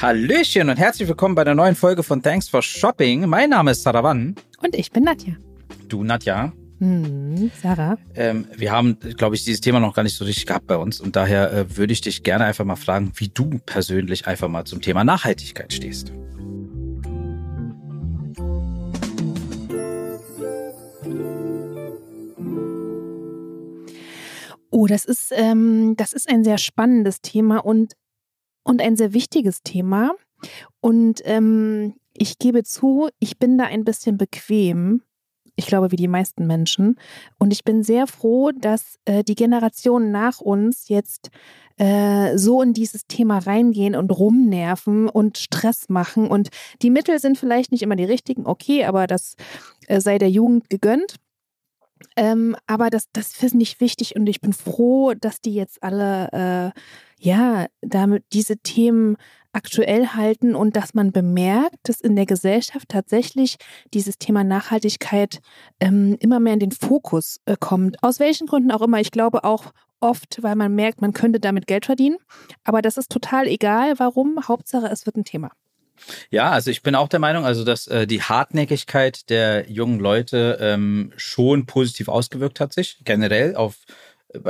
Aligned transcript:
Hallöchen 0.00 0.70
und 0.70 0.76
herzlich 0.76 1.08
willkommen 1.08 1.34
bei 1.34 1.42
der 1.42 1.56
neuen 1.56 1.74
Folge 1.74 2.04
von 2.04 2.22
Thanks 2.22 2.48
for 2.48 2.62
Shopping. 2.62 3.26
Mein 3.26 3.50
Name 3.50 3.72
ist 3.72 3.82
Sarawan. 3.82 4.36
Und 4.62 4.76
ich 4.76 4.92
bin 4.92 5.02
Nadja. 5.02 5.34
Du, 5.88 6.04
Nadja. 6.04 6.52
Hm, 6.78 7.50
Sarah. 7.60 7.98
Ähm, 8.14 8.46
wir 8.56 8.70
haben, 8.70 8.96
glaube 9.16 9.34
ich, 9.34 9.42
dieses 9.42 9.60
Thema 9.60 9.80
noch 9.80 9.96
gar 9.96 10.04
nicht 10.04 10.16
so 10.16 10.24
richtig 10.24 10.46
gehabt 10.46 10.68
bei 10.68 10.76
uns 10.76 11.00
und 11.00 11.16
daher 11.16 11.52
äh, 11.52 11.76
würde 11.76 11.92
ich 11.92 12.00
dich 12.00 12.22
gerne 12.22 12.44
einfach 12.44 12.64
mal 12.64 12.76
fragen, 12.76 13.10
wie 13.16 13.26
du 13.26 13.58
persönlich 13.66 14.28
einfach 14.28 14.46
mal 14.46 14.64
zum 14.64 14.80
Thema 14.80 15.02
Nachhaltigkeit 15.02 15.72
stehst. 15.72 16.12
Oh, 24.70 24.86
das 24.86 25.04
ist, 25.04 25.32
ähm, 25.34 25.94
das 25.96 26.12
ist 26.12 26.28
ein 26.28 26.44
sehr 26.44 26.58
spannendes 26.58 27.20
Thema 27.20 27.64
und, 27.64 27.94
und 28.68 28.82
ein 28.82 28.96
sehr 28.96 29.14
wichtiges 29.14 29.62
Thema. 29.62 30.12
Und 30.80 31.22
ähm, 31.24 31.94
ich 32.12 32.38
gebe 32.38 32.62
zu, 32.62 33.08
ich 33.18 33.38
bin 33.38 33.56
da 33.56 33.64
ein 33.64 33.84
bisschen 33.84 34.18
bequem. 34.18 35.02
Ich 35.56 35.66
glaube, 35.66 35.90
wie 35.90 35.96
die 35.96 36.06
meisten 36.06 36.46
Menschen. 36.46 36.96
Und 37.38 37.52
ich 37.52 37.64
bin 37.64 37.82
sehr 37.82 38.06
froh, 38.06 38.52
dass 38.52 38.98
äh, 39.06 39.24
die 39.24 39.34
Generationen 39.34 40.12
nach 40.12 40.40
uns 40.40 40.88
jetzt 40.88 41.30
äh, 41.78 42.36
so 42.36 42.62
in 42.62 42.74
dieses 42.74 43.06
Thema 43.06 43.38
reingehen 43.38 43.96
und 43.96 44.10
rumnerven 44.10 45.08
und 45.08 45.38
Stress 45.38 45.88
machen. 45.88 46.28
Und 46.28 46.50
die 46.82 46.90
Mittel 46.90 47.18
sind 47.18 47.38
vielleicht 47.38 47.72
nicht 47.72 47.82
immer 47.82 47.96
die 47.96 48.04
richtigen, 48.04 48.46
okay, 48.46 48.84
aber 48.84 49.06
das 49.06 49.34
äh, 49.86 50.00
sei 50.00 50.18
der 50.18 50.30
Jugend 50.30 50.68
gegönnt. 50.68 51.16
Ähm, 52.16 52.56
aber 52.66 52.90
das, 52.90 53.06
das 53.12 53.32
finde 53.32 53.62
ich 53.62 53.80
wichtig 53.80 54.16
und 54.16 54.26
ich 54.28 54.40
bin 54.40 54.52
froh, 54.52 55.14
dass 55.14 55.40
die 55.40 55.54
jetzt 55.54 55.82
alle, 55.82 56.72
äh, 56.74 56.80
ja, 57.20 57.66
damit 57.80 58.24
diese 58.32 58.58
Themen 58.58 59.16
aktuell 59.52 60.08
halten 60.08 60.54
und 60.54 60.76
dass 60.76 60.94
man 60.94 61.10
bemerkt, 61.10 61.76
dass 61.84 62.00
in 62.00 62.16
der 62.16 62.26
Gesellschaft 62.26 62.88
tatsächlich 62.88 63.56
dieses 63.94 64.18
Thema 64.18 64.44
Nachhaltigkeit 64.44 65.40
ähm, 65.80 66.16
immer 66.20 66.38
mehr 66.38 66.54
in 66.54 66.60
den 66.60 66.72
Fokus 66.72 67.40
äh, 67.46 67.56
kommt. 67.58 68.02
Aus 68.02 68.20
welchen 68.20 68.46
Gründen 68.46 68.70
auch 68.70 68.82
immer. 68.82 69.00
Ich 69.00 69.10
glaube 69.10 69.44
auch 69.44 69.72
oft, 70.00 70.42
weil 70.42 70.54
man 70.54 70.74
merkt, 70.74 71.00
man 71.00 71.12
könnte 71.12 71.40
damit 71.40 71.66
Geld 71.66 71.86
verdienen. 71.86 72.18
Aber 72.64 72.82
das 72.82 72.96
ist 72.96 73.10
total 73.10 73.46
egal, 73.46 73.98
warum. 73.98 74.38
Hauptsache, 74.46 74.86
es 74.86 75.06
wird 75.06 75.16
ein 75.16 75.24
Thema. 75.24 75.50
Ja, 76.30 76.50
also 76.50 76.70
ich 76.70 76.82
bin 76.82 76.94
auch 76.94 77.08
der 77.08 77.20
Meinung, 77.20 77.44
also 77.44 77.64
dass 77.64 77.86
äh, 77.86 78.06
die 78.06 78.22
Hartnäckigkeit 78.22 79.28
der 79.30 79.70
jungen 79.70 80.00
Leute 80.00 80.58
ähm, 80.60 81.12
schon 81.16 81.66
positiv 81.66 82.08
ausgewirkt 82.08 82.60
hat 82.60 82.72
sich 82.72 82.98
generell 83.04 83.56
auf 83.56 83.76
äh, 84.28 84.40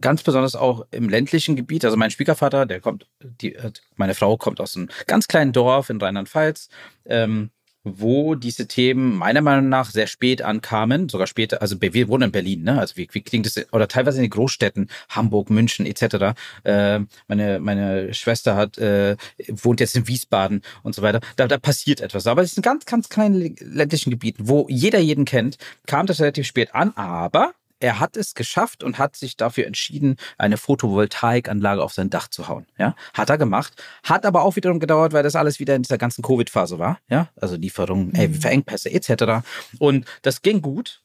ganz 0.00 0.22
besonders 0.22 0.54
auch 0.56 0.86
im 0.90 1.08
ländlichen 1.08 1.56
Gebiet. 1.56 1.84
Also 1.84 1.96
mein 1.96 2.10
Schwiegervater, 2.10 2.66
der 2.66 2.80
kommt, 2.80 3.06
die, 3.20 3.54
äh, 3.54 3.72
meine 3.96 4.14
Frau 4.14 4.36
kommt 4.36 4.60
aus 4.60 4.76
einem 4.76 4.88
ganz 5.06 5.28
kleinen 5.28 5.52
Dorf 5.52 5.90
in 5.90 6.00
Rheinland-Pfalz. 6.00 6.68
Ähm, 7.06 7.50
wo 7.86 8.34
diese 8.34 8.66
Themen 8.66 9.16
meiner 9.16 9.40
Meinung 9.40 9.68
nach 9.68 9.90
sehr 9.90 10.08
spät 10.08 10.42
ankamen, 10.42 11.08
sogar 11.08 11.26
später, 11.26 11.62
also 11.62 11.76
wir 11.80 12.08
wohnen 12.08 12.24
in 12.24 12.32
Berlin, 12.32 12.62
ne? 12.64 12.78
Also 12.78 12.96
wie, 12.96 13.08
wie 13.12 13.22
klingt 13.22 13.46
das, 13.46 13.72
oder 13.72 13.86
teilweise 13.86 14.18
in 14.18 14.24
den 14.24 14.30
Großstädten, 14.30 14.88
Hamburg, 15.08 15.50
München 15.50 15.86
etc. 15.86 16.36
Äh, 16.64 17.00
meine, 17.28 17.60
meine 17.60 18.12
Schwester 18.12 18.56
hat, 18.56 18.76
äh, 18.78 19.16
wohnt 19.48 19.80
jetzt 19.80 19.96
in 19.96 20.08
Wiesbaden 20.08 20.62
und 20.82 20.94
so 20.94 21.02
weiter. 21.02 21.20
Da, 21.36 21.46
da 21.46 21.58
passiert 21.58 22.00
etwas. 22.00 22.26
Aber 22.26 22.42
es 22.42 22.56
ein 22.58 22.62
ganz, 22.62 22.86
ganz 22.86 23.08
kleinen 23.08 23.54
ländlichen 23.60 24.10
Gebieten, 24.10 24.48
wo 24.48 24.66
jeder 24.68 24.98
jeden 24.98 25.24
kennt, 25.24 25.58
kam 25.86 26.06
das 26.06 26.20
relativ 26.20 26.46
spät 26.46 26.74
an, 26.74 26.92
aber 26.96 27.54
er 27.80 28.00
hat 28.00 28.16
es 28.16 28.34
geschafft 28.34 28.82
und 28.82 28.98
hat 28.98 29.16
sich 29.16 29.36
dafür 29.36 29.66
entschieden, 29.66 30.16
eine 30.38 30.56
Photovoltaikanlage 30.56 31.82
auf 31.82 31.92
sein 31.92 32.10
Dach 32.10 32.28
zu 32.28 32.48
hauen. 32.48 32.66
Ja, 32.78 32.94
hat 33.14 33.30
er 33.30 33.38
gemacht. 33.38 33.82
Hat 34.02 34.24
aber 34.24 34.42
auch 34.42 34.56
wiederum 34.56 34.80
gedauert, 34.80 35.12
weil 35.12 35.22
das 35.22 35.36
alles 35.36 35.60
wieder 35.60 35.74
in 35.74 35.82
dieser 35.82 35.98
ganzen 35.98 36.22
Covid-Phase 36.22 36.78
war. 36.78 36.98
Ja, 37.08 37.28
also 37.40 37.56
Lieferungen, 37.56 38.12
mhm. 38.12 38.34
Verengpässe 38.34 38.90
etc. 38.90 39.46
Und 39.78 40.06
das 40.22 40.42
ging 40.42 40.62
gut. 40.62 41.02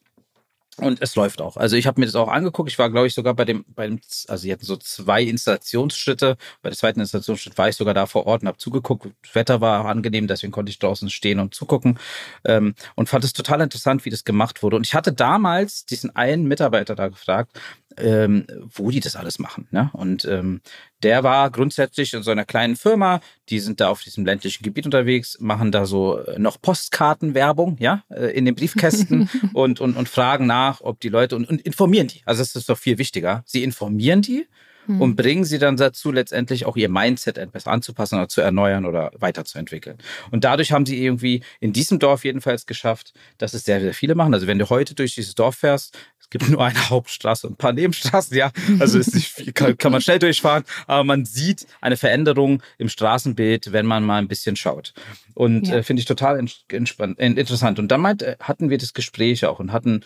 Und 0.78 1.02
es 1.02 1.14
läuft 1.16 1.42
auch. 1.42 1.58
Also 1.58 1.76
ich 1.76 1.86
habe 1.86 2.00
mir 2.00 2.06
das 2.06 2.14
auch 2.14 2.28
angeguckt. 2.28 2.70
Ich 2.70 2.78
war, 2.78 2.88
glaube 2.90 3.06
ich, 3.06 3.14
sogar 3.14 3.34
bei 3.34 3.44
dem, 3.44 3.64
bei 3.68 3.86
dem, 3.86 4.00
also 4.28 4.42
sie 4.42 4.50
hatten 4.50 4.64
so 4.64 4.76
zwei 4.76 5.22
Installationsschritte. 5.22 6.38
Bei 6.62 6.70
der 6.70 6.78
zweiten 6.78 7.00
Installationsschritt 7.00 7.58
war 7.58 7.68
ich 7.68 7.76
sogar 7.76 7.92
da 7.92 8.06
vor 8.06 8.26
Ort 8.26 8.40
und 8.42 8.48
habe 8.48 8.56
zugeguckt. 8.56 9.06
Das 9.22 9.34
Wetter 9.34 9.60
war 9.60 9.84
angenehm, 9.84 10.26
deswegen 10.26 10.50
konnte 10.50 10.70
ich 10.70 10.78
draußen 10.78 11.10
stehen 11.10 11.40
und 11.40 11.54
zugucken. 11.54 11.98
Ähm, 12.46 12.74
und 12.94 13.10
fand 13.10 13.22
es 13.24 13.34
total 13.34 13.60
interessant, 13.60 14.06
wie 14.06 14.10
das 14.10 14.24
gemacht 14.24 14.62
wurde. 14.62 14.76
Und 14.76 14.86
ich 14.86 14.94
hatte 14.94 15.12
damals 15.12 15.84
diesen 15.84 16.16
einen 16.16 16.44
Mitarbeiter 16.44 16.94
da 16.94 17.08
gefragt, 17.08 17.60
ähm, 17.98 18.46
wo 18.74 18.90
die 18.90 19.00
das 19.00 19.16
alles 19.16 19.38
machen. 19.38 19.68
Ne? 19.70 19.90
Und 19.92 20.24
ähm, 20.24 20.60
der 21.02 21.22
war 21.22 21.50
grundsätzlich 21.50 22.14
in 22.14 22.22
so 22.22 22.30
einer 22.30 22.44
kleinen 22.44 22.76
Firma, 22.76 23.20
die 23.48 23.58
sind 23.58 23.80
da 23.80 23.88
auf 23.88 24.02
diesem 24.02 24.24
ländlichen 24.24 24.62
Gebiet 24.62 24.84
unterwegs, 24.84 25.38
machen 25.40 25.72
da 25.72 25.86
so 25.86 26.18
äh, 26.18 26.38
noch 26.38 26.60
Postkartenwerbung, 26.60 27.76
ja, 27.78 28.04
äh, 28.10 28.26
in 28.36 28.44
den 28.44 28.54
Briefkästen 28.54 29.28
und, 29.54 29.80
und, 29.80 29.96
und 29.96 30.08
fragen 30.08 30.46
nach, 30.46 30.80
ob 30.80 31.00
die 31.00 31.08
Leute 31.08 31.36
und, 31.36 31.48
und 31.48 31.60
informieren 31.62 32.08
die. 32.08 32.22
Also 32.24 32.42
das 32.42 32.54
ist 32.54 32.68
doch 32.68 32.78
viel 32.78 32.98
wichtiger. 32.98 33.42
Sie 33.46 33.62
informieren 33.62 34.22
die 34.22 34.46
hm. 34.86 35.00
und 35.00 35.16
bringen 35.16 35.44
sie 35.44 35.58
dann 35.58 35.76
dazu, 35.76 36.10
letztendlich 36.10 36.66
auch 36.66 36.76
ihr 36.76 36.88
Mindset 36.88 37.38
etwas 37.38 37.66
anzupassen 37.66 38.16
oder 38.16 38.28
zu 38.28 38.40
erneuern 38.40 38.84
oder 38.84 39.12
weiterzuentwickeln. 39.18 39.98
Und 40.30 40.44
dadurch 40.44 40.72
haben 40.72 40.86
sie 40.86 41.02
irgendwie 41.02 41.42
in 41.60 41.72
diesem 41.72 41.98
Dorf 41.98 42.24
jedenfalls 42.24 42.66
geschafft, 42.66 43.12
dass 43.38 43.54
es 43.54 43.64
sehr, 43.64 43.80
sehr 43.80 43.94
viele 43.94 44.14
machen. 44.14 44.34
Also 44.34 44.46
wenn 44.46 44.58
du 44.58 44.68
heute 44.70 44.94
durch 44.94 45.14
dieses 45.14 45.34
Dorf 45.34 45.56
fährst, 45.56 45.98
es 46.20 46.30
gibt 46.30 46.48
nur 46.48 46.64
eine 46.64 46.78
Hauptstraße 46.90 47.46
und 47.46 47.54
ein 47.54 47.56
paar 47.56 47.72
Nebenstraßen, 47.72 48.36
ja, 48.36 48.50
also 48.78 48.98
ist 48.98 49.14
nicht 49.14 49.28
viel, 49.28 49.52
kann, 49.52 49.76
kann 49.76 49.92
man 49.92 50.00
schnell 50.00 50.18
durchfahren, 50.18 50.64
aber 50.86 51.04
man 51.04 51.24
sieht 51.24 51.66
eine 51.80 51.96
Veränderung 51.96 52.62
im 52.78 52.88
Straßenbild, 52.88 53.72
wenn 53.72 53.86
man 53.86 54.04
mal 54.04 54.18
ein 54.18 54.28
bisschen 54.28 54.56
schaut. 54.56 54.94
Und 55.34 55.68
ja. 55.68 55.76
äh, 55.76 55.82
finde 55.82 56.00
ich 56.00 56.06
total 56.06 56.38
entspannt, 56.68 57.18
interessant. 57.18 57.78
Und 57.78 57.88
dann 57.88 58.00
meint, 58.00 58.22
äh, 58.22 58.36
hatten 58.40 58.70
wir 58.70 58.78
das 58.78 58.94
Gespräch 58.94 59.44
auch 59.46 59.58
und 59.58 59.72
hatten 59.72 60.04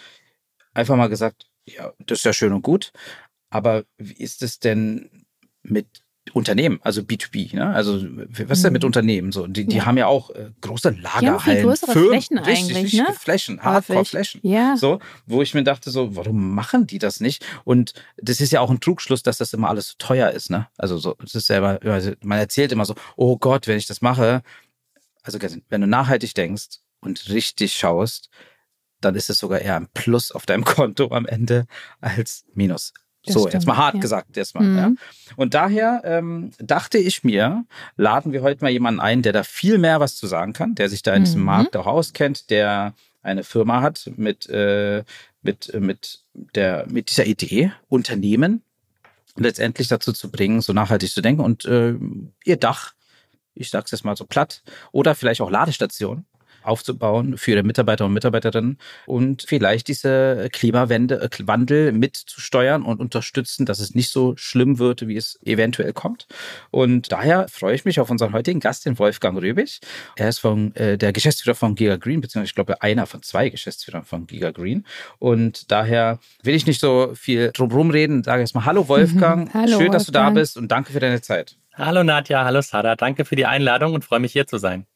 einfach 0.74 0.96
mal 0.96 1.08
gesagt, 1.08 1.46
ja, 1.64 1.92
das 1.98 2.18
ist 2.18 2.24
ja 2.24 2.32
schön 2.32 2.52
und 2.52 2.62
gut, 2.62 2.92
aber 3.56 3.84
wie 3.96 4.14
ist 4.14 4.42
es 4.42 4.60
denn 4.60 5.10
mit 5.62 6.02
Unternehmen, 6.32 6.80
also 6.82 7.02
B2B, 7.02 7.54
ne? 7.54 7.68
Also 7.68 8.02
was 8.02 8.58
ist 8.58 8.64
denn 8.64 8.72
mit 8.72 8.82
mhm. 8.82 8.86
Unternehmen 8.86 9.32
so? 9.32 9.46
Die, 9.46 9.64
die 9.64 9.76
ja. 9.76 9.86
haben 9.86 9.96
ja 9.96 10.06
auch 10.06 10.30
äh, 10.30 10.50
große 10.60 10.90
Lagerhallen, 10.90 11.40
viel 11.40 11.62
größere 11.62 11.92
Firmen, 11.92 12.10
Flächen 12.10 12.38
richtig, 12.38 12.76
eigentlich, 12.76 12.92
ne? 12.94 13.06
Flächen, 13.18 13.62
Hardcore-Flächen. 13.62 14.40
Ja. 14.42 14.76
So, 14.76 14.98
wo 15.26 15.40
ich 15.42 15.54
mir 15.54 15.62
dachte 15.62 15.90
so, 15.90 16.16
warum 16.16 16.54
machen 16.54 16.86
die 16.86 16.98
das 16.98 17.20
nicht? 17.20 17.46
Und 17.64 17.94
das 18.16 18.40
ist 18.40 18.52
ja 18.52 18.60
auch 18.60 18.70
ein 18.70 18.80
Trugschluss, 18.80 19.22
dass 19.22 19.38
das 19.38 19.52
immer 19.52 19.68
alles 19.68 19.90
so 19.90 19.94
teuer 19.98 20.30
ist, 20.30 20.50
ne? 20.50 20.68
Also 20.76 20.98
so, 20.98 21.14
das 21.20 21.34
ist 21.34 21.46
selber, 21.46 21.78
also 21.84 22.12
man 22.22 22.38
erzählt 22.38 22.72
immer 22.72 22.84
so, 22.84 22.96
oh 23.14 23.38
Gott, 23.38 23.68
wenn 23.68 23.78
ich 23.78 23.86
das 23.86 24.02
mache, 24.02 24.42
also 25.22 25.38
wenn 25.68 25.80
du 25.80 25.86
nachhaltig 25.86 26.34
denkst 26.34 26.80
und 27.00 27.28
richtig 27.30 27.74
schaust, 27.74 28.30
dann 29.00 29.14
ist 29.14 29.30
es 29.30 29.38
sogar 29.38 29.60
eher 29.60 29.76
ein 29.76 29.88
Plus 29.94 30.32
auf 30.32 30.44
deinem 30.44 30.64
Konto 30.66 31.12
am 31.12 31.26
Ende 31.26 31.66
als 32.00 32.44
Minus. 32.54 32.92
So, 33.26 33.40
stimmt, 33.40 33.54
jetzt 33.54 33.66
mal 33.66 33.76
hart 33.76 33.94
ja. 33.94 34.00
gesagt 34.00 34.36
erstmal. 34.36 34.64
Mhm. 34.64 34.78
Ja. 34.78 34.92
Und 35.36 35.54
daher 35.54 36.02
ähm, 36.04 36.52
dachte 36.58 36.98
ich 36.98 37.24
mir, 37.24 37.64
laden 37.96 38.32
wir 38.32 38.42
heute 38.42 38.62
mal 38.64 38.70
jemanden 38.70 39.00
ein, 39.00 39.22
der 39.22 39.32
da 39.32 39.42
viel 39.42 39.78
mehr 39.78 40.00
was 40.00 40.16
zu 40.16 40.26
sagen 40.26 40.52
kann, 40.52 40.74
der 40.74 40.88
sich 40.88 41.02
da 41.02 41.14
in 41.14 41.24
diesem 41.24 41.40
mhm. 41.40 41.46
Markt 41.46 41.76
auch 41.76 41.86
auskennt, 41.86 42.50
der 42.50 42.94
eine 43.22 43.42
Firma 43.42 43.82
hat 43.82 44.10
mit, 44.16 44.48
äh, 44.48 45.02
mit, 45.42 45.72
mit, 45.78 46.20
der, 46.54 46.86
mit 46.88 47.10
dieser 47.10 47.26
Idee, 47.26 47.72
Unternehmen 47.88 48.62
letztendlich 49.36 49.88
dazu 49.88 50.12
zu 50.12 50.30
bringen, 50.30 50.60
so 50.60 50.72
nachhaltig 50.72 51.10
zu 51.10 51.20
denken 51.20 51.42
und 51.42 51.64
äh, 51.66 51.94
ihr 52.44 52.56
Dach, 52.56 52.94
ich 53.54 53.70
sag's 53.70 53.90
jetzt 53.90 54.04
mal 54.04 54.16
so 54.16 54.24
platt, 54.24 54.62
oder 54.92 55.14
vielleicht 55.14 55.40
auch 55.40 55.50
Ladestation 55.50 56.24
aufzubauen 56.66 57.38
für 57.38 57.52
ihre 57.52 57.62
Mitarbeiter 57.62 58.04
und 58.04 58.12
Mitarbeiterinnen 58.12 58.78
und 59.06 59.44
vielleicht 59.46 59.88
diese 59.88 60.48
Klimawende, 60.52 61.20
äh, 61.20 61.28
Wandel 61.46 61.92
mitzusteuern 61.92 62.82
und 62.82 63.00
unterstützen, 63.00 63.66
dass 63.66 63.78
es 63.78 63.94
nicht 63.94 64.10
so 64.10 64.34
schlimm 64.36 64.78
wird, 64.78 65.06
wie 65.06 65.16
es 65.16 65.38
eventuell 65.44 65.92
kommt. 65.92 66.26
Und 66.70 67.12
daher 67.12 67.46
freue 67.48 67.74
ich 67.74 67.84
mich 67.84 68.00
auf 68.00 68.10
unseren 68.10 68.32
heutigen 68.32 68.60
Gast, 68.60 68.86
den 68.86 68.98
Wolfgang 68.98 69.40
Röbig. 69.40 69.80
Er 70.16 70.28
ist 70.28 70.38
von, 70.38 70.74
äh, 70.76 70.98
der 70.98 71.12
Geschäftsführer 71.12 71.54
von 71.54 71.74
Giga 71.74 71.96
Green, 71.96 72.20
beziehungsweise 72.20 72.50
ich 72.50 72.54
glaube 72.54 72.82
einer 72.82 73.06
von 73.06 73.22
zwei 73.22 73.48
Geschäftsführern 73.48 74.04
von 74.04 74.26
Giga 74.26 74.50
Green. 74.50 74.84
Und 75.18 75.70
daher 75.70 76.18
will 76.42 76.54
ich 76.54 76.66
nicht 76.66 76.80
so 76.80 77.12
viel 77.14 77.50
drumherum 77.52 77.90
reden. 77.90 78.22
Sage 78.24 78.40
erstmal 78.40 78.64
Hallo 78.64 78.88
Wolfgang. 78.88 79.52
Hallo, 79.54 79.78
Schön, 79.78 79.92
dass 79.92 80.06
Wolfgang. 80.06 80.06
du 80.06 80.12
da 80.12 80.30
bist 80.30 80.56
und 80.56 80.68
danke 80.68 80.92
für 80.92 81.00
deine 81.00 81.20
Zeit. 81.20 81.56
Hallo 81.74 82.02
Nadja, 82.02 82.44
hallo 82.44 82.62
Sada. 82.62 82.96
Danke 82.96 83.24
für 83.24 83.36
die 83.36 83.44
Einladung 83.44 83.92
und 83.92 84.04
freue 84.04 84.20
mich 84.20 84.32
hier 84.32 84.46
zu 84.46 84.56
sein. 84.56 84.86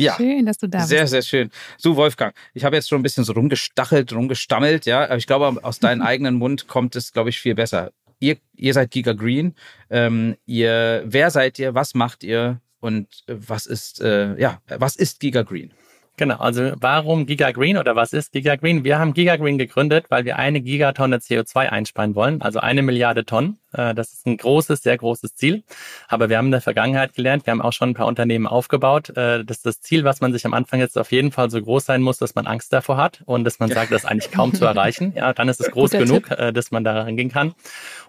Ja. 0.00 0.16
Schön, 0.16 0.46
dass 0.46 0.58
du 0.58 0.68
da 0.68 0.78
bist. 0.78 0.88
Sehr, 0.88 1.06
sehr 1.06 1.22
schön. 1.22 1.50
So, 1.76 1.96
Wolfgang, 1.96 2.34
ich 2.54 2.64
habe 2.64 2.76
jetzt 2.76 2.88
schon 2.88 3.00
ein 3.00 3.02
bisschen 3.02 3.24
so 3.24 3.32
rumgestachelt, 3.32 4.12
rumgestammelt, 4.12 4.86
ja, 4.86 5.04
aber 5.04 5.16
ich 5.16 5.26
glaube, 5.26 5.62
aus 5.62 5.78
deinem 5.78 6.02
eigenen 6.10 6.36
Mund 6.36 6.68
kommt 6.68 6.96
es, 6.96 7.12
glaube 7.12 7.30
ich, 7.30 7.38
viel 7.38 7.54
besser. 7.54 7.92
Ihr, 8.18 8.36
ihr 8.56 8.74
seid 8.74 8.90
Giga 8.90 9.12
Green. 9.12 9.54
Ähm, 9.88 10.36
ihr, 10.46 11.02
wer 11.06 11.30
seid 11.30 11.58
ihr? 11.58 11.74
Was 11.74 11.94
macht 11.94 12.22
ihr? 12.22 12.60
Und 12.80 13.24
was 13.26 13.66
ist, 13.66 14.00
äh, 14.00 14.38
ja, 14.40 14.60
was 14.68 14.96
ist 14.96 15.20
Giga 15.20 15.42
Green? 15.42 15.72
Genau, 16.20 16.36
also 16.36 16.72
warum 16.76 17.24
Giga 17.24 17.50
Green 17.50 17.78
oder 17.78 17.96
was 17.96 18.12
ist 18.12 18.32
Giga 18.32 18.56
Green? 18.56 18.84
Wir 18.84 18.98
haben 18.98 19.14
Giga 19.14 19.36
Green 19.36 19.56
gegründet, 19.56 20.04
weil 20.10 20.26
wir 20.26 20.38
eine 20.38 20.60
Gigatonne 20.60 21.16
CO2 21.16 21.70
einsparen 21.70 22.14
wollen, 22.14 22.42
also 22.42 22.60
eine 22.60 22.82
Milliarde 22.82 23.24
Tonnen 23.24 23.58
das 23.72 24.12
ist 24.12 24.26
ein 24.26 24.36
großes, 24.36 24.82
sehr 24.82 24.96
großes 24.96 25.34
Ziel. 25.34 25.62
Aber 26.08 26.28
wir 26.28 26.38
haben 26.38 26.46
in 26.46 26.52
der 26.52 26.60
Vergangenheit 26.60 27.14
gelernt, 27.14 27.46
wir 27.46 27.52
haben 27.52 27.62
auch 27.62 27.72
schon 27.72 27.90
ein 27.90 27.94
paar 27.94 28.06
Unternehmen 28.06 28.46
aufgebaut, 28.46 29.10
äh, 29.16 29.44
dass 29.44 29.62
das 29.62 29.80
Ziel, 29.80 30.04
was 30.04 30.20
man 30.20 30.32
sich 30.32 30.44
am 30.44 30.54
Anfang 30.54 30.80
jetzt 30.80 30.98
auf 30.98 31.12
jeden 31.12 31.32
Fall 31.32 31.50
so 31.50 31.60
groß 31.60 31.84
sein 31.84 32.02
muss, 32.02 32.18
dass 32.18 32.34
man 32.34 32.46
Angst 32.46 32.72
davor 32.72 32.96
hat 32.96 33.22
und 33.26 33.44
dass 33.44 33.58
man 33.58 33.70
sagt, 33.70 33.92
das 33.92 34.04
ist 34.04 34.10
eigentlich 34.10 34.30
kaum 34.32 34.54
zu 34.54 34.64
erreichen. 34.64 35.14
Ja, 35.20 35.34
dann 35.34 35.48
ist 35.48 35.60
es 35.60 35.70
groß 35.70 35.90
genug, 35.90 36.28
Tipp. 36.28 36.54
dass 36.54 36.70
man 36.70 36.82
da 36.82 37.02
rangehen 37.02 37.30
kann. 37.30 37.54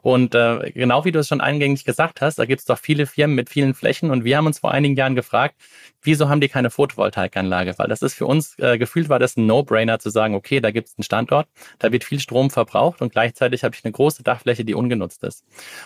Und 0.01 0.31
genau 0.31 1.03
wie 1.03 1.11
du 1.11 1.19
es 1.19 1.27
schon 1.27 1.41
eingängig 1.41 1.83
gesagt 1.83 2.21
hast, 2.21 2.39
da 2.39 2.45
gibt 2.45 2.59
es 2.61 2.65
doch 2.65 2.77
viele 2.77 3.05
Firmen 3.05 3.35
mit 3.35 3.49
vielen 3.49 3.73
Flächen 3.73 4.11
und 4.11 4.23
wir 4.23 4.37
haben 4.37 4.45
uns 4.45 4.59
vor 4.59 4.71
einigen 4.71 4.95
Jahren 4.95 5.15
gefragt, 5.15 5.55
wieso 6.03 6.29
haben 6.29 6.41
die 6.41 6.49
keine 6.49 6.69
Photovoltaikanlage? 6.69 7.77
Weil 7.77 7.87
das 7.87 8.01
ist 8.01 8.13
für 8.13 8.25
uns, 8.25 8.57
äh, 8.59 8.77
gefühlt 8.77 9.09
war 9.09 9.19
das 9.19 9.37
ein 9.37 9.45
No-Brainer 9.45 9.99
zu 9.99 10.09
sagen, 10.09 10.35
okay, 10.35 10.59
da 10.59 10.71
gibt 10.71 10.89
es 10.89 10.97
einen 10.97 11.03
Standort, 11.03 11.47
da 11.79 11.91
wird 11.91 12.03
viel 12.03 12.19
Strom 12.19 12.49
verbraucht 12.49 13.01
und 13.01 13.11
gleichzeitig 13.11 13.63
habe 13.63 13.75
ich 13.75 13.83
eine 13.83 13.91
große 13.91 14.23
Dachfläche, 14.23 14.65
die 14.65 14.73
ungenutzt 14.73 15.23
ist. 15.23 15.43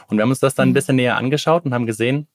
Und 0.07 0.17
wir 0.17 0.23
haben 0.23 0.29
uns 0.29 0.39
das 0.39 0.55
dann 0.55 0.69
ein 0.69 0.71
mhm. 0.71 0.73
bisschen 0.73 0.95
näher 0.95 1.17
angeschaut 1.17 1.65
und 1.65 1.73
haben 1.73 1.85
gesehen, 1.85 2.27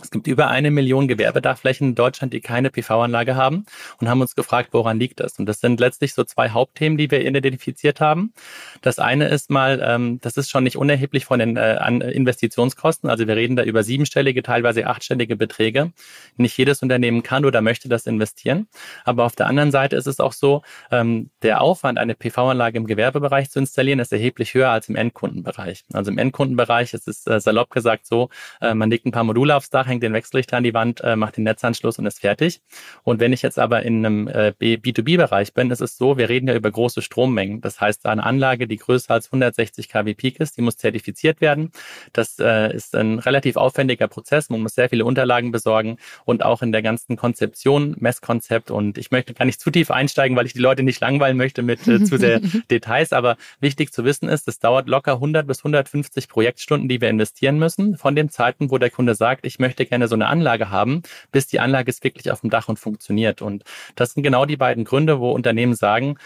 es 0.00 0.12
gibt 0.12 0.28
über 0.28 0.48
eine 0.48 0.70
Million 0.70 1.08
Gewerbedachflächen 1.08 1.88
in 1.88 1.94
Deutschland, 1.96 2.32
die 2.32 2.40
keine 2.40 2.70
PV-Anlage 2.70 3.34
haben 3.34 3.66
und 4.00 4.08
haben 4.08 4.20
uns 4.20 4.36
gefragt, 4.36 4.68
woran 4.72 5.00
liegt 5.00 5.18
das? 5.18 5.38
Und 5.40 5.46
das 5.46 5.60
sind 5.60 5.80
letztlich 5.80 6.14
so 6.14 6.22
zwei 6.22 6.50
Hauptthemen, 6.50 6.96
die 6.96 7.10
wir 7.10 7.24
identifiziert 7.24 8.00
haben. 8.00 8.32
Das 8.80 9.00
eine 9.00 9.26
ist 9.28 9.50
mal, 9.50 9.82
ähm, 9.84 10.20
das 10.20 10.36
ist 10.36 10.50
schon 10.50 10.62
nicht 10.62 10.76
unerheblich 10.76 11.24
von 11.24 11.40
den 11.40 11.56
äh, 11.56 11.76
Investitionskosten. 12.12 13.10
Also 13.10 13.26
wir 13.26 13.34
reden 13.34 13.56
da 13.56 13.64
über 13.64 13.82
siebenstellige, 13.82 14.44
teilweise 14.44 14.86
achtstellige 14.86 15.34
Beträge. 15.34 15.92
Nicht 16.36 16.56
jedes 16.56 16.80
Unternehmen 16.80 17.24
kann 17.24 17.44
oder 17.44 17.60
möchte 17.60 17.88
das 17.88 18.06
investieren. 18.06 18.68
Aber 19.04 19.24
auf 19.24 19.34
der 19.34 19.48
anderen 19.48 19.72
Seite 19.72 19.96
ist 19.96 20.06
es 20.06 20.20
auch 20.20 20.32
so, 20.32 20.62
ähm, 20.92 21.30
der 21.42 21.60
Aufwand, 21.60 21.98
eine 21.98 22.14
PV-Anlage 22.14 22.78
im 22.78 22.86
Gewerbebereich 22.86 23.50
zu 23.50 23.58
installieren, 23.58 23.98
ist 23.98 24.12
erheblich 24.12 24.54
höher 24.54 24.70
als 24.70 24.88
im 24.88 24.94
Endkundenbereich. 24.94 25.84
Also 25.92 26.12
im 26.12 26.18
Endkundenbereich 26.18 26.94
ist 26.94 27.08
es 27.08 27.26
äh, 27.26 27.40
salopp 27.40 27.70
gesagt 27.70 28.06
so, 28.06 28.28
äh, 28.60 28.74
man 28.74 28.90
legt 28.90 29.04
ein 29.04 29.10
paar 29.10 29.24
Module 29.24 29.56
aufs 29.56 29.70
Dach, 29.70 29.87
hängt 29.88 30.02
den 30.02 30.12
Wechselrichter 30.12 30.56
an 30.56 30.64
die 30.64 30.74
Wand, 30.74 31.00
äh, 31.00 31.16
macht 31.16 31.36
den 31.36 31.44
Netzanschluss 31.44 31.98
und 31.98 32.06
ist 32.06 32.20
fertig. 32.20 32.60
Und 33.02 33.20
wenn 33.20 33.32
ich 33.32 33.42
jetzt 33.42 33.58
aber 33.58 33.82
in 33.82 34.04
einem 34.04 34.28
äh, 34.28 34.52
B2B-Bereich 34.58 35.54
bin, 35.54 35.70
ist 35.70 35.80
es 35.80 35.96
so, 35.96 36.18
wir 36.18 36.28
reden 36.28 36.48
ja 36.48 36.54
über 36.54 36.70
große 36.70 37.02
Strommengen. 37.02 37.60
Das 37.60 37.80
heißt, 37.80 38.06
eine 38.06 38.24
Anlage, 38.24 38.66
die 38.66 38.76
größer 38.76 39.12
als 39.12 39.26
160 39.26 39.88
kW 39.88 40.14
Peak 40.14 40.40
ist, 40.40 40.56
die 40.56 40.62
muss 40.62 40.76
zertifiziert 40.76 41.40
werden. 41.40 41.72
Das 42.12 42.38
äh, 42.38 42.74
ist 42.74 42.94
ein 42.94 43.18
relativ 43.18 43.56
aufwendiger 43.56 44.08
Prozess. 44.08 44.50
Man 44.50 44.60
muss 44.60 44.74
sehr 44.74 44.88
viele 44.88 45.04
Unterlagen 45.04 45.50
besorgen 45.50 45.98
und 46.24 46.44
auch 46.44 46.62
in 46.62 46.72
der 46.72 46.82
ganzen 46.82 47.16
Konzeption, 47.16 47.96
Messkonzept. 47.98 48.70
Und 48.70 48.98
ich 48.98 49.10
möchte 49.10 49.34
gar 49.34 49.44
nicht 49.44 49.60
zu 49.60 49.70
tief 49.70 49.90
einsteigen, 49.90 50.36
weil 50.36 50.46
ich 50.46 50.52
die 50.52 50.60
Leute 50.60 50.82
nicht 50.82 51.00
langweilen 51.00 51.36
möchte 51.36 51.62
mit 51.62 51.86
äh, 51.88 52.02
zu 52.04 52.18
sehr 52.18 52.40
Details. 52.70 53.12
Aber 53.12 53.36
wichtig 53.60 53.92
zu 53.92 54.04
wissen 54.04 54.28
ist, 54.28 54.48
es 54.48 54.58
dauert 54.58 54.88
locker 54.88 55.14
100 55.14 55.46
bis 55.46 55.60
150 55.60 56.28
Projektstunden, 56.28 56.88
die 56.88 57.00
wir 57.00 57.08
investieren 57.08 57.58
müssen, 57.58 57.96
von 57.96 58.14
dem 58.14 58.30
Zeiten, 58.30 58.70
wo 58.70 58.78
der 58.78 58.90
Kunde 58.90 59.14
sagt, 59.14 59.46
ich 59.46 59.58
möchte 59.58 59.77
möchte 59.78 59.86
gerne 59.90 60.08
so 60.08 60.14
eine 60.14 60.26
Anlage 60.26 60.70
haben, 60.70 61.02
bis 61.32 61.46
die 61.46 61.60
Anlage 61.60 61.90
ist 61.90 62.02
wirklich 62.04 62.30
auf 62.32 62.40
dem 62.40 62.50
Dach 62.50 62.68
und 62.68 62.78
funktioniert. 62.78 63.42
Und 63.42 63.64
das 63.94 64.12
sind 64.12 64.22
genau 64.22 64.44
die 64.44 64.56
beiden 64.56 64.84
Gründe, 64.84 65.20
wo 65.20 65.30
Unternehmen 65.32 65.74
sagen, 65.74 66.16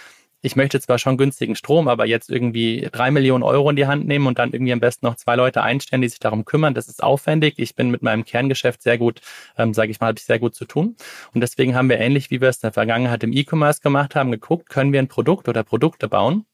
ich 0.45 0.57
möchte 0.57 0.81
zwar 0.81 0.99
schon 0.99 1.19
günstigen 1.19 1.55
Strom, 1.55 1.87
aber 1.87 2.05
jetzt 2.05 2.29
irgendwie 2.29 2.89
drei 2.91 3.13
Millionen 3.13 3.45
Euro 3.45 3.71
in 3.71 3.77
die 3.77 3.87
Hand 3.87 4.09
nehmen 4.09 4.27
und 4.27 4.41
dann 4.41 4.53
irgendwie 4.53 4.73
am 4.73 4.81
besten 4.81 5.07
noch 5.07 5.15
zwei 5.15 5.37
Leute 5.37 5.63
einstellen, 5.63 6.03
die 6.03 6.09
sich 6.09 6.19
darum 6.19 6.45
kümmern. 6.45 6.75
Das 6.75 6.89
ist 6.89 7.01
aufwendig. 7.03 7.55
Ich 7.59 7.77
bin 7.77 7.91
mit 7.91 8.03
meinem 8.03 8.25
Kerngeschäft 8.25 8.83
sehr 8.83 8.99
gut, 8.99 9.21
ähm, 9.57 9.73
sage 9.73 9.93
ich 9.93 10.01
mal, 10.01 10.09
habe 10.09 10.19
ich 10.19 10.25
sehr 10.25 10.41
gut 10.41 10.57
zu 10.57 10.65
tun. 10.65 10.97
Und 11.33 11.43
deswegen 11.43 11.77
haben 11.77 11.89
wir 11.89 12.01
ähnlich, 12.01 12.31
wie 12.31 12.41
wir 12.41 12.49
es 12.49 12.57
in 12.57 12.63
der 12.63 12.73
Vergangenheit 12.73 13.23
im 13.23 13.33
E-Commerce 13.33 13.83
gemacht 13.83 14.17
haben, 14.17 14.33
geguckt, 14.33 14.69
können 14.69 14.93
wir 14.93 14.99
ein 14.99 15.09
Produkt 15.09 15.49
oder 15.49 15.63
Produkte 15.63 16.09
bauen, 16.09 16.45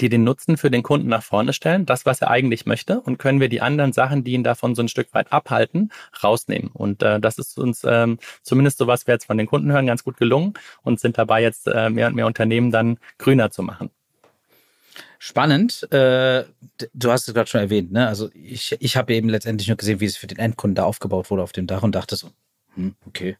die 0.00 0.08
den 0.08 0.24
Nutzen 0.24 0.56
für 0.56 0.70
den 0.70 0.82
Kunden 0.82 1.08
nach 1.08 1.22
vorne 1.22 1.52
stellen, 1.52 1.86
das, 1.86 2.06
was 2.06 2.20
er 2.20 2.30
eigentlich 2.30 2.66
möchte, 2.66 3.00
und 3.00 3.18
können 3.18 3.40
wir 3.40 3.48
die 3.48 3.60
anderen 3.60 3.92
Sachen, 3.92 4.24
die 4.24 4.32
ihn 4.32 4.44
davon 4.44 4.74
so 4.74 4.82
ein 4.82 4.88
Stück 4.88 5.12
weit 5.14 5.32
abhalten, 5.32 5.90
rausnehmen. 6.22 6.70
Und 6.72 7.02
äh, 7.02 7.20
das 7.20 7.38
ist 7.38 7.58
uns 7.58 7.82
ähm, 7.84 8.18
zumindest 8.42 8.78
so, 8.78 8.86
was 8.86 9.06
wir 9.06 9.14
jetzt 9.14 9.26
von 9.26 9.38
den 9.38 9.46
Kunden 9.46 9.70
hören, 9.72 9.86
ganz 9.86 10.04
gut 10.04 10.16
gelungen 10.16 10.54
und 10.82 11.00
sind 11.00 11.18
dabei 11.18 11.42
jetzt 11.42 11.66
äh, 11.66 11.90
mehr 11.90 12.08
und 12.08 12.14
mehr 12.14 12.26
Unternehmen 12.26 12.70
dann 12.70 12.98
grüner 13.18 13.50
zu 13.50 13.62
machen. 13.62 13.90
Spannend. 15.18 15.82
Äh, 15.92 16.44
du 16.94 17.10
hast 17.10 17.28
es 17.28 17.34
gerade 17.34 17.48
schon 17.48 17.60
erwähnt, 17.60 17.92
ne? 17.92 18.08
Also 18.08 18.30
ich, 18.32 18.74
ich 18.80 18.96
habe 18.96 19.14
eben 19.14 19.28
letztendlich 19.28 19.68
nur 19.68 19.76
gesehen, 19.76 20.00
wie 20.00 20.06
es 20.06 20.16
für 20.16 20.26
den 20.26 20.38
Endkunden 20.38 20.74
da 20.74 20.84
aufgebaut 20.84 21.30
wurde 21.30 21.42
auf 21.42 21.52
dem 21.52 21.66
Dach 21.66 21.82
und 21.82 21.94
dachte 21.94 22.16
so, 22.16 22.30
hm, 22.74 22.94
okay, 23.06 23.36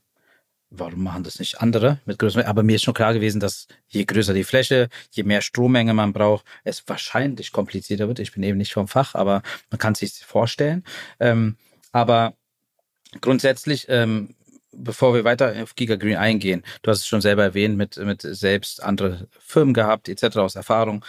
warum 0.70 1.02
machen 1.02 1.24
das 1.24 1.38
nicht 1.38 1.60
andere 1.60 1.98
mit 2.06 2.18
größeren? 2.18 2.46
Aber 2.46 2.62
mir 2.62 2.76
ist 2.76 2.84
schon 2.84 2.94
klar 2.94 3.12
gewesen, 3.12 3.40
dass 3.40 3.66
je 3.88 4.04
größer 4.04 4.32
die 4.32 4.44
Fläche, 4.44 4.88
je 5.10 5.24
mehr 5.24 5.42
Strommenge 5.42 5.92
man 5.92 6.12
braucht, 6.12 6.44
es 6.64 6.84
wahrscheinlich 6.86 7.52
komplizierter 7.52 8.08
wird. 8.08 8.20
Ich 8.20 8.32
bin 8.32 8.42
eben 8.42 8.58
nicht 8.58 8.72
vom 8.72 8.88
Fach, 8.88 9.14
aber 9.14 9.42
man 9.70 9.78
kann 9.78 9.94
sich 9.94 10.12
vorstellen. 10.24 10.84
Ähm, 11.18 11.56
aber 11.92 12.34
grundsätzlich, 13.20 13.86
ähm, 13.88 14.36
bevor 14.72 15.14
wir 15.14 15.24
weiter 15.24 15.54
auf 15.62 15.74
Giga 15.74 15.96
Green 15.96 16.16
eingehen, 16.16 16.62
du 16.82 16.90
hast 16.90 17.00
es 17.00 17.06
schon 17.06 17.20
selber 17.20 17.42
erwähnt, 17.42 17.76
mit, 17.76 17.96
mit 17.96 18.22
selbst 18.22 18.82
andere 18.82 19.28
Firmen 19.40 19.74
gehabt, 19.74 20.08
etc. 20.08 20.36
aus 20.38 20.54
Erfahrung. 20.54 21.04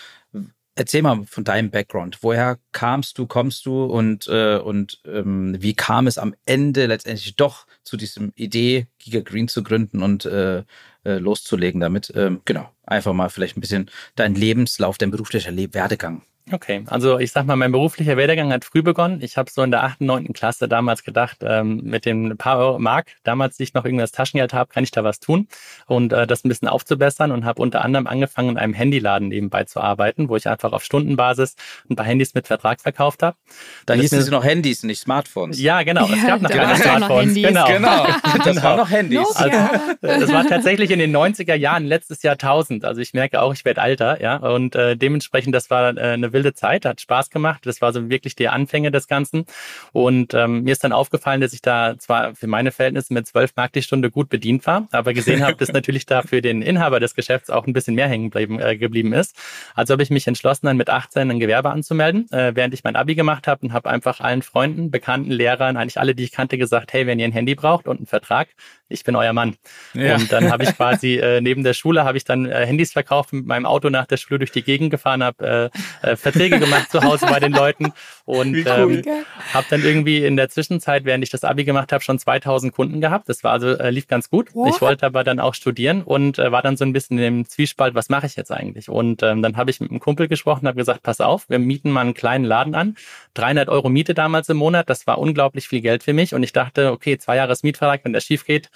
Erzähl 0.75 1.01
mal 1.01 1.25
von 1.25 1.43
deinem 1.43 1.69
Background. 1.69 2.19
Woher 2.21 2.57
kamst 2.71 3.17
du, 3.17 3.27
kommst 3.27 3.65
du 3.65 3.83
und, 3.83 4.27
äh, 4.29 4.57
und 4.57 5.01
ähm, 5.05 5.57
wie 5.59 5.73
kam 5.73 6.07
es 6.07 6.17
am 6.17 6.33
Ende 6.45 6.85
letztendlich 6.85 7.35
doch 7.35 7.67
zu 7.83 7.97
diesem 7.97 8.31
Idee, 8.35 8.87
Giga 8.97 9.19
Green 9.19 9.49
zu 9.49 9.63
gründen 9.63 10.01
und 10.01 10.25
äh, 10.25 10.59
äh, 11.03 11.17
loszulegen 11.17 11.81
damit? 11.81 12.13
Ähm, 12.15 12.41
genau, 12.45 12.69
einfach 12.83 13.11
mal 13.11 13.29
vielleicht 13.29 13.57
ein 13.57 13.61
bisschen 13.61 13.91
dein 14.15 14.33
Lebenslauf, 14.33 14.97
dein 14.97 15.11
beruflicher 15.11 15.51
Le 15.51 15.73
Werdegang. 15.73 16.23
Okay, 16.51 16.83
also 16.87 17.19
ich 17.19 17.31
sag 17.31 17.45
mal, 17.45 17.55
mein 17.55 17.71
beruflicher 17.71 18.17
Werdegang 18.17 18.51
hat 18.51 18.65
früh 18.65 18.81
begonnen. 18.81 19.19
Ich 19.21 19.37
habe 19.37 19.49
so 19.51 19.61
in 19.61 19.71
der 19.71 19.83
8., 19.83 20.01
9. 20.01 20.33
Klasse 20.33 20.67
damals 20.67 21.03
gedacht, 21.03 21.37
ähm, 21.41 21.81
mit 21.83 22.05
den 22.05 22.37
paar 22.37 22.57
Euro 22.57 22.79
Mark, 22.79 23.07
damals 23.23 23.57
die 23.57 23.63
ich 23.63 23.73
noch 23.73 23.85
irgendwas 23.85 24.11
Taschengeld 24.11 24.53
habe, 24.53 24.71
kann 24.73 24.83
ich 24.83 24.91
da 24.91 25.03
was 25.03 25.19
tun 25.19 25.47
und 25.85 26.13
äh, 26.13 26.25
das 26.25 26.43
ein 26.43 26.49
bisschen 26.49 26.67
aufzubessern 26.67 27.31
und 27.31 27.45
habe 27.45 27.61
unter 27.61 27.83
anderem 27.85 28.07
angefangen, 28.07 28.49
in 28.49 28.57
einem 28.57 28.73
Handyladen 28.73 29.27
nebenbei 29.27 29.65
zu 29.65 29.79
arbeiten, 29.79 30.29
wo 30.29 30.35
ich 30.35 30.47
einfach 30.47 30.71
auf 30.71 30.83
Stundenbasis 30.83 31.55
ein 31.89 31.95
paar 31.95 32.05
Handys 32.05 32.33
mit 32.33 32.47
Vertrag 32.47 32.81
verkauft 32.81 33.21
habe. 33.21 33.37
Da 33.85 33.93
hießen 33.93 34.17
es 34.17 34.29
noch 34.29 34.43
Handys, 34.43 34.83
nicht 34.83 34.99
Smartphones. 34.99 35.59
Ja, 35.59 35.83
genau. 35.83 36.09
Es 36.11 36.25
gab 36.25 36.41
noch 36.41 36.49
keine 36.49 36.75
Smartphones. 36.75 37.33
Genau. 37.35 37.67
genau. 37.67 38.07
Das 38.41 38.55
genau. 38.55 38.63
waren 38.63 38.77
noch 38.77 38.89
Handys. 38.89 39.35
Also, 39.35 39.57
das 40.01 40.31
war 40.31 40.47
tatsächlich 40.47 40.89
in 40.89 40.99
den 40.99 41.15
90er 41.15 41.53
Jahren, 41.53 41.85
letztes 41.85 42.23
Jahrtausend. 42.23 42.85
Also 42.85 43.01
ich 43.01 43.13
merke 43.13 43.41
auch, 43.41 43.53
ich 43.53 43.65
werde 43.65 43.81
alter, 43.81 44.21
ja. 44.21 44.37
Und 44.37 44.75
äh, 44.75 44.95
dementsprechend, 44.95 45.53
das 45.53 45.69
war 45.69 45.95
äh, 45.95 46.01
eine 46.01 46.33
wilde 46.33 46.40
Zeit, 46.53 46.85
hat 46.85 47.01
Spaß 47.01 47.29
gemacht. 47.29 47.65
Das 47.65 47.81
war 47.81 47.93
so 47.93 48.09
wirklich 48.09 48.35
die 48.35 48.49
Anfänge 48.49 48.91
des 48.91 49.07
Ganzen. 49.07 49.45
Und 49.91 50.33
ähm, 50.33 50.63
mir 50.63 50.71
ist 50.71 50.83
dann 50.83 50.91
aufgefallen, 50.91 51.41
dass 51.41 51.53
ich 51.53 51.61
da 51.61 51.95
zwar 51.97 52.35
für 52.35 52.47
meine 52.47 52.71
Verhältnisse 52.71 53.13
mit 53.13 53.27
12 53.27 53.53
Mark 53.55 53.73
die 53.73 53.81
Stunde 53.81 54.09
gut 54.11 54.29
bedient 54.29 54.65
war, 54.65 54.87
aber 54.91 55.13
gesehen 55.13 55.43
habe, 55.45 55.55
dass 55.55 55.69
natürlich 55.73 56.05
da 56.05 56.21
für 56.21 56.41
den 56.41 56.61
Inhaber 56.61 56.99
des 56.99 57.15
Geschäfts 57.15 57.49
auch 57.49 57.67
ein 57.67 57.73
bisschen 57.73 57.95
mehr 57.95 58.07
hängen 58.07 58.29
geblieben, 58.29 58.59
äh, 58.59 58.77
geblieben 58.77 59.13
ist. 59.13 59.35
Also 59.75 59.93
habe 59.93 60.03
ich 60.03 60.09
mich 60.09 60.27
entschlossen, 60.27 60.65
dann 60.65 60.77
mit 60.77 60.89
18 60.89 61.29
ein 61.29 61.39
Gewerbe 61.39 61.69
anzumelden, 61.69 62.31
äh, 62.31 62.55
während 62.55 62.73
ich 62.73 62.83
mein 62.83 62.95
Abi 62.95 63.15
gemacht 63.15 63.47
habe 63.47 63.65
und 63.65 63.73
habe 63.73 63.89
einfach 63.89 64.19
allen 64.19 64.41
Freunden, 64.41 64.91
Bekannten, 64.91 65.31
Lehrern, 65.31 65.77
eigentlich 65.77 65.99
alle, 65.99 66.15
die 66.15 66.23
ich 66.23 66.31
kannte, 66.31 66.57
gesagt, 66.57 66.93
hey, 66.93 67.07
wenn 67.07 67.19
ihr 67.19 67.25
ein 67.25 67.31
Handy 67.31 67.55
braucht 67.55 67.87
und 67.87 67.97
einen 67.97 68.07
Vertrag, 68.07 68.49
ich 68.89 69.03
bin 69.03 69.15
euer 69.15 69.33
Mann. 69.33 69.55
Ja. 69.93 70.15
Und 70.15 70.31
dann 70.31 70.51
habe 70.51 70.63
ich 70.63 70.75
quasi 70.77 71.17
äh, 71.17 71.41
neben 71.41 71.63
der 71.63 71.73
Schule 71.73 72.03
habe 72.03 72.17
ich 72.17 72.23
dann 72.23 72.45
äh, 72.45 72.65
Handys 72.65 72.91
verkauft, 72.91 73.33
mit 73.33 73.45
meinem 73.45 73.65
Auto 73.65 73.89
nach 73.89 74.05
der 74.05 74.17
Schule 74.17 74.39
durch 74.39 74.51
die 74.51 74.63
Gegend 74.63 74.91
gefahren, 74.91 75.23
habe 75.23 75.71
äh, 76.03 76.09
äh, 76.11 76.15
Verträge 76.21 76.59
gemacht 76.59 76.91
zu 76.91 77.03
Hause 77.03 77.25
bei 77.27 77.39
den 77.39 77.51
Leuten 77.51 77.93
und 78.25 78.55
cool. 78.55 79.01
ähm, 79.05 79.25
habe 79.53 79.65
dann 79.69 79.83
irgendwie 79.83 80.25
in 80.25 80.37
der 80.37 80.49
Zwischenzeit, 80.49 81.05
während 81.05 81.23
ich 81.23 81.29
das 81.29 81.43
Abi 81.43 81.63
gemacht 81.63 81.91
habe, 81.91 82.03
schon 82.03 82.19
2000 82.19 82.73
Kunden 82.73 83.01
gehabt. 83.01 83.29
Das 83.29 83.43
war 83.43 83.51
also 83.51 83.69
äh, 83.69 83.89
lief 83.89 84.07
ganz 84.07 84.29
gut. 84.29 84.53
What? 84.53 84.73
Ich 84.73 84.81
wollte 84.81 85.05
aber 85.05 85.23
dann 85.23 85.39
auch 85.39 85.53
studieren 85.53 86.03
und 86.03 86.39
äh, 86.39 86.51
war 86.51 86.61
dann 86.61 86.77
so 86.77 86.85
ein 86.85 86.93
bisschen 86.93 87.17
im 87.19 87.45
Zwiespalt, 87.47 87.95
was 87.95 88.09
mache 88.09 88.25
ich 88.25 88.35
jetzt 88.35 88.51
eigentlich? 88.51 88.89
Und 88.89 89.23
ähm, 89.23 89.41
dann 89.41 89.57
habe 89.57 89.71
ich 89.71 89.79
mit 89.79 89.89
einem 89.89 89.99
Kumpel 89.99 90.27
gesprochen, 90.27 90.67
habe 90.67 90.77
gesagt, 90.77 91.03
pass 91.03 91.21
auf, 91.21 91.49
wir 91.49 91.59
mieten 91.59 91.91
mal 91.91 92.01
einen 92.01 92.13
kleinen 92.13 92.45
Laden 92.45 92.75
an, 92.75 92.95
300 93.33 93.69
Euro 93.69 93.89
Miete 93.89 94.13
damals 94.13 94.49
im 94.49 94.57
Monat, 94.57 94.89
das 94.89 95.07
war 95.07 95.17
unglaublich 95.17 95.67
viel 95.67 95.81
Geld 95.81 96.03
für 96.03 96.13
mich 96.13 96.33
und 96.33 96.43
ich 96.43 96.53
dachte, 96.53 96.91
okay, 96.91 97.17
zwei 97.17 97.35
Jahres 97.35 97.63
Mietvertrag, 97.63 98.01
wenn 98.03 98.13
der 98.13 98.21
schief 98.21 98.45
geht, 98.45 98.69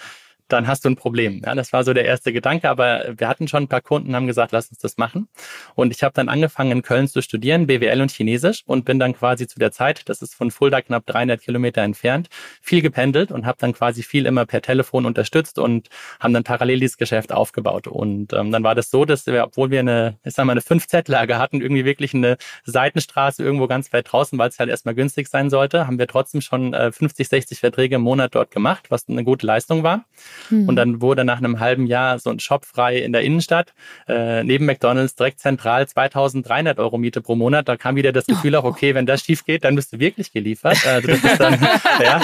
dann 0.48 0.68
hast 0.68 0.86
du 0.86 0.90
ein 0.90 0.96
Problem. 0.96 1.42
Ja, 1.46 1.56
das 1.56 1.74
war 1.74 1.84
so 1.84 1.94
der 1.94 2.06
erste 2.06 2.32
Gedanke, 2.32 2.70
aber 2.70 3.14
wir 3.18 3.28
hatten 3.28 3.48
schon 3.48 3.64
ein 3.64 3.68
paar 3.68 3.82
Kunden, 3.82 4.16
haben 4.16 4.28
gesagt, 4.28 4.52
lass 4.52 4.70
uns 4.70 4.80
das 4.80 4.98
machen. 4.98 5.28
Und 5.74 5.92
ich 5.92 6.04
habe 6.04 6.14
dann 6.14 6.30
angefangen 6.30 6.72
in 6.72 6.82
Köln 6.82 7.08
zu 7.08 7.22
studieren, 7.22 7.68
BWL 7.68 8.02
und 8.02 8.12
Chinesisch 8.12 8.62
und 8.66 8.86
bin 8.86 9.00
dann 9.00 9.14
quasi 9.14 9.48
zu 9.48 9.60
der 9.60 9.72
Zeit, 9.72 10.08
das 10.08 10.22
ist 10.22 10.36
von 10.36 10.52
Fulda 10.52 10.82
knapp 10.82 11.06
300 11.08 11.42
Kilometer 11.42 11.82
entfernt, 11.82 12.30
viel 12.62 12.82
gependelt 12.82 13.32
und 13.32 13.46
habe 13.46 13.58
dann 13.60 13.74
quasi 13.74 14.04
viel 14.04 14.26
immer 14.26 14.46
per 14.46 14.62
Telefon 14.62 15.06
unterstützt 15.06 15.58
und 15.58 15.90
haben 16.20 16.34
dann 16.34 16.44
parallel 16.44 16.80
dieses 16.80 16.98
Geschäft 16.98 17.32
aufgebaut. 17.32 17.88
Und 17.88 18.34
ähm, 18.34 18.52
dann 18.52 18.64
war 18.64 18.76
das 18.76 18.90
so, 18.92 19.06
dass 19.06 19.26
wir, 19.26 19.44
obwohl 19.44 19.72
wir 19.72 19.80
eine, 19.80 20.20
ich 20.24 20.34
sag 20.34 20.46
mal, 20.46 20.52
eine 20.52 20.62
5Z-Lage 20.62 21.40
hatten, 21.40 21.62
irgendwie 21.62 21.86
wirklich 21.86 22.14
eine 22.14 22.38
Seitenstraße 22.66 23.44
irgendwo 23.44 23.68
ganz 23.68 23.92
weit 23.94 24.12
draußen, 24.12 24.38
weil 24.38 24.50
es 24.50 24.60
halt 24.60 24.70
erstmal 24.70 24.96
günstig 24.96 25.28
sein 25.28 25.50
sollte, 25.50 25.88
haben 25.88 25.98
wir 25.98 26.08
trotzdem 26.08 26.42
schon 26.42 26.74
äh, 26.74 26.92
50, 26.92 27.28
60 27.28 27.60
Verträge 27.60 27.96
im 27.96 28.02
Monat 28.02 28.36
dort 28.36 28.52
gemacht, 28.52 28.86
was 28.90 29.08
eine 29.10 29.24
gute 29.24 29.46
Leistung 29.46 29.84
war. 29.84 30.06
Mhm. 30.50 30.70
Und 30.70 30.76
dann 30.76 31.02
wurde 31.02 31.26
nach 31.26 31.38
einem 31.38 31.60
halben 31.60 31.86
Jahr 31.86 32.20
so 32.20 32.30
ein 32.30 32.40
Shop 32.40 32.66
frei 32.66 32.98
in 32.98 33.14
der 33.14 33.22
Innenstadt, 33.22 33.74
äh, 34.08 34.44
neben 34.44 34.66
McDonalds, 34.66 35.16
direkt 35.16 35.40
zentral, 35.40 35.88
2300 35.88 36.80
Euro 36.80 36.98
Miete 36.98 37.22
pro 37.22 37.36
Monat. 37.36 37.68
Da 37.68 37.78
kam 37.78 37.96
wieder 37.96 38.12
das 38.12 38.26
Gefühl 38.26 38.56
auch, 38.56 38.64
okay, 38.64 38.96
wenn 38.96 39.06
das 39.06 39.22
schief 39.22 39.46
geht, 39.46 39.64
dann 39.64 39.76
bist 39.76 39.94
du 39.94 40.00
wirklich 40.00 40.32
geliefert. 40.32 40.86
Also 40.86 41.08
das 41.08 41.24
ist 41.24 41.40
dann, 41.40 41.60
ja, 42.04 42.22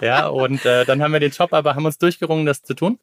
ja, 0.00 0.26
und 0.28 0.64
äh, 0.64 0.84
dann 0.84 1.02
haben 1.02 1.12
wir 1.12 1.20
den 1.20 1.32
Shop 1.32 1.52
aber 1.52 1.74
haben 1.74 1.86
uns 1.86 1.98
durchgerungen, 1.98 2.46
das 2.46 2.62
zu 2.62 2.74
tun. 2.74 2.98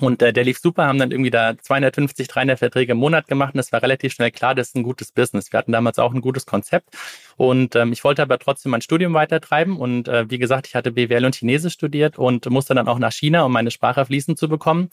Und 0.00 0.22
äh, 0.22 0.32
der 0.32 0.44
lief 0.44 0.58
super, 0.58 0.86
haben 0.86 0.98
dann 0.98 1.12
irgendwie 1.12 1.30
da 1.30 1.56
250, 1.56 2.26
300 2.26 2.58
Verträge 2.58 2.92
im 2.92 2.98
Monat 2.98 3.28
gemacht 3.28 3.54
und 3.54 3.60
es 3.60 3.72
war 3.72 3.80
relativ 3.80 4.12
schnell 4.12 4.32
klar, 4.32 4.54
das 4.54 4.68
ist 4.68 4.76
ein 4.76 4.82
gutes 4.82 5.12
Business. 5.12 5.52
Wir 5.52 5.58
hatten 5.58 5.70
damals 5.70 6.00
auch 6.00 6.12
ein 6.12 6.20
gutes 6.20 6.46
Konzept 6.46 6.88
und 7.36 7.76
ähm, 7.76 7.92
ich 7.92 8.02
wollte 8.02 8.22
aber 8.22 8.38
trotzdem 8.38 8.70
mein 8.70 8.80
Studium 8.80 9.14
weitertreiben 9.14 9.76
und 9.76 10.08
äh, 10.08 10.28
wie 10.28 10.38
gesagt, 10.38 10.66
ich 10.66 10.74
hatte 10.74 10.90
BWL 10.90 11.24
und 11.24 11.36
Chinesisch 11.36 11.74
studiert 11.74 12.18
und 12.18 12.50
musste 12.50 12.74
dann 12.74 12.88
auch 12.88 12.98
nach 12.98 13.12
China, 13.12 13.44
um 13.44 13.52
meine 13.52 13.70
Sprache 13.70 14.04
fließend 14.04 14.36
zu 14.36 14.48
bekommen. 14.48 14.90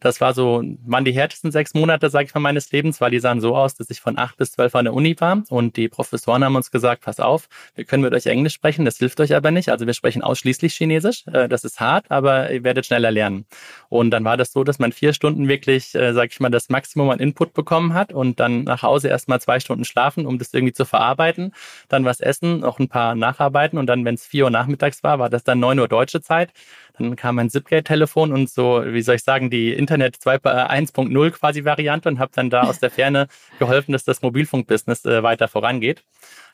Das 0.00 0.20
war 0.20 0.34
so, 0.34 0.62
waren 0.84 1.04
die 1.04 1.12
härtesten 1.12 1.50
sechs 1.50 1.74
Monate, 1.74 2.10
sage 2.10 2.26
ich 2.26 2.34
mal, 2.34 2.40
meines 2.40 2.70
Lebens, 2.72 3.00
weil 3.00 3.10
die 3.10 3.20
sahen 3.20 3.40
so 3.40 3.56
aus, 3.56 3.74
dass 3.74 3.90
ich 3.90 4.00
von 4.00 4.18
acht 4.18 4.36
bis 4.36 4.52
zwölf 4.52 4.74
an 4.74 4.84
der 4.84 4.94
Uni 4.94 5.16
war 5.18 5.42
und 5.48 5.76
die 5.76 5.88
Professoren 5.88 6.44
haben 6.44 6.56
uns 6.56 6.70
gesagt, 6.70 7.04
pass 7.04 7.20
auf, 7.20 7.48
wir 7.74 7.84
können 7.84 8.02
mit 8.02 8.12
euch 8.14 8.26
Englisch 8.26 8.54
sprechen, 8.54 8.84
das 8.84 8.98
hilft 8.98 9.20
euch 9.20 9.34
aber 9.34 9.50
nicht. 9.50 9.68
Also 9.68 9.86
wir 9.86 9.94
sprechen 9.94 10.22
ausschließlich 10.22 10.74
Chinesisch. 10.74 11.26
Äh, 11.26 11.48
das 11.48 11.64
ist 11.64 11.80
hart, 11.80 12.10
aber 12.10 12.50
ihr 12.50 12.64
werdet 12.64 12.86
schneller 12.86 13.10
lernen. 13.10 13.46
Und 13.88 14.10
dann 14.10 14.24
war 14.24 14.36
das 14.36 14.52
so, 14.52 14.64
dass 14.64 14.78
man 14.78 14.92
vier 14.92 15.12
Stunden 15.12 15.48
wirklich, 15.48 15.94
äh, 15.94 16.12
sage 16.12 16.30
ich 16.32 16.40
mal, 16.40 16.50
das 16.50 16.68
Maximum 16.68 17.10
an 17.10 17.20
Input 17.20 17.54
bekommen 17.54 17.94
hat 17.94 18.12
und 18.12 18.40
dann 18.40 18.64
nach 18.64 18.82
Hause 18.82 19.08
erst 19.08 19.28
mal 19.28 19.40
zwei 19.40 19.60
Stunden 19.60 19.84
schlafen, 19.84 20.26
um 20.26 20.38
das 20.38 20.52
irgendwie 20.52 20.72
zu 20.72 20.84
verarbeiten 20.84 21.52
dann 21.88 22.04
was 22.04 22.20
essen, 22.20 22.60
noch 22.60 22.78
ein 22.78 22.88
paar 22.88 23.14
nacharbeiten 23.14 23.78
und 23.78 23.86
dann, 23.86 24.04
wenn 24.04 24.14
es 24.14 24.26
vier 24.26 24.44
Uhr 24.44 24.50
nachmittags 24.50 25.02
war, 25.02 25.18
war 25.18 25.30
das 25.30 25.44
dann 25.44 25.60
neun 25.60 25.78
Uhr 25.78 25.88
deutsche 25.88 26.20
Zeit. 26.20 26.52
Dann 26.96 27.16
kam 27.16 27.34
mein 27.34 27.50
Zipgate-Telefon 27.50 28.32
und 28.32 28.48
so, 28.48 28.82
wie 28.86 29.02
soll 29.02 29.16
ich 29.16 29.24
sagen, 29.24 29.50
die 29.50 29.72
Internet 29.72 30.16
1.0 30.16 31.26
äh, 31.26 31.30
quasi 31.30 31.64
Variante 31.64 32.08
und 32.08 32.18
habe 32.18 32.30
dann 32.34 32.50
da 32.50 32.62
aus 32.62 32.78
der 32.78 32.90
Ferne 32.90 33.26
geholfen, 33.58 33.92
dass 33.92 34.04
das 34.04 34.22
Mobilfunkbusiness 34.22 35.04
äh, 35.04 35.22
weiter 35.22 35.48
vorangeht 35.48 36.04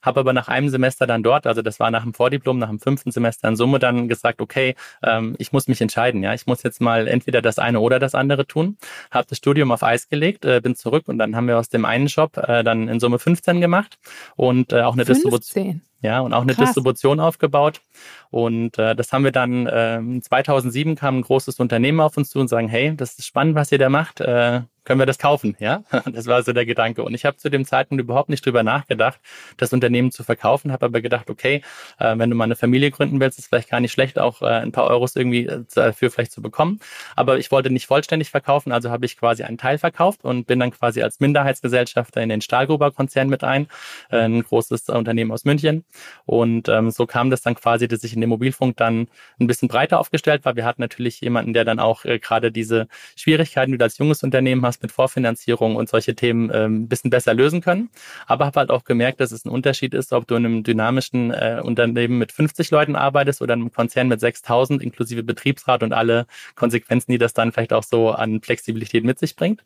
habe 0.03 0.21
aber 0.21 0.33
nach 0.33 0.49
einem 0.49 0.69
Semester 0.69 1.07
dann 1.07 1.23
dort, 1.23 1.47
also 1.47 1.63
das 1.63 1.81
war 1.81 1.91
nach 1.91 2.03
dem 2.03 2.15
Vordiplom, 2.15 2.59
nach 2.59 2.69
dem 2.69 2.81
fünften 2.81 3.11
Semester 3.11 3.49
in 3.49 3.57
Summe 3.57 3.79
dann 3.79 4.09
gesagt, 4.09 4.41
okay, 4.41 4.75
ähm, 5.03 5.35
ich 5.39 5.53
muss 5.53 5.69
mich 5.69 5.81
entscheiden, 5.81 6.23
ja, 6.23 6.35
ich 6.35 6.47
muss 6.47 6.63
jetzt 6.63 6.81
mal 6.81 7.09
entweder 7.09 7.43
das 7.43 7.59
eine 7.59 7.81
oder 7.81 7.99
das 7.99 8.15
andere 8.15 8.47
tun, 8.47 8.77
habe 9.11 9.27
das 9.29 9.39
Studium 9.39 9.73
auf 9.73 9.83
Eis 9.83 10.09
gelegt, 10.09 10.45
äh, 10.45 10.61
bin 10.61 10.75
zurück 10.75 11.05
und 11.09 11.19
dann 11.19 11.37
haben 11.37 11.47
wir 11.49 11.59
aus 11.59 11.69
dem 11.69 11.85
einen 11.85 12.09
Shop 12.09 12.37
äh, 12.37 12.65
dann 12.65 12.89
in 12.89 13.01
Summe 13.01 13.19
15 13.19 13.61
gemacht 13.61 13.99
und 14.37 14.73
äh, 14.73 14.83
auch 14.83 14.95
eine 14.95 15.05
15. 15.05 15.31
Distribution. 15.31 15.83
Ja, 16.03 16.21
und 16.21 16.33
auch 16.33 16.43
eine 16.43 16.55
Krass. 16.55 16.69
Distribution 16.69 17.21
aufgebaut. 17.21 17.83
Und 18.31 18.79
äh, 18.79 18.97
das 18.97 19.13
haben 19.13 19.25
wir 19.25 19.33
dann, 19.33 19.67
äh, 19.67 20.21
2007 20.21 20.97
kam 20.97 21.19
ein 21.19 21.23
großes 21.23 21.61
Unternehmen 21.61 22.01
auf 22.01 22.17
uns 22.17 22.31
zu 22.31 22.39
und 22.39 22.49
sagen, 22.49 22.69
hey, 22.69 22.97
das 22.97 23.19
ist 23.19 23.27
spannend, 23.27 23.55
was 23.55 23.71
ihr 23.71 23.79
da 23.79 23.91
macht. 23.91 24.21
Äh, 24.21 24.63
können 24.85 24.99
wir 25.01 25.07
das 25.07 25.19
kaufen? 25.19 25.57
Ja, 25.61 25.83
das 26.13 26.27
war 26.27 26.43
so 26.43 26.53
der 26.53 26.67
Gedanke. 26.67 27.03
Und 27.03 27.15
ich 27.15 27.25
habe 27.25 27.37
zu 27.37 27.51
dem 27.51 27.65
Zeitpunkt 27.65 28.03
überhaupt 28.03 28.29
nicht 28.29 28.45
drüber 28.45 28.63
nachgedacht, 28.63 29.21
das 29.57 29.73
Unternehmen 29.73 30.11
zu 30.11 30.25
verkaufen, 30.25 30.73
habe 30.73 30.87
aber 30.87 31.01
gedacht, 31.01 31.31
okay, 31.31 31.63
äh, 31.99 32.17
wenn 32.17 32.31
du 32.31 32.37
mal 32.37 32.45
eine 32.45 32.57
Familie 32.57 32.91
gründen 32.91 33.21
willst, 33.21 33.39
ist 33.39 33.49
vielleicht 33.49 33.71
gar 33.71 33.81
nicht 33.81 33.93
schlecht, 33.93 34.19
auch 34.19 34.43
äh, 34.43 34.47
ein 34.47 34.73
paar 34.73 34.87
Euros 34.87 35.17
irgendwie 35.17 35.47
äh, 35.47 35.65
dafür 35.75 36.11
vielleicht 36.11 36.33
zu 36.33 36.43
bekommen. 36.43 36.81
Aber 37.17 37.39
ich 37.39 37.51
wollte 37.51 37.71
nicht 37.71 37.87
vollständig 37.87 38.31
verkaufen, 38.31 38.73
also 38.73 38.91
habe 38.91 39.07
ich 39.07 39.17
quasi 39.17 39.43
einen 39.43 39.59
Teil 39.59 39.79
verkauft 39.79 40.25
und 40.25 40.47
bin 40.47 40.61
dann 40.61 40.71
quasi 40.71 41.03
als 41.03 41.21
Minderheitsgesellschafter 41.21 42.23
in 42.23 42.29
den 42.29 42.41
Stahlgruber-Konzern 42.41 43.29
mit 43.29 43.45
ein, 43.45 43.69
äh, 44.11 44.19
ein 44.19 44.43
großes 44.43 44.89
Unternehmen 44.89 45.33
aus 45.33 45.45
München. 45.45 45.85
Und 46.27 46.69
ähm, 46.69 46.91
so 46.91 47.07
kam 47.07 47.31
das 47.31 47.43
dann 47.43 47.55
quasi, 47.55 47.89
dass 47.89 48.05
ich 48.05 48.15
in 48.15 48.21
dem 48.21 48.31
Mobilfunk 48.31 48.77
dann 48.77 49.09
ein 49.39 49.47
bisschen 49.47 49.69
breiter 49.69 50.01
aufgestellt 50.01 50.45
war. 50.45 50.57
Wir 50.57 50.65
hatten 50.65 50.81
natürlich 50.81 51.21
jemanden, 51.21 51.53
der 51.53 51.65
dann 51.65 51.79
auch 51.79 52.05
äh, 52.05 52.19
gerade 52.19 52.53
diese 52.53 52.89
Schwierigkeiten, 53.17 53.73
die 53.73 53.79
du 53.79 53.85
als 53.85 53.99
junges 53.99 54.23
Unternehmen 54.23 54.65
hast, 54.65 54.80
mit 54.83 54.93
Vorfinanzierung 54.93 55.77
und 55.77 55.89
solche 55.89 56.15
Themen 56.15 56.51
äh, 56.51 56.67
ein 56.67 56.89
bisschen 56.89 57.11
besser 57.11 57.35
lösen 57.35 57.61
können. 57.61 57.91
Aber 58.27 58.47
habe 58.47 58.61
halt 58.61 58.71
auch 58.71 58.85
gemerkt, 58.85 59.21
dass 59.21 59.33
es 59.33 59.45
ein 59.45 59.51
Unterschied 59.51 59.95
ist, 59.95 60.13
ob 60.13 60.27
du 60.27 60.35
in 60.37 60.45
einem 60.45 60.63
dynamischen 60.63 61.31
äh, 61.31 61.61
Unternehmen 61.63 62.19
mit 62.19 62.33
50 62.33 62.71
Leuten 62.71 62.97
arbeitest 62.97 63.43
oder 63.43 63.55
in 63.55 63.61
einem 63.61 63.73
Konzern 63.73 64.09
mit 64.09 64.21
6000 64.21 64.83
inklusive 64.83 65.23
Betriebsrat 65.23 65.83
und 65.83 65.93
alle 65.93 66.27
Konsequenzen, 66.55 67.13
die 67.13 67.19
das 67.19 67.35
dann 67.35 67.53
vielleicht 67.53 67.73
auch 67.73 67.83
so 67.83 68.11
an 68.11 68.41
Flexibilität 68.41 69.05
mit 69.05 69.19
sich 69.19 69.37
bringt. 69.37 69.63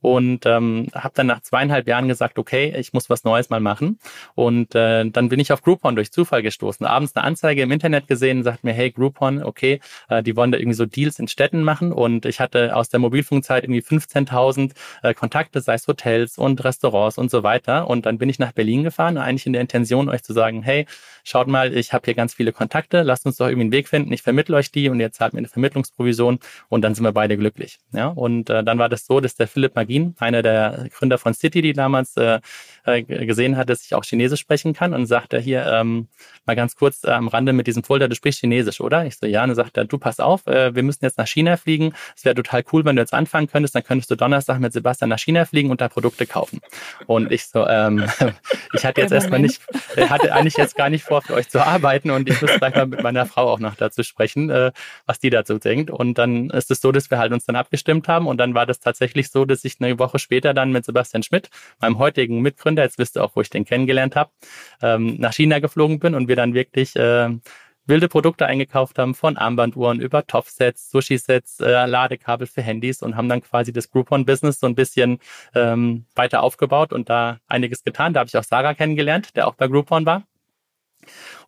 Und 0.00 0.46
ähm, 0.46 0.88
habe 0.94 1.14
dann 1.14 1.26
nach 1.26 1.40
zweieinhalb 1.40 1.86
Jahren 1.88 2.08
gesagt, 2.08 2.38
okay, 2.38 2.74
ich 2.76 2.92
muss 2.92 3.10
was 3.10 3.24
Neues 3.24 3.50
mal 3.50 3.60
machen. 3.60 3.98
Und 4.34 4.74
äh, 4.74 5.08
dann 5.08 5.28
bin 5.28 5.40
ich 5.40 5.52
auf 5.52 5.62
Groupon 5.62 5.96
durch 5.96 6.12
Zufall 6.12 6.42
gestoßen. 6.42 6.86
Abends 6.86 7.14
eine 7.16 7.24
Anzeige 7.24 7.62
im 7.62 7.70
Internet 7.70 8.08
gesehen, 8.08 8.42
sagt 8.42 8.64
mir, 8.64 8.72
hey 8.72 8.90
Groupon, 8.90 9.42
okay, 9.42 9.80
äh, 10.08 10.22
die 10.22 10.36
wollen 10.36 10.52
da 10.52 10.58
irgendwie 10.58 10.76
so 10.76 10.86
Deals 10.86 11.18
in 11.18 11.28
Städten 11.28 11.62
machen. 11.62 11.92
Und 11.92 12.26
ich 12.26 12.40
hatte 12.40 12.76
aus 12.76 12.88
der 12.88 13.00
Mobilfunkzeit 13.00 13.64
irgendwie 13.64 13.82
15.000 13.82 14.43
äh, 15.02 15.14
Kontakte, 15.14 15.60
sei 15.60 15.74
es 15.74 15.86
Hotels 15.86 16.38
und 16.38 16.62
Restaurants 16.64 17.18
und 17.18 17.30
so 17.30 17.42
weiter. 17.42 17.88
Und 17.88 18.06
dann 18.06 18.18
bin 18.18 18.28
ich 18.28 18.38
nach 18.38 18.52
Berlin 18.52 18.84
gefahren, 18.84 19.18
eigentlich 19.18 19.46
in 19.46 19.52
der 19.52 19.62
Intention, 19.62 20.08
euch 20.08 20.22
zu 20.22 20.32
sagen, 20.32 20.62
hey, 20.62 20.86
schaut 21.24 21.48
mal, 21.48 21.74
ich 21.74 21.92
habe 21.92 22.04
hier 22.04 22.14
ganz 22.14 22.34
viele 22.34 22.52
Kontakte, 22.52 23.02
lasst 23.02 23.26
uns 23.26 23.38
doch 23.38 23.46
irgendwie 23.46 23.62
einen 23.62 23.72
Weg 23.72 23.88
finden, 23.88 24.12
ich 24.12 24.22
vermittle 24.22 24.56
euch 24.56 24.70
die 24.70 24.88
und 24.88 25.00
ihr 25.00 25.10
zahlt 25.10 25.32
mir 25.32 25.38
eine 25.38 25.48
Vermittlungsprovision 25.48 26.38
und 26.68 26.82
dann 26.82 26.94
sind 26.94 27.04
wir 27.04 27.12
beide 27.12 27.36
glücklich. 27.36 27.78
Ja, 27.92 28.08
und 28.08 28.50
äh, 28.50 28.62
dann 28.62 28.78
war 28.78 28.88
das 28.88 29.06
so, 29.06 29.20
dass 29.20 29.34
der 29.34 29.48
Philipp 29.48 29.74
Magin, 29.74 30.14
einer 30.18 30.42
der 30.42 30.88
Gründer 30.92 31.18
von 31.18 31.34
City, 31.34 31.62
die 31.62 31.72
damals 31.72 32.16
äh, 32.16 32.40
äh 32.84 33.02
gesehen 33.02 33.56
hat, 33.56 33.70
dass 33.70 33.84
ich 33.84 33.94
auch 33.94 34.04
Chinesisch 34.04 34.40
sprechen 34.40 34.74
kann 34.74 34.92
und 34.92 35.06
sagte 35.06 35.38
hier 35.38 35.66
ähm, 35.66 36.08
mal 36.44 36.54
ganz 36.54 36.76
kurz 36.76 37.04
äh, 37.04 37.10
am 37.10 37.28
Rande 37.28 37.52
mit 37.52 37.66
diesem 37.66 37.82
Folder, 37.82 38.08
du 38.08 38.14
sprichst 38.14 38.40
Chinesisch, 38.40 38.80
oder? 38.80 39.06
Ich 39.06 39.16
so, 39.16 39.26
ja, 39.26 39.42
und 39.42 39.48
dann 39.48 39.56
sagt 39.56 39.76
er, 39.76 39.86
du 39.86 39.98
pass 39.98 40.20
auf, 40.20 40.46
äh, 40.46 40.74
wir 40.74 40.82
müssen 40.82 41.04
jetzt 41.04 41.18
nach 41.18 41.26
China 41.26 41.56
fliegen. 41.56 41.94
Es 42.16 42.24
wäre 42.24 42.34
total 42.34 42.64
cool, 42.72 42.84
wenn 42.84 42.96
du 42.96 43.02
jetzt 43.02 43.14
anfangen 43.14 43.46
könntest, 43.46 43.74
dann 43.74 43.84
könntest 43.84 44.10
du 44.10 44.16
Donnerstag 44.34 44.58
mit 44.58 44.72
Sebastian 44.72 45.10
nach 45.10 45.18
China 45.18 45.44
fliegen 45.44 45.70
und 45.70 45.80
da 45.80 45.88
Produkte 45.88 46.26
kaufen. 46.26 46.60
Und 47.06 47.30
ich 47.30 47.46
so, 47.46 47.66
ähm, 47.68 48.04
ich 48.72 48.84
hatte 48.84 49.00
jetzt 49.00 49.12
erstmal 49.12 49.38
nicht, 49.38 49.62
hatte 49.96 50.32
eigentlich 50.32 50.56
jetzt 50.56 50.74
gar 50.76 50.90
nicht 50.90 51.04
vor, 51.04 51.22
für 51.22 51.34
euch 51.34 51.48
zu 51.48 51.64
arbeiten 51.64 52.10
und 52.10 52.28
ich 52.28 52.42
muss 52.42 52.50
gleich 52.58 52.74
mal 52.74 52.86
mit 52.86 53.00
meiner 53.02 53.26
Frau 53.26 53.48
auch 53.48 53.60
noch 53.60 53.76
dazu 53.76 54.02
sprechen, 54.02 54.50
äh, 54.50 54.72
was 55.06 55.20
die 55.20 55.30
dazu 55.30 55.58
denkt. 55.58 55.90
Und 55.90 56.18
dann 56.18 56.50
ist 56.50 56.72
es 56.72 56.80
so, 56.80 56.90
dass 56.90 57.12
wir 57.12 57.18
halt 57.18 57.32
uns 57.32 57.44
dann 57.44 57.54
abgestimmt 57.54 58.08
haben 58.08 58.26
und 58.26 58.38
dann 58.38 58.54
war 58.54 58.66
das 58.66 58.80
tatsächlich 58.80 59.30
so, 59.30 59.44
dass 59.44 59.64
ich 59.64 59.76
eine 59.78 60.00
Woche 60.00 60.18
später 60.18 60.52
dann 60.52 60.72
mit 60.72 60.84
Sebastian 60.84 61.22
Schmidt, 61.22 61.48
meinem 61.80 61.98
heutigen 61.98 62.40
Mitgründer, 62.40 62.82
jetzt 62.82 62.98
wisst 62.98 63.16
ihr 63.16 63.22
auch, 63.22 63.36
wo 63.36 63.40
ich 63.40 63.50
den 63.50 63.64
kennengelernt 63.64 64.16
habe, 64.16 64.30
ähm, 64.82 65.14
nach 65.20 65.32
China 65.32 65.60
geflogen 65.60 66.00
bin 66.00 66.16
und 66.16 66.26
wir 66.26 66.34
dann 66.34 66.54
wirklich 66.54 66.96
äh, 66.96 67.28
wilde 67.86 68.08
Produkte 68.08 68.46
eingekauft 68.46 68.98
haben, 68.98 69.14
von 69.14 69.36
Armbanduhren 69.36 70.00
über 70.00 70.26
Topfsets, 70.26 70.90
Sushi-Sets, 70.90 71.60
äh, 71.60 71.86
Ladekabel 71.86 72.46
für 72.46 72.62
Handys 72.62 73.02
und 73.02 73.16
haben 73.16 73.28
dann 73.28 73.42
quasi 73.42 73.72
das 73.72 73.90
Groupon-Business 73.90 74.60
so 74.60 74.66
ein 74.66 74.74
bisschen 74.74 75.18
ähm, 75.54 76.06
weiter 76.14 76.42
aufgebaut 76.42 76.92
und 76.92 77.08
da 77.10 77.38
einiges 77.46 77.84
getan. 77.84 78.12
Da 78.14 78.20
habe 78.20 78.28
ich 78.28 78.36
auch 78.36 78.44
Sarah 78.44 78.74
kennengelernt, 78.74 79.36
der 79.36 79.46
auch 79.48 79.54
bei 79.54 79.68
Groupon 79.68 80.06
war. 80.06 80.22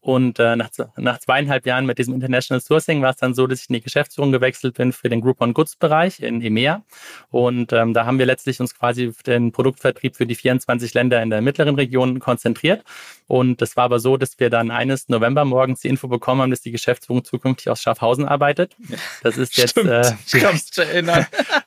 Und 0.01 0.39
äh, 0.39 0.57
nach, 0.57 0.71
nach 0.97 1.19
zweieinhalb 1.19 1.67
Jahren 1.67 1.87
mit 1.87 1.99
diesem 1.99 2.15
International 2.15 2.61
Sourcing 2.61 3.03
war 3.03 3.11
es 3.11 3.17
dann 3.17 3.35
so, 3.35 3.47
dass 3.47 3.63
ich 3.63 3.69
in 3.69 3.75
die 3.75 3.81
Geschäftsführung 3.81 4.33
gewechselt 4.33 4.77
bin 4.77 4.93
für 4.93 5.09
den 5.09 5.21
Groupon 5.21 5.53
Goods 5.53 5.77
Bereich 5.77 6.21
in 6.21 6.43
EMEA. 6.43 6.83
Und 7.31 7.73
ähm, 7.73 7.93
da 7.93 8.07
haben 8.07 8.19
wir 8.19 8.27
letztlich 8.27 8.61
uns 8.61 8.75
quasi 8.75 9.09
auf 9.09 9.23
den 9.23 9.53
Produktvertrieb 9.53 10.17
für 10.17 10.27
die 10.27 10.35
24 10.35 10.95
Länder 10.95 11.23
in 11.23 11.31
der 11.31 11.41
mittleren 11.41 11.75
Region 11.75 12.21
konzentriert. 12.21 12.85
Und 13.27 13.61
das 13.61 13.77
war 13.77 13.85
aber 13.85 13.99
so, 13.99 14.17
dass 14.17 14.39
wir 14.39 14.51
dann 14.51 14.71
eines 14.71 15.09
November 15.09 15.45
morgens 15.45 15.81
die 15.81 15.89
Info 15.89 16.07
bekommen 16.07 16.43
haben, 16.43 16.51
dass 16.51 16.61
die 16.61 16.71
Geschäftsführung 16.71 17.25
zukünftig 17.25 17.69
aus 17.69 17.83
Schaffhausen 17.83 18.25
arbeitet. 18.25 18.77
Das 19.23 19.37
ist 19.37 19.57
jetzt, 19.57 19.71
Stimmt, 19.71 19.91
äh, 19.91 20.13
ich 20.25 20.73
zu 20.73 20.85
erinnern. 20.85 21.27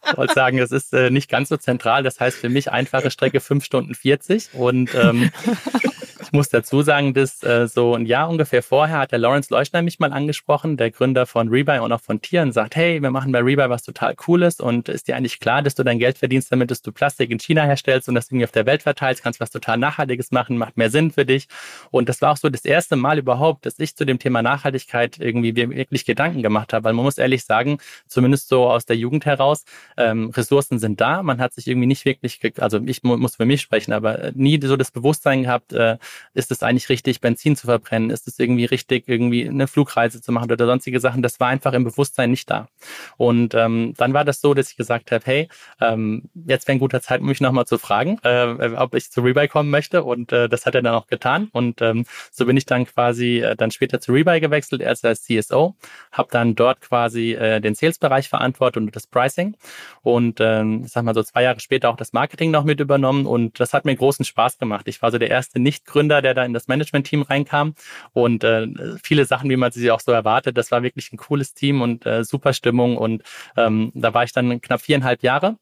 ich 0.09 0.17
wollte 0.17 0.33
sagen, 0.33 0.57
das 0.57 0.71
ist 0.71 0.93
äh, 0.93 1.09
nicht 1.09 1.29
ganz 1.29 1.49
so 1.49 1.57
zentral. 1.57 2.03
Das 2.03 2.19
heißt 2.19 2.37
für 2.37 2.49
mich 2.49 2.71
einfache 2.71 3.11
Strecke 3.11 3.41
fünf 3.41 3.65
Stunden 3.65 3.95
40 3.95 4.53
und 4.53 4.95
ähm, 4.95 5.31
ich 6.29 6.33
muss 6.33 6.49
dazu 6.49 6.83
sagen, 6.83 7.15
dass 7.15 7.41
äh, 7.41 7.67
so 7.67 7.95
ein 7.95 8.05
Jahr 8.05 8.29
ungefähr 8.29 8.61
vorher 8.61 8.99
hat 8.99 9.11
der 9.11 9.17
Lawrence 9.17 9.51
Leuchtner 9.51 9.81
mich 9.81 9.97
mal 9.97 10.13
angesprochen, 10.13 10.77
der 10.77 10.91
Gründer 10.91 11.25
von 11.25 11.49
Rebuy 11.49 11.79
und 11.79 11.91
auch 11.91 12.01
von 12.01 12.21
Tieren, 12.21 12.51
sagt, 12.51 12.75
hey, 12.75 13.01
wir 13.01 13.09
machen 13.09 13.31
bei 13.31 13.39
Rebuy 13.39 13.67
was 13.67 13.81
total 13.81 14.13
Cooles 14.13 14.59
und 14.59 14.89
ist 14.89 15.07
dir 15.07 15.15
eigentlich 15.15 15.39
klar, 15.39 15.63
dass 15.63 15.73
du 15.73 15.81
dein 15.81 15.97
Geld 15.97 16.19
verdienst, 16.19 16.51
damit 16.51 16.69
dass 16.69 16.83
du 16.83 16.91
Plastik 16.91 17.31
in 17.31 17.39
China 17.39 17.63
herstellst 17.63 18.07
und 18.09 18.13
das 18.13 18.27
irgendwie 18.27 18.43
auf 18.43 18.51
der 18.51 18.67
Welt 18.67 18.83
verteilst, 18.83 19.23
kannst 19.23 19.39
was 19.39 19.49
total 19.49 19.77
Nachhaltiges 19.77 20.29
machen, 20.29 20.59
macht 20.59 20.77
mehr 20.77 20.91
Sinn 20.91 21.09
für 21.09 21.25
dich. 21.25 21.47
Und 21.89 22.09
das 22.09 22.21
war 22.21 22.33
auch 22.33 22.37
so 22.37 22.49
das 22.49 22.63
erste 22.63 22.95
Mal 22.95 23.17
überhaupt, 23.17 23.65
dass 23.65 23.79
ich 23.79 23.95
zu 23.95 24.05
dem 24.05 24.19
Thema 24.19 24.43
Nachhaltigkeit 24.43 25.17
irgendwie 25.19 25.55
wirklich 25.55 26.05
Gedanken 26.05 26.43
gemacht 26.43 26.73
habe, 26.73 26.83
weil 26.83 26.93
man 26.93 27.05
muss 27.05 27.17
ehrlich 27.17 27.43
sagen, 27.43 27.79
zumindest 28.05 28.49
so 28.49 28.69
aus 28.69 28.85
der 28.85 28.97
Jugend 28.97 29.25
heraus, 29.25 29.65
ähm, 29.97 30.29
Ressourcen 30.29 30.77
sind 30.77 31.01
da, 31.01 31.23
man 31.23 31.41
hat 31.41 31.53
sich 31.53 31.65
irgendwie 31.65 31.87
nicht 31.87 32.05
wirklich, 32.05 32.39
also 32.59 32.79
ich 32.85 33.01
muss 33.01 33.37
für 33.37 33.45
mich 33.45 33.61
sprechen, 33.61 33.93
aber 33.93 34.31
nie 34.35 34.59
so 34.61 34.77
das 34.77 34.91
Bewusstsein 34.91 35.41
gehabt, 35.41 35.73
äh, 35.73 35.97
ist 36.33 36.51
es 36.51 36.63
eigentlich 36.63 36.89
richtig, 36.89 37.21
Benzin 37.21 37.55
zu 37.55 37.67
verbrennen? 37.67 38.09
Ist 38.09 38.27
es 38.27 38.39
irgendwie 38.39 38.65
richtig, 38.65 39.07
irgendwie 39.07 39.47
eine 39.47 39.67
Flugreise 39.67 40.21
zu 40.21 40.31
machen 40.31 40.51
oder 40.51 40.65
sonstige 40.65 40.99
Sachen? 40.99 41.21
Das 41.21 41.39
war 41.39 41.47
einfach 41.47 41.73
im 41.73 41.83
Bewusstsein 41.83 42.31
nicht 42.31 42.49
da. 42.49 42.67
Und 43.17 43.53
ähm, 43.55 43.93
dann 43.97 44.13
war 44.13 44.25
das 44.25 44.41
so, 44.41 44.53
dass 44.53 44.71
ich 44.71 44.77
gesagt 44.77 45.11
habe, 45.11 45.23
hey, 45.25 45.49
ähm, 45.81 46.29
jetzt 46.45 46.67
wäre 46.67 46.77
ein 46.77 46.79
guter 46.79 47.01
Zeit, 47.01 47.21
mich 47.21 47.41
nochmal 47.41 47.65
zu 47.65 47.77
fragen, 47.77 48.19
äh, 48.23 48.75
ob 48.77 48.95
ich 48.95 49.11
zu 49.11 49.21
Rebuy 49.21 49.47
kommen 49.47 49.69
möchte. 49.69 50.03
Und 50.03 50.31
äh, 50.31 50.49
das 50.49 50.65
hat 50.65 50.75
er 50.75 50.81
dann 50.81 50.93
auch 50.93 51.07
getan. 51.07 51.49
Und 51.51 51.81
ähm, 51.81 52.05
so 52.31 52.45
bin 52.45 52.57
ich 52.57 52.65
dann 52.65 52.85
quasi 52.85 53.39
äh, 53.39 53.55
dann 53.55 53.71
später 53.71 53.99
zu 53.99 54.11
Rebuy 54.11 54.39
gewechselt, 54.39 54.81
erst 54.81 55.05
als 55.05 55.23
CSO, 55.23 55.75
habe 56.11 56.29
dann 56.31 56.55
dort 56.55 56.81
quasi 56.81 57.33
äh, 57.33 57.59
den 57.59 57.75
Sales-Bereich 57.75 58.29
verantwortet 58.29 58.83
und 58.83 58.95
das 58.95 59.07
Pricing. 59.07 59.55
Und 60.01 60.39
ähm, 60.39 60.83
ich 60.85 60.91
sag 60.91 61.03
mal 61.03 61.13
so 61.13 61.23
zwei 61.23 61.43
Jahre 61.43 61.59
später 61.59 61.89
auch 61.89 61.97
das 61.97 62.13
Marketing 62.13 62.51
noch 62.51 62.63
mit 62.63 62.79
übernommen. 62.79 63.25
Und 63.25 63.59
das 63.59 63.73
hat 63.73 63.85
mir 63.85 63.95
großen 63.95 64.25
Spaß 64.25 64.57
gemacht. 64.57 64.87
Ich 64.87 65.01
war 65.01 65.11
so 65.11 65.17
der 65.17 65.29
erste 65.29 65.59
Nicht-Gründer, 65.59 66.08
der 66.09 66.33
da 66.33 66.43
in 66.43 66.53
das 66.53 66.67
Management-Team 66.67 67.21
reinkam. 67.23 67.75
Und 68.13 68.43
äh, 68.43 68.67
viele 69.01 69.25
Sachen, 69.25 69.49
wie 69.49 69.57
man 69.57 69.71
sie 69.71 69.91
auch 69.91 69.99
so 70.01 70.11
erwartet, 70.11 70.57
das 70.57 70.71
war 70.71 70.83
wirklich 70.83 71.11
ein 71.13 71.17
cooles 71.17 71.53
Team 71.53 71.81
und 71.81 72.05
äh, 72.05 72.23
super 72.23 72.53
Stimmung. 72.53 72.97
Und 72.97 73.23
ähm, 73.57 73.91
da 73.95 74.13
war 74.13 74.23
ich 74.23 74.33
dann 74.33 74.61
knapp 74.61 74.81
viereinhalb 74.81 75.23
Jahre 75.23 75.57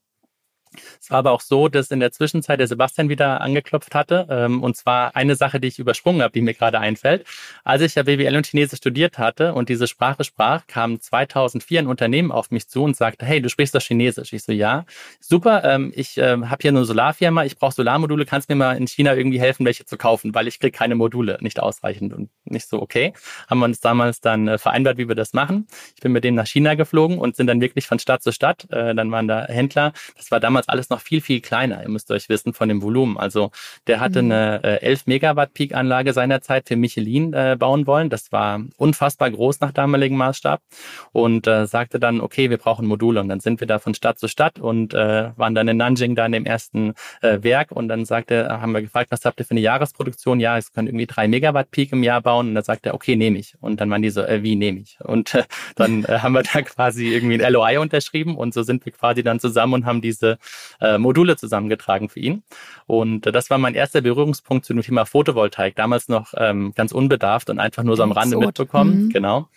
es 1.00 1.10
war 1.10 1.18
aber 1.18 1.32
auch 1.32 1.40
so, 1.40 1.68
dass 1.68 1.90
in 1.90 2.00
der 2.00 2.12
Zwischenzeit 2.12 2.60
der 2.60 2.66
Sebastian 2.66 3.08
wieder 3.08 3.40
angeklopft 3.40 3.94
hatte. 3.94 4.26
Ähm, 4.30 4.62
und 4.62 4.76
zwar 4.76 5.16
eine 5.16 5.36
Sache, 5.36 5.60
die 5.60 5.68
ich 5.68 5.78
übersprungen 5.78 6.22
habe, 6.22 6.32
die 6.32 6.40
mir 6.40 6.54
gerade 6.54 6.80
einfällt. 6.80 7.26
Als 7.64 7.82
ich 7.82 7.94
ja 7.94 8.02
BWL 8.02 8.36
und 8.36 8.46
Chinesisch 8.46 8.78
studiert 8.78 9.18
hatte 9.18 9.54
und 9.54 9.68
diese 9.68 9.86
Sprache 9.86 10.24
sprach, 10.24 10.66
kam 10.66 11.00
2004 11.00 11.80
ein 11.80 11.86
Unternehmen 11.86 12.32
auf 12.32 12.50
mich 12.50 12.68
zu 12.68 12.82
und 12.82 12.96
sagte, 12.96 13.26
hey, 13.26 13.40
du 13.40 13.48
sprichst 13.48 13.74
doch 13.74 13.80
Chinesisch. 13.80 14.32
Ich 14.32 14.42
so, 14.42 14.52
ja, 14.52 14.84
super, 15.20 15.64
ähm, 15.64 15.92
ich 15.94 16.18
äh, 16.18 16.36
habe 16.42 16.58
hier 16.60 16.70
eine 16.70 16.84
Solarfirma, 16.84 17.44
ich 17.44 17.56
brauche 17.56 17.72
Solarmodule, 17.72 18.26
kannst 18.26 18.48
mir 18.48 18.56
mal 18.56 18.76
in 18.76 18.86
China 18.86 19.14
irgendwie 19.14 19.40
helfen, 19.40 19.64
welche 19.64 19.84
zu 19.84 19.96
kaufen, 19.96 20.34
weil 20.34 20.48
ich 20.48 20.58
kriege 20.58 20.76
keine 20.76 20.94
Module, 20.94 21.38
nicht 21.40 21.60
ausreichend. 21.60 22.12
Und 22.12 22.30
nicht 22.44 22.68
so, 22.68 22.80
okay. 22.80 23.12
Haben 23.48 23.60
wir 23.60 23.66
uns 23.66 23.80
damals 23.80 24.20
dann 24.20 24.48
äh, 24.48 24.58
vereinbart, 24.58 24.98
wie 24.98 25.08
wir 25.08 25.14
das 25.14 25.32
machen. 25.32 25.66
Ich 25.94 26.02
bin 26.02 26.12
mit 26.12 26.24
dem 26.24 26.34
nach 26.34 26.46
China 26.46 26.74
geflogen 26.74 27.18
und 27.18 27.36
sind 27.36 27.46
dann 27.46 27.60
wirklich 27.60 27.86
von 27.86 27.98
Stadt 27.98 28.22
zu 28.22 28.32
Stadt. 28.32 28.66
Äh, 28.70 28.94
dann 28.94 29.10
waren 29.10 29.28
da 29.28 29.46
Händler. 29.46 29.92
Das 30.16 30.30
war 30.30 30.40
damals 30.40 30.57
alles 30.66 30.90
noch 30.90 31.00
viel, 31.00 31.20
viel 31.20 31.40
kleiner. 31.40 31.82
Ihr 31.82 31.88
müsst 31.88 32.10
euch 32.10 32.28
wissen 32.28 32.54
von 32.54 32.68
dem 32.68 32.82
Volumen. 32.82 33.16
Also 33.18 33.50
der 33.86 34.00
hatte 34.00 34.22
mhm. 34.22 34.32
eine 34.32 34.64
äh, 34.64 34.82
11 34.82 35.06
Megawatt 35.06 35.54
Peak-Anlage 35.54 36.12
seinerzeit 36.12 36.68
für 36.68 36.76
Michelin 36.76 37.32
äh, 37.32 37.56
bauen 37.58 37.86
wollen. 37.86 38.10
Das 38.10 38.32
war 38.32 38.60
unfassbar 38.76 39.30
groß 39.30 39.60
nach 39.60 39.72
damaligem 39.72 40.16
Maßstab 40.16 40.60
und 41.12 41.46
äh, 41.46 41.66
sagte 41.66 42.00
dann, 42.00 42.20
okay, 42.20 42.50
wir 42.50 42.58
brauchen 42.58 42.86
Module. 42.86 43.20
Und 43.20 43.28
dann 43.28 43.40
sind 43.40 43.60
wir 43.60 43.66
da 43.66 43.78
von 43.78 43.94
Stadt 43.94 44.18
zu 44.18 44.28
Stadt 44.28 44.58
und 44.58 44.94
äh, 44.94 45.30
waren 45.36 45.54
dann 45.54 45.68
in 45.68 45.76
Nanjing 45.76 46.14
da 46.14 46.26
in 46.26 46.32
dem 46.32 46.46
ersten 46.46 46.94
äh, 47.20 47.42
Werk 47.42 47.72
und 47.72 47.88
dann 47.88 48.04
sagte, 48.04 48.48
haben 48.48 48.72
wir 48.72 48.82
gefragt, 48.82 49.10
was 49.10 49.24
habt 49.24 49.40
ihr 49.40 49.44
für 49.44 49.52
eine 49.52 49.60
Jahresproduktion? 49.60 50.40
Ja, 50.40 50.56
es 50.56 50.72
können 50.72 50.88
irgendwie 50.88 51.06
drei 51.06 51.28
Megawatt 51.28 51.70
Peak 51.70 51.92
im 51.92 52.02
Jahr 52.02 52.22
bauen. 52.22 52.48
Und 52.48 52.54
dann 52.54 52.64
sagte 52.64 52.90
er, 52.90 52.94
okay, 52.94 53.16
nehme 53.16 53.38
ich. 53.38 53.54
Und 53.60 53.80
dann 53.80 53.90
waren 53.90 54.02
die 54.02 54.10
so, 54.10 54.22
äh, 54.22 54.42
wie 54.42 54.56
nehme 54.56 54.80
ich? 54.80 54.98
Und 55.00 55.34
äh, 55.34 55.44
dann 55.76 56.04
äh, 56.04 56.18
haben 56.20 56.32
wir 56.32 56.42
da 56.42 56.62
quasi 56.62 57.08
irgendwie 57.08 57.42
ein 57.42 57.52
LOI 57.52 57.78
unterschrieben 57.78 58.36
und 58.36 58.54
so 58.54 58.62
sind 58.62 58.84
wir 58.84 58.92
quasi 58.92 59.22
dann 59.22 59.40
zusammen 59.40 59.74
und 59.74 59.86
haben 59.86 60.00
diese 60.00 60.38
äh, 60.80 60.98
Module 60.98 61.36
zusammengetragen 61.36 62.08
für 62.08 62.20
ihn. 62.20 62.42
Und 62.86 63.26
äh, 63.26 63.32
das 63.32 63.50
war 63.50 63.58
mein 63.58 63.74
erster 63.74 64.00
Berührungspunkt 64.00 64.64
zu 64.64 64.74
dem 64.74 64.82
Thema 64.82 65.04
Photovoltaik. 65.04 65.76
Damals 65.76 66.08
noch 66.08 66.34
ähm, 66.36 66.72
ganz 66.74 66.92
unbedarft 66.92 67.50
und 67.50 67.58
einfach 67.58 67.82
nur 67.82 67.96
so 67.96 68.02
am 68.02 68.12
Rande 68.12 68.36
mitbekommen. 68.38 69.04
Mhm. 69.04 69.08
Genau. 69.10 69.48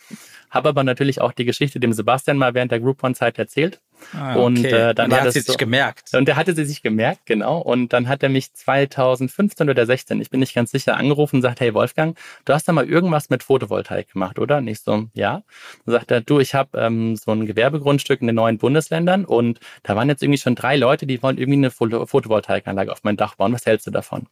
Habe 0.50 0.70
aber 0.70 0.84
natürlich 0.84 1.22
auch 1.22 1.32
die 1.32 1.46
Geschichte 1.46 1.80
dem 1.80 1.94
Sebastian 1.94 2.38
mal 2.38 2.54
während 2.54 2.72
der 2.72 2.82
Groupon-Zeit 2.82 3.40
erzählt. 3.40 3.80
Ah, 4.14 4.32
okay. 4.32 4.44
Und 4.44 4.66
äh, 4.66 4.94
dann 4.94 5.12
und 5.12 5.18
hat 5.18 5.26
er 5.26 5.32
sie 5.32 5.40
so, 5.40 5.52
sich 5.52 5.58
gemerkt. 5.58 6.14
Und 6.14 6.28
der 6.28 6.36
hatte 6.36 6.56
sie 6.56 6.66
sich 6.66 6.82
gemerkt, 6.82 7.26
genau. 7.26 7.60
Und 7.60 7.94
dann 7.94 8.08
hat 8.08 8.24
er 8.24 8.30
mich 8.30 8.54
2015 8.54 9.70
oder 9.70 9.86
16, 9.86 10.22
ich 10.22 10.30
bin 10.30 10.40
nicht 10.40 10.54
ganz 10.54 10.72
sicher, 10.72 10.98
angerufen 10.98 11.38
und 11.38 11.42
sagt, 11.42 11.60
hey 11.60 11.74
Wolfgang, 11.74 12.18
du 12.46 12.54
hast 12.54 12.68
da 12.68 12.74
mal 12.74 12.88
irgendwas 12.88 13.30
mit 13.30 13.44
Photovoltaik 13.44 14.12
gemacht, 14.12 14.40
oder? 14.40 14.62
Nicht 14.62 14.84
so, 14.84 15.08
ja. 15.14 15.44
Dann 15.86 15.94
sagt 15.94 16.12
er, 16.12 16.22
du, 16.22 16.40
ich 16.40 16.54
habe 16.54 16.78
ähm, 16.78 17.16
so 17.16 17.32
ein 17.32 17.46
Gewerbegrundstück 17.46 18.22
in 18.22 18.28
den 18.28 18.36
neuen 18.36 18.58
Bundesländern 18.58 19.26
und 19.26 19.60
da 19.84 19.96
waren 19.96 20.10
jetzt 20.10 20.24
irgendwie 20.24 20.40
schon 20.40 20.56
drei 20.56 20.76
Leute, 20.76 21.06
die 21.06 21.22
wollen 21.22 21.38
irgendwie 21.38 21.58
eine 21.58 21.72
Photovoltaikanlage 21.72 22.92
auf 22.92 23.04
mein 23.04 23.18
Dach 23.18 23.36
bauen. 23.36 23.54
Was 23.54 23.66
hältst 23.66 23.88
du 23.88 23.92
davon? 23.92 24.28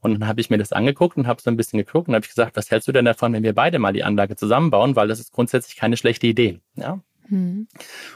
Und 0.00 0.14
dann 0.14 0.26
habe 0.26 0.40
ich 0.40 0.50
mir 0.50 0.58
das 0.58 0.72
angeguckt 0.72 1.16
und 1.16 1.26
habe 1.26 1.40
so 1.40 1.48
ein 1.48 1.56
bisschen 1.56 1.78
geguckt 1.78 2.08
und 2.08 2.14
habe 2.14 2.26
gesagt, 2.26 2.56
was 2.56 2.70
hältst 2.70 2.88
du 2.88 2.92
denn 2.92 3.04
davon, 3.04 3.32
wenn 3.32 3.44
wir 3.44 3.54
beide 3.54 3.78
mal 3.78 3.92
die 3.92 4.02
Anlage 4.02 4.34
zusammenbauen, 4.34 4.96
weil 4.96 5.06
das 5.06 5.20
ist 5.20 5.32
grundsätzlich 5.32 5.76
keine 5.76 5.96
schlechte 5.96 6.26
Idee. 6.26 6.60
Ja, 6.74 7.00
Mhm. 7.28 7.68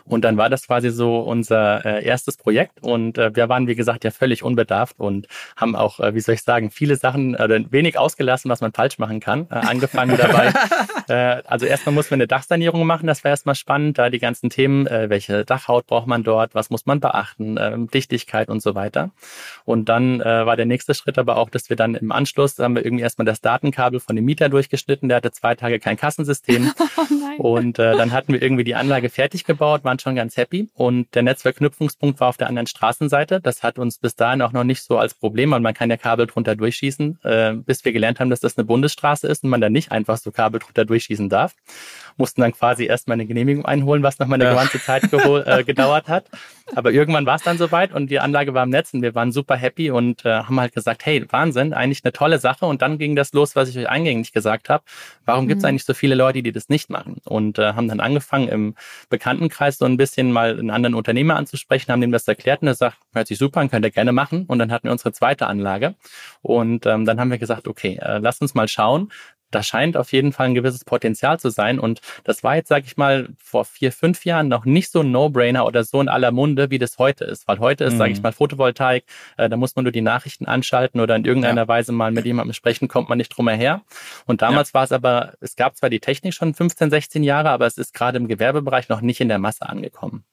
Und 0.05 0.25
dann 0.25 0.37
war 0.37 0.51
das 0.51 0.67
quasi 0.67 0.91
so 0.91 1.21
unser 1.21 1.85
äh, 1.85 2.05
erstes 2.05 2.37
Projekt 2.37 2.83
und 2.83 3.19
äh, 3.19 3.35
wir 3.35 3.49
waren, 3.49 3.67
wie 3.67 3.75
gesagt, 3.75 4.05
ja 4.05 4.11
völlig 4.11 4.43
unbedarft 4.43 4.99
und 4.99 5.27
haben 5.57 5.77
auch, 5.77 6.01
äh, 6.01 6.15
wie 6.15 6.21
soll 6.21 6.35
ich 6.35 6.43
sagen, 6.43 6.71
viele 6.71 6.97
Sachen, 6.97 7.35
äh, 7.35 7.65
wenig 7.71 7.99
ausgelassen, 7.99 8.51
was 8.51 8.61
man 8.61 8.73
falsch 8.73 8.99
machen 8.99 9.21
kann. 9.21 9.47
Äh, 9.51 9.55
angefangen 9.55 10.17
dabei. 10.19 10.53
äh, 11.09 11.43
also 11.47 11.67
erstmal 11.67 11.95
muss 11.95 12.11
man 12.11 12.19
eine 12.19 12.27
Dachsanierung 12.27 12.87
machen, 12.87 13.07
das 13.07 13.25
war 13.25 13.31
erstmal 13.31 13.55
spannend, 13.55 13.99
da 13.99 14.11
die 14.11 14.19
ganzen 14.19 14.51
Themen, 14.51 14.87
welche 14.87 15.45
Dachhaut 15.45 15.87
braucht 15.87 16.07
man 16.07 16.23
dort, 16.23 16.55
was 16.55 16.71
muss 16.71 16.87
man 16.87 17.01
beachten, 17.01 17.89
Dichtigkeit 17.93 18.49
und 18.49 18.61
so 18.63 18.75
weiter. 18.75 19.11
Und 19.65 19.89
dann 19.89 20.21
war 20.21 20.57
der 20.57 20.67
nächste 20.67 20.95
Schritt 20.95 21.19
aber 21.19 21.37
auch, 21.37 21.51
dass 21.51 21.69
wir 21.69 21.77
dann 21.77 21.95
im 21.95 22.13
Anschluss, 22.13 22.59
haben 22.59 22.75
wir 22.75 22.85
irgendwie 22.85 23.03
erstmal 23.03 23.25
das 23.25 23.41
Datenkabel 23.41 24.01
von 24.01 24.17
dem 24.17 24.25
Mieter 24.25 24.49
durchgeschnitten, 24.49 25.09
der 25.09 25.17
hatte 25.17 25.33
zwei 25.33 25.55
Tage 25.55 25.79
kein 25.79 25.97
Kassensystem. 25.97 26.73
Oh 27.39 27.57
und 27.57 27.79
dann 27.79 28.13
hatten 28.13 28.33
wir 28.33 28.41
irgendwie 28.41 28.65
die 28.65 28.75
Anlage 28.75 28.96
Anlage 28.97 29.11
fertig 29.11 29.45
gebaut, 29.45 29.85
waren 29.85 29.99
schon 29.99 30.15
ganz 30.15 30.39
happy 30.39 30.71
und 30.73 31.15
der 31.15 31.23
Netzverknüpfungspunkt 31.23 32.19
war 32.19 32.29
auf 32.29 32.39
der 32.39 32.47
anderen 32.47 32.67
Straßenseite. 32.67 33.43
Das 33.43 33.63
hat 33.63 33.79
uns 33.79 33.99
bis 33.99 34.17
dahin 34.17 34.41
auch 34.41 34.53
noch 34.53 34.65
nicht 34.65 34.83
so 34.83 34.97
als 34.97 35.13
Problem, 35.13 35.51
weil 35.51 35.61
man 35.61 35.75
kann 35.75 35.91
ja 35.91 35.99
Kabel 35.99 36.27
drunter 36.27 36.57
durchschießen, 36.57 37.19
äh, 37.23 37.53
bis 37.53 37.85
wir 37.85 37.93
gelernt 37.93 38.21
haben, 38.21 38.31
dass 38.31 38.41
das 38.41 38.57
eine 38.57 38.65
Bundesstraße 38.65 39.29
ist 39.29 39.45
und 39.45 39.51
man 39.51 39.61
da 39.61 39.69
nicht 39.69 39.93
einfach 39.93 40.17
so 40.17 40.31
Kabel 40.31 40.61
drunter 40.61 40.87
durchschießen 40.87 41.29
darf. 41.29 41.55
Mussten 42.17 42.41
dann 42.41 42.53
quasi 42.53 42.87
erstmal 42.87 43.17
eine 43.17 43.27
Genehmigung 43.27 43.67
einholen, 43.67 44.03
was 44.03 44.19
nochmal 44.19 44.41
eine 44.41 44.51
ja. 44.51 44.55
ganze 44.55 44.81
Zeit 44.81 45.13
äh, 45.13 45.65
gedauert 45.65 46.09
hat. 46.09 46.31
Aber 46.75 46.91
irgendwann 46.91 47.27
war 47.27 47.37
es 47.37 47.43
dann 47.43 47.59
soweit 47.59 47.93
und 47.93 48.11
die 48.11 48.19
Anlage 48.19 48.55
war 48.55 48.65
im 48.65 48.71
Netz 48.71 48.95
und 48.95 49.03
wir 49.03 49.15
waren 49.15 49.31
super 49.31 49.57
happy 49.57 49.91
und 49.91 50.25
äh, 50.25 50.31
haben 50.31 50.59
halt 50.59 50.75
gesagt, 50.75 51.05
hey, 51.05 51.25
Wahnsinn, 51.31 51.75
eigentlich 51.75 52.03
eine 52.03 52.13
tolle 52.13 52.39
Sache. 52.39 52.65
Und 52.65 52.81
dann 52.81 52.97
ging 52.97 53.15
das 53.15 53.35
los, 53.35 53.55
was 53.57 53.69
ich 53.69 53.77
euch 53.79 53.89
eingängig 53.89 54.33
gesagt 54.33 54.71
habe. 54.71 54.83
Warum 55.27 55.45
mhm. 55.45 55.49
gibt 55.49 55.59
es 55.59 55.65
eigentlich 55.65 55.85
so 55.85 55.93
viele 55.93 56.15
Leute, 56.15 56.43
die 56.43 56.53
das 56.53 56.71
nicht 56.71 56.89
machen? 56.89 57.19
Und 57.25 57.59
äh, 57.59 57.75
haben 57.75 57.89
dann 57.89 58.01
angefangen, 58.01 58.49
im 58.49 58.75
Bekanntenkreis 59.09 59.79
so 59.79 59.85
ein 59.85 59.97
bisschen 59.97 60.33
mal 60.33 60.59
einen 60.59 60.71
anderen 60.71 60.95
Unternehmer 60.95 61.37
anzusprechen, 61.37 61.93
haben 61.93 62.01
dem 62.01 62.13
das 62.13 62.27
erklärt 62.29 62.63
und 62.63 62.69
er 62.69 62.75
sagt, 62.75 62.99
hört 63.13 63.27
sich 63.27 63.39
super 63.39 63.61
an, 63.61 63.71
könnt 63.71 63.85
ihr 63.85 63.91
gerne 63.91 64.13
machen. 64.13 64.45
Und 64.47 64.59
dann 64.59 64.73
hatten 64.73 64.85
wir 64.85 64.93
unsere 64.93 65.13
zweite 65.13 65.47
Anlage. 65.47 65.95
Und 66.43 66.87
ähm, 66.87 67.05
dann 67.05 67.21
haben 67.21 67.31
wir 67.31 67.39
gesagt, 67.39 67.69
okay, 67.69 67.99
äh, 68.01 68.19
lasst 68.19 68.43
uns 68.43 68.55
mal 68.55 68.69
schauen, 68.69 69.13
da 69.51 69.63
scheint 69.63 69.97
auf 69.97 70.13
jeden 70.13 70.33
Fall 70.33 70.47
ein 70.47 70.55
gewisses 70.55 70.85
Potenzial 70.85 71.39
zu 71.39 71.51
sein. 71.51 71.79
Und 71.79 72.01
das 72.25 72.43
war 72.43 72.57
jetzt, 72.57 72.69
sage 72.69 72.85
ich 72.87 72.97
mal, 72.97 73.29
vor 73.39 73.65
vier, 73.65 73.93
fünf 73.93 74.25
Jahren 74.25 74.49
noch 74.49 74.65
nicht 74.65 74.91
so 74.91 75.01
ein 75.01 75.11
No-Brainer 75.11 75.67
oder 75.67 75.85
so 75.85 76.01
in 76.01 76.09
aller 76.09 76.33
Munde, 76.33 76.71
wie 76.71 76.79
das 76.79 76.99
heute 76.99 77.25
ist. 77.25 77.47
Weil 77.49 77.59
heute 77.59 77.85
ist, 77.85 77.95
mhm. 77.95 77.99
sage 77.99 78.13
ich 78.13 78.23
mal, 78.23 78.33
Photovoltaik, 78.33 79.05
äh, 79.37 79.49
da 79.49 79.57
muss 79.57 79.77
man 79.77 79.85
nur 79.85 79.93
die 79.93 80.01
Nachrichten 80.01 80.47
anschalten 80.47 81.01
oder 81.01 81.17
in 81.17 81.25
irgendeiner 81.25 81.63
ja. 81.63 81.69
Weise 81.69 81.93
mal 81.93 82.11
mit 82.11 82.27
jemandem 82.27 82.53
sprechen, 82.53 82.89
kommt 82.89 83.09
man 83.09 83.19
nicht 83.19 83.29
drum 83.29 83.49
her. 83.49 83.83
Und 84.27 84.43
damals 84.43 84.71
ja. 84.71 84.75
war 84.75 84.85
es 84.85 84.93
aber, 84.93 85.35
es 85.41 85.57
gab 85.57 85.77
zwar 85.77 85.91
die 85.91 86.01
Technik 86.01 86.35
schon 86.35 86.53
15, 86.53 86.91
16 86.91 87.23
Jahre, 87.23 87.51
aber 87.51 87.67
es 87.67 87.79
ist 87.79 87.95
gerade 87.95 88.19
im 88.19 88.29
Gewerbebereich 88.29 88.89
noch 88.89 89.01
nicht 89.01 89.21
in 89.21 89.29
der 89.29 89.39
Masse 89.39 89.69
angekommen. 89.69 90.25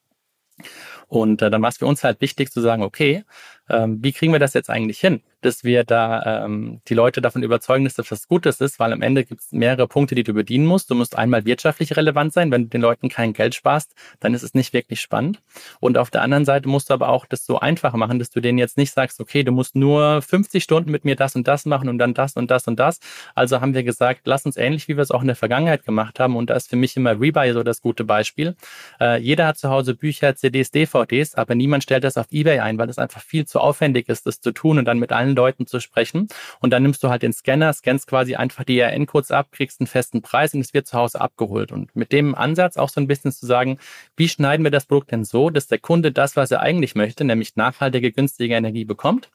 Und 1.13 1.43
äh, 1.43 1.51
dann 1.51 1.61
war 1.61 1.69
es 1.69 1.77
für 1.77 1.85
uns 1.85 2.03
halt 2.03 2.21
wichtig 2.21 2.51
zu 2.51 2.59
sagen, 2.59 2.81
okay, 2.81 3.23
ähm, 3.69 3.99
wie 4.01 4.13
kriegen 4.13 4.33
wir 4.33 4.39
das 4.39 4.55
jetzt 4.55 4.71
eigentlich 4.71 4.99
hin? 4.99 5.21
dass 5.45 5.63
wir 5.63 5.83
da 5.83 6.45
ähm, 6.45 6.81
die 6.87 6.93
Leute 6.93 7.21
davon 7.21 7.43
überzeugen, 7.43 7.83
dass 7.83 7.95
das 7.95 8.09
was 8.11 8.27
Gutes 8.27 8.61
ist, 8.61 8.79
weil 8.79 8.93
am 8.93 9.01
Ende 9.01 9.23
gibt 9.23 9.41
es 9.41 9.51
mehrere 9.51 9.87
Punkte, 9.87 10.15
die 10.15 10.23
du 10.23 10.33
bedienen 10.33 10.65
musst. 10.65 10.89
Du 10.89 10.95
musst 10.95 11.17
einmal 11.17 11.45
wirtschaftlich 11.45 11.95
relevant 11.95 12.33
sein. 12.33 12.51
Wenn 12.51 12.63
du 12.63 12.69
den 12.69 12.81
Leuten 12.81 13.09
kein 13.09 13.33
Geld 13.33 13.55
sparst, 13.55 13.93
dann 14.19 14.33
ist 14.33 14.43
es 14.43 14.53
nicht 14.53 14.73
wirklich 14.73 15.01
spannend. 15.01 15.41
Und 15.79 15.97
auf 15.97 16.09
der 16.09 16.21
anderen 16.21 16.45
Seite 16.45 16.67
musst 16.69 16.89
du 16.89 16.93
aber 16.93 17.09
auch 17.09 17.25
das 17.25 17.45
so 17.45 17.59
einfach 17.59 17.93
machen, 17.93 18.19
dass 18.19 18.29
du 18.29 18.39
denen 18.39 18.57
jetzt 18.57 18.77
nicht 18.77 18.93
sagst, 18.93 19.19
okay, 19.19 19.43
du 19.43 19.51
musst 19.51 19.75
nur 19.75 20.21
50 20.21 20.63
Stunden 20.63 20.91
mit 20.91 21.05
mir 21.05 21.15
das 21.15 21.35
und 21.35 21.47
das 21.47 21.65
machen 21.65 21.89
und 21.89 21.97
dann 21.97 22.13
das 22.13 22.35
und 22.35 22.49
das 22.49 22.67
und 22.67 22.79
das. 22.79 22.99
Also 23.35 23.61
haben 23.61 23.73
wir 23.73 23.83
gesagt, 23.83 24.21
lass 24.25 24.45
uns 24.45 24.57
ähnlich, 24.57 24.87
wie 24.87 24.97
wir 24.97 25.03
es 25.03 25.11
auch 25.11 25.21
in 25.21 25.27
der 25.27 25.35
Vergangenheit 25.35 25.85
gemacht 25.85 26.19
haben. 26.19 26.35
Und 26.35 26.49
da 26.49 26.55
ist 26.55 26.69
für 26.69 26.75
mich 26.75 26.95
immer 26.95 27.19
Rebuy 27.19 27.51
so 27.53 27.63
das 27.63 27.81
gute 27.81 28.03
Beispiel. 28.03 28.55
Äh, 28.99 29.19
jeder 29.19 29.47
hat 29.47 29.57
zu 29.57 29.69
Hause 29.69 29.95
Bücher, 29.95 30.35
CDs, 30.35 30.71
DVDs, 30.71 31.02
aber 31.37 31.55
niemand 31.55 31.83
stellt 31.83 32.03
das 32.03 32.17
auf 32.17 32.27
Ebay 32.31 32.59
ein, 32.59 32.77
weil 32.77 32.89
es 32.89 32.97
einfach 32.97 33.21
viel 33.21 33.45
zu 33.45 33.59
aufwendig 33.59 34.09
ist, 34.09 34.25
das 34.25 34.41
zu 34.41 34.51
tun 34.51 34.79
und 34.79 34.85
dann 34.85 34.99
mit 34.99 35.11
allen 35.11 35.35
Leuten 35.35 35.67
zu 35.67 35.79
sprechen. 35.79 36.27
Und 36.59 36.71
dann 36.71 36.83
nimmst 36.83 37.03
du 37.03 37.09
halt 37.09 37.21
den 37.21 37.33
Scanner, 37.33 37.73
scannst 37.73 38.07
quasi 38.07 38.35
einfach 38.35 38.63
die 38.63 38.79
ERN-Codes 38.79 39.31
ab, 39.31 39.47
kriegst 39.51 39.79
einen 39.79 39.87
festen 39.87 40.21
Preis 40.21 40.53
und 40.53 40.61
es 40.61 40.73
wird 40.73 40.87
zu 40.87 40.97
Hause 40.97 41.21
abgeholt. 41.21 41.71
Und 41.71 41.95
mit 41.95 42.11
dem 42.11 42.35
Ansatz 42.35 42.77
auch 42.77 42.89
so 42.89 43.01
ein 43.01 43.07
bisschen 43.07 43.31
zu 43.31 43.45
sagen, 43.45 43.79
wie 44.15 44.29
schneiden 44.29 44.63
wir 44.63 44.71
das 44.71 44.85
Produkt 44.85 45.11
denn 45.11 45.23
so, 45.23 45.49
dass 45.49 45.67
der 45.67 45.79
Kunde 45.79 46.11
das, 46.11 46.35
was 46.35 46.51
er 46.51 46.61
eigentlich 46.61 46.95
möchte, 46.95 47.23
nämlich 47.23 47.55
nachhaltige, 47.55 48.11
günstige 48.11 48.55
Energie 48.55 48.85
bekommt, 48.85 49.29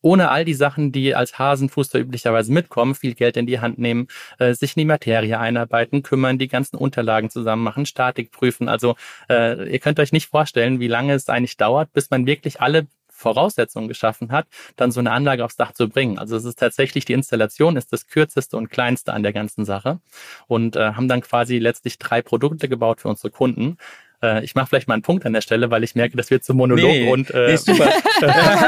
ohne 0.00 0.30
all 0.30 0.44
die 0.44 0.54
Sachen, 0.54 0.92
die 0.92 1.14
als 1.14 1.38
Hasenfuß 1.38 1.90
da 1.90 1.98
üblicherweise 1.98 2.52
mitkommen, 2.52 2.94
viel 2.94 3.14
Geld 3.14 3.36
in 3.36 3.46
die 3.46 3.60
Hand 3.60 3.78
nehmen, 3.78 4.08
äh, 4.38 4.54
sich 4.54 4.76
in 4.76 4.80
die 4.80 4.86
Materie 4.86 5.38
einarbeiten, 5.38 6.02
kümmern, 6.02 6.38
die 6.38 6.48
ganzen 6.48 6.76
Unterlagen 6.76 7.30
zusammen 7.30 7.62
machen, 7.62 7.86
Statik 7.86 8.30
prüfen. 8.30 8.68
Also 8.68 8.96
äh, 9.28 9.70
ihr 9.70 9.78
könnt 9.78 10.00
euch 10.00 10.12
nicht 10.12 10.28
vorstellen, 10.28 10.80
wie 10.80 10.88
lange 10.88 11.13
es 11.16 11.28
eigentlich 11.28 11.56
dauert, 11.56 11.92
bis 11.92 12.10
man 12.10 12.26
wirklich 12.26 12.60
alle 12.60 12.86
Voraussetzungen 13.16 13.88
geschaffen 13.88 14.32
hat, 14.32 14.46
dann 14.76 14.90
so 14.90 15.00
eine 15.00 15.12
Anlage 15.12 15.44
aufs 15.44 15.56
Dach 15.56 15.72
zu 15.72 15.88
bringen. 15.88 16.18
Also 16.18 16.36
es 16.36 16.44
ist 16.44 16.58
tatsächlich 16.58 17.04
die 17.04 17.12
Installation 17.12 17.76
ist 17.76 17.92
das 17.92 18.08
kürzeste 18.08 18.56
und 18.56 18.70
kleinste 18.70 19.12
an 19.12 19.22
der 19.22 19.32
ganzen 19.32 19.64
Sache 19.64 20.00
und 20.48 20.76
äh, 20.76 20.92
haben 20.92 21.08
dann 21.08 21.20
quasi 21.20 21.58
letztlich 21.58 21.98
drei 21.98 22.22
Produkte 22.22 22.68
gebaut 22.68 23.00
für 23.00 23.08
unsere 23.08 23.30
Kunden. 23.30 23.78
Äh, 24.20 24.44
ich 24.44 24.54
mache 24.56 24.66
vielleicht 24.66 24.88
mal 24.88 24.94
einen 24.94 25.02
Punkt 25.02 25.24
an 25.26 25.32
der 25.32 25.42
Stelle, 25.42 25.70
weil 25.70 25.84
ich 25.84 25.94
merke, 25.94 26.16
das 26.16 26.30
wird 26.30 26.44
zum 26.44 26.56
Monolog 26.56 26.90
Nee, 26.90 27.08
und 27.10 27.30
äh, 27.30 27.50
nee, 27.52 27.56
super. 27.56 27.90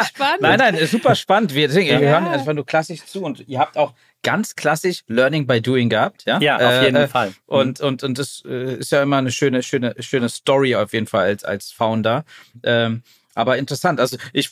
Spannend. 0.05 0.41
Nein, 0.43 0.59
nein, 0.59 0.75
ist 0.77 0.93
super 0.93 1.15
spannend. 1.17 1.53
Wir, 1.55 1.67
deswegen, 1.67 1.91
Ja. 1.91 2.01
wir 2.01 2.09
hören 2.09 2.29
einfach 2.29 2.53
nur 2.53 2.65
klassisch 2.65 3.05
zu 3.05 3.23
und 3.25 3.47
ihr 3.49 3.59
habt 3.59 3.77
auch 3.77 3.95
ganz 4.27 4.57
klassisch 4.57 5.05
Learning 5.07 5.47
by 5.47 5.63
Doing 5.63 5.89
gehabt, 5.89 6.25
ja? 6.27 6.41
ja, 6.41 6.57
auf 6.57 6.83
jeden 6.83 6.97
Äh, 6.97 7.07
Fall. 7.07 7.33
Und, 7.47 7.81
und, 7.81 8.03
und 8.03 8.19
das 8.19 8.43
äh, 8.45 8.75
ist 8.75 8.91
ja 8.91 9.01
immer 9.05 9.19
eine 9.19 9.31
schöne, 9.31 9.63
schöne, 9.63 9.95
schöne 10.01 10.29
Story 10.29 10.75
auf 10.75 10.93
jeden 10.93 11.07
Fall 11.07 11.27
als, 11.27 11.45
als 11.45 11.71
Founder. 11.71 12.25
Ähm, 12.65 13.05
aber 13.37 13.57
interessant. 13.57 14.01
Also 14.01 14.17
ich 14.33 14.51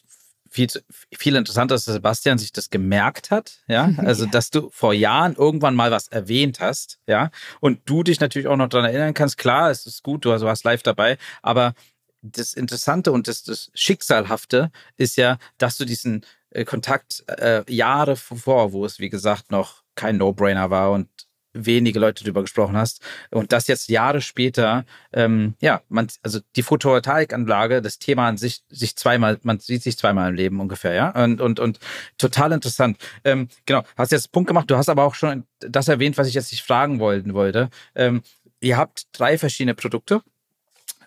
viel, 0.48 0.68
viel 1.18 1.34
interessanter, 1.34 1.74
dass 1.74 1.86
Sebastian 1.86 2.38
sich 2.38 2.52
das 2.52 2.70
gemerkt 2.70 3.32
hat, 3.32 3.64
ja. 3.66 3.90
Also, 3.98 4.26
dass 4.26 4.50
du 4.50 4.70
vor 4.70 4.94
Jahren 4.94 5.34
irgendwann 5.34 5.74
mal 5.74 5.90
was 5.90 6.06
erwähnt 6.06 6.60
hast, 6.60 7.00
ja. 7.08 7.32
Und 7.58 7.80
du 7.86 8.04
dich 8.04 8.20
natürlich 8.20 8.46
auch 8.46 8.56
noch 8.56 8.68
daran 8.68 8.86
erinnern 8.88 9.14
kannst. 9.14 9.38
Klar, 9.38 9.72
es 9.72 9.86
ist 9.86 10.04
gut, 10.04 10.24
du 10.24 10.30
warst 10.30 10.64
live 10.64 10.84
dabei, 10.84 11.18
aber 11.42 11.74
das 12.22 12.54
Interessante 12.54 13.10
und 13.10 13.26
das, 13.26 13.42
das 13.42 13.72
Schicksalhafte 13.74 14.70
ist 14.96 15.16
ja, 15.16 15.38
dass 15.58 15.76
du 15.76 15.84
diesen 15.84 16.24
äh, 16.54 16.64
Kontakt 16.64 17.24
äh, 17.28 17.62
Jahre 17.72 18.16
vor, 18.16 18.72
wo 18.72 18.84
es 18.84 18.98
wie 18.98 19.10
gesagt 19.10 19.50
noch 19.50 19.82
kein 19.94 20.16
No-Brainer 20.16 20.70
war 20.70 20.92
und 20.92 21.08
wenige 21.54 22.00
Leute 22.00 22.24
darüber 22.24 22.42
gesprochen 22.42 22.76
hast 22.76 23.00
und 23.30 23.52
das 23.52 23.68
jetzt 23.68 23.88
Jahre 23.88 24.20
später, 24.20 24.84
ähm, 25.12 25.54
ja, 25.60 25.82
man, 25.88 26.08
also 26.22 26.40
die 26.56 26.62
Photovoltaikanlage, 26.62 27.80
das 27.80 27.98
Thema 27.98 28.28
an 28.28 28.36
sich, 28.36 28.64
sich 28.68 28.96
zweimal, 28.96 29.38
man 29.42 29.60
sieht 29.60 29.82
sich 29.82 29.96
zweimal 29.96 30.30
im 30.30 30.34
Leben 30.34 30.60
ungefähr, 30.60 30.94
ja, 30.94 31.10
und 31.10 31.40
und 31.40 31.60
und 31.60 31.78
total 32.18 32.52
interessant. 32.52 32.98
Ähm, 33.24 33.48
genau, 33.66 33.84
hast 33.96 34.12
jetzt 34.12 34.32
Punkt 34.32 34.48
gemacht. 34.48 34.70
Du 34.70 34.76
hast 34.76 34.88
aber 34.88 35.04
auch 35.04 35.14
schon 35.14 35.44
das 35.60 35.88
erwähnt, 35.88 36.18
was 36.18 36.26
ich 36.28 36.34
jetzt 36.34 36.50
nicht 36.50 36.64
fragen 36.64 36.98
wollten 36.98 37.34
wollte. 37.34 37.70
Ähm, 37.94 38.22
ihr 38.60 38.76
habt 38.76 39.06
drei 39.12 39.38
verschiedene 39.38 39.74
Produkte 39.74 40.22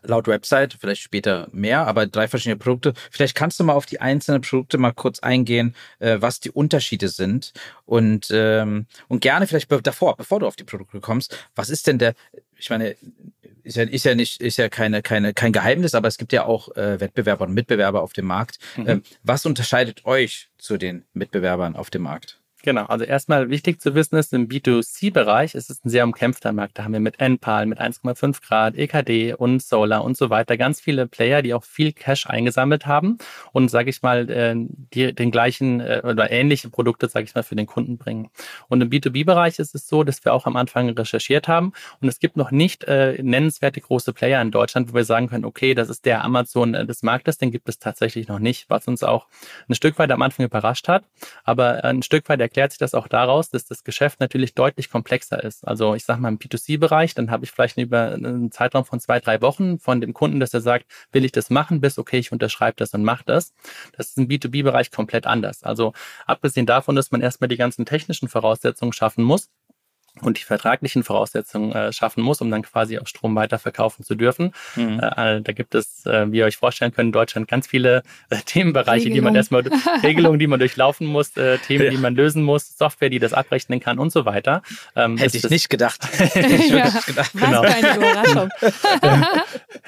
laut 0.07 0.27
Website, 0.27 0.77
vielleicht 0.79 1.01
später 1.01 1.47
mehr, 1.51 1.85
aber 1.87 2.07
drei 2.07 2.27
verschiedene 2.27 2.57
Produkte. 2.57 2.93
Vielleicht 3.11 3.35
kannst 3.35 3.59
du 3.59 3.63
mal 3.63 3.73
auf 3.73 3.85
die 3.85 4.01
einzelnen 4.01 4.41
Produkte 4.41 4.77
mal 4.77 4.93
kurz 4.93 5.19
eingehen, 5.19 5.75
äh, 5.99 6.17
was 6.19 6.39
die 6.39 6.51
Unterschiede 6.51 7.09
sind 7.09 7.53
und 7.85 8.29
ähm, 8.31 8.85
und 9.07 9.21
gerne 9.21 9.47
vielleicht 9.47 9.69
be 9.69 9.81
davor, 9.81 10.17
bevor 10.17 10.39
du 10.39 10.47
auf 10.47 10.55
die 10.55 10.63
Produkte 10.63 10.99
kommst, 10.99 11.37
was 11.55 11.69
ist 11.69 11.87
denn 11.87 11.99
der? 11.99 12.13
Ich 12.59 12.69
meine, 12.69 12.95
ist 13.67 13.75
ja, 13.75 13.83
ist 13.83 14.05
ja 14.05 14.15
nicht, 14.15 14.41
ist 14.41 14.57
ja 14.57 14.69
keine, 14.69 15.01
keine, 15.01 15.33
kein 15.33 15.51
Geheimnis, 15.51 15.93
aber 15.93 16.07
es 16.07 16.17
gibt 16.17 16.33
ja 16.33 16.45
auch 16.45 16.75
äh, 16.75 16.99
Wettbewerber 16.99 17.45
und 17.45 17.53
Mitbewerber 17.53 18.01
auf 18.01 18.13
dem 18.13 18.25
Markt. 18.25 18.59
Mhm. 18.77 18.87
Ähm, 18.87 19.03
was 19.23 19.45
unterscheidet 19.45 20.05
euch 20.05 20.49
zu 20.57 20.77
den 20.77 21.03
Mitbewerbern 21.13 21.75
auf 21.75 21.89
dem 21.89 22.03
Markt? 22.03 22.36
Genau, 22.63 22.85
also 22.85 23.05
erstmal 23.05 23.49
wichtig 23.49 23.79
zu 23.79 23.93
wissen 23.93 24.15
ist, 24.15 24.33
im 24.33 24.47
B2C-Bereich 24.47 25.53
ist 25.53 25.69
es 25.69 25.85
ein 25.85 25.89
sehr 25.89 26.03
umkämpfter 26.03 26.51
Markt. 26.51 26.77
Da 26.77 26.83
haben 26.83 26.93
wir 26.93 26.99
mit 26.99 27.19
NPAL, 27.19 27.67
mit 27.67 27.79
1,5 27.79 28.41
Grad, 28.41 28.75
EKD 28.75 29.35
und 29.35 29.61
Solar 29.61 30.03
und 30.03 30.17
so 30.17 30.31
weiter 30.31 30.57
ganz 30.57 30.81
viele 30.81 31.07
Player, 31.07 31.43
die 31.43 31.53
auch 31.53 31.63
viel 31.63 31.93
Cash 31.93 32.25
eingesammelt 32.27 32.87
haben 32.87 33.19
und, 33.53 33.69
sage 33.69 33.91
ich 33.91 34.01
mal, 34.01 34.29
äh, 34.29 34.55
die, 34.57 35.13
den 35.13 35.29
gleichen 35.29 35.81
äh, 35.81 36.01
oder 36.03 36.31
ähnliche 36.31 36.69
Produkte, 36.69 37.07
sage 37.07 37.25
ich 37.25 37.35
mal, 37.35 37.43
für 37.43 37.55
den 37.55 37.67
Kunden 37.67 37.97
bringen. 37.97 38.29
Und 38.69 38.81
im 38.81 38.89
B2B-Bereich 38.89 39.59
ist 39.59 39.75
es 39.75 39.87
so, 39.87 40.03
dass 40.03 40.25
wir 40.25 40.33
auch 40.33 40.47
am 40.47 40.55
Anfang 40.55 40.89
recherchiert 40.89 41.47
haben 41.47 41.73
und 42.01 42.07
es 42.07 42.19
gibt 42.19 42.37
noch 42.37 42.49
nicht 42.49 42.83
äh, 42.85 43.21
nennenswerte 43.21 43.81
große 43.81 44.13
Player 44.13 44.41
in 44.41 44.49
Deutschland, 44.49 44.89
wo 44.89 44.95
wir 44.95 45.05
sagen 45.05 45.27
können, 45.29 45.45
okay, 45.45 45.75
das 45.75 45.89
ist 45.89 46.05
der 46.05 46.23
Amazon 46.23 46.73
äh, 46.73 46.85
des 46.87 47.03
Marktes, 47.03 47.37
den 47.37 47.51
gibt 47.51 47.69
es 47.69 47.77
tatsächlich 47.77 48.27
noch 48.27 48.39
nicht, 48.39 48.67
was 48.67 48.87
uns 48.87 49.03
auch 49.03 49.27
ein 49.69 49.75
Stück 49.75 49.99
weit 49.99 50.11
am 50.11 50.23
Anfang 50.23 50.45
überrascht 50.45 50.87
hat. 50.87 51.03
Aber 51.43 51.83
ein 51.83 52.01
Stück 52.01 52.27
weit 52.29 52.41
erklärt 52.47 52.71
sich 52.71 52.79
das 52.79 52.93
auch 52.93 53.07
daraus, 53.07 53.49
dass 53.49 53.65
das 53.65 53.83
Geschäft 53.83 54.19
natürlich 54.19 54.55
deutlich 54.55 54.89
komplexer 54.89 55.43
ist. 55.43 55.67
Also 55.67 55.95
ich 55.95 56.05
sage 56.05 56.21
mal 56.21 56.29
im 56.29 56.39
B2C-Bereich, 56.39 57.13
dann 57.13 57.29
habe 57.29 57.45
ich 57.45 57.51
vielleicht 57.51 57.77
über 57.77 58.13
einen 58.13 58.51
Zeitraum 58.51 58.85
von 58.85 58.99
zwei, 58.99 59.19
drei 59.19 59.41
Wochen 59.41 59.79
von 59.79 60.01
dem 60.01 60.13
Kunden, 60.13 60.39
dass 60.39 60.53
er 60.53 60.61
sagt, 60.61 60.85
will 61.11 61.25
ich 61.25 61.31
das 61.31 61.49
machen, 61.49 61.81
bis 61.81 61.99
okay, 61.99 62.17
ich 62.17 62.31
unterschreibe 62.31 62.77
das 62.77 62.93
und 62.93 63.03
mache 63.03 63.23
das. 63.25 63.53
Das 63.95 64.09
ist 64.09 64.17
im 64.17 64.27
B2B-Bereich 64.27 64.91
komplett 64.91 65.27
anders. 65.27 65.63
Also 65.63 65.93
abgesehen 66.25 66.65
davon, 66.65 66.95
dass 66.95 67.11
man 67.11 67.21
erstmal 67.21 67.49
die 67.49 67.57
ganzen 67.57 67.85
technischen 67.85 68.29
Voraussetzungen 68.29 68.93
schaffen 68.93 69.23
muss, 69.23 69.49
und 70.21 70.37
die 70.39 70.43
vertraglichen 70.43 71.03
Voraussetzungen 71.03 71.71
äh, 71.73 71.93
schaffen 71.93 72.23
muss, 72.23 72.41
um 72.41 72.49
dann 72.51 72.61
quasi 72.63 72.97
auch 72.99 73.07
Strom 73.07 73.35
weiterverkaufen 73.35 74.03
zu 74.05 74.15
dürfen. 74.15 74.53
Mhm. 74.75 74.99
Äh, 74.99 75.41
da 75.41 75.51
gibt 75.53 75.75
es, 75.75 76.05
äh, 76.05 76.31
wie 76.31 76.37
ihr 76.39 76.45
euch 76.45 76.57
vorstellen 76.57 76.91
könnt, 76.93 77.07
in 77.07 77.11
Deutschland 77.11 77.47
ganz 77.47 77.67
viele 77.67 78.03
äh, 78.29 78.37
Themenbereiche, 78.45 79.09
die 79.09 79.21
man 79.21 79.35
erstmal, 79.35 79.63
Regelungen, 80.03 80.39
die 80.39 80.47
man 80.47 80.59
durchlaufen 80.59 81.07
muss, 81.07 81.35
äh, 81.37 81.57
Themen, 81.59 81.85
Ja. 81.85 81.89
die 81.91 81.97
man 81.97 82.15
lösen 82.15 82.43
muss, 82.43 82.77
Software, 82.77 83.09
die 83.09 83.19
das 83.19 83.33
abrechnen 83.33 83.79
kann 83.79 83.99
und 83.99 84.11
so 84.11 84.25
weiter. 84.25 84.61
Ähm, 84.95 85.17
Hätte 85.17 85.37
ich 85.37 85.41
das- 85.43 85.51
nicht 85.51 85.69
gedacht. 85.69 86.01
Hätte 86.19 86.39
ich 86.53 86.69
Ja. 86.69 86.85
wirklich 86.85 87.05
gedacht. 87.05 87.31
Was 87.33 87.41
Genau. 87.49 87.63
für 87.63 87.73
eine 87.75 87.95
Überraschung. 87.97 88.49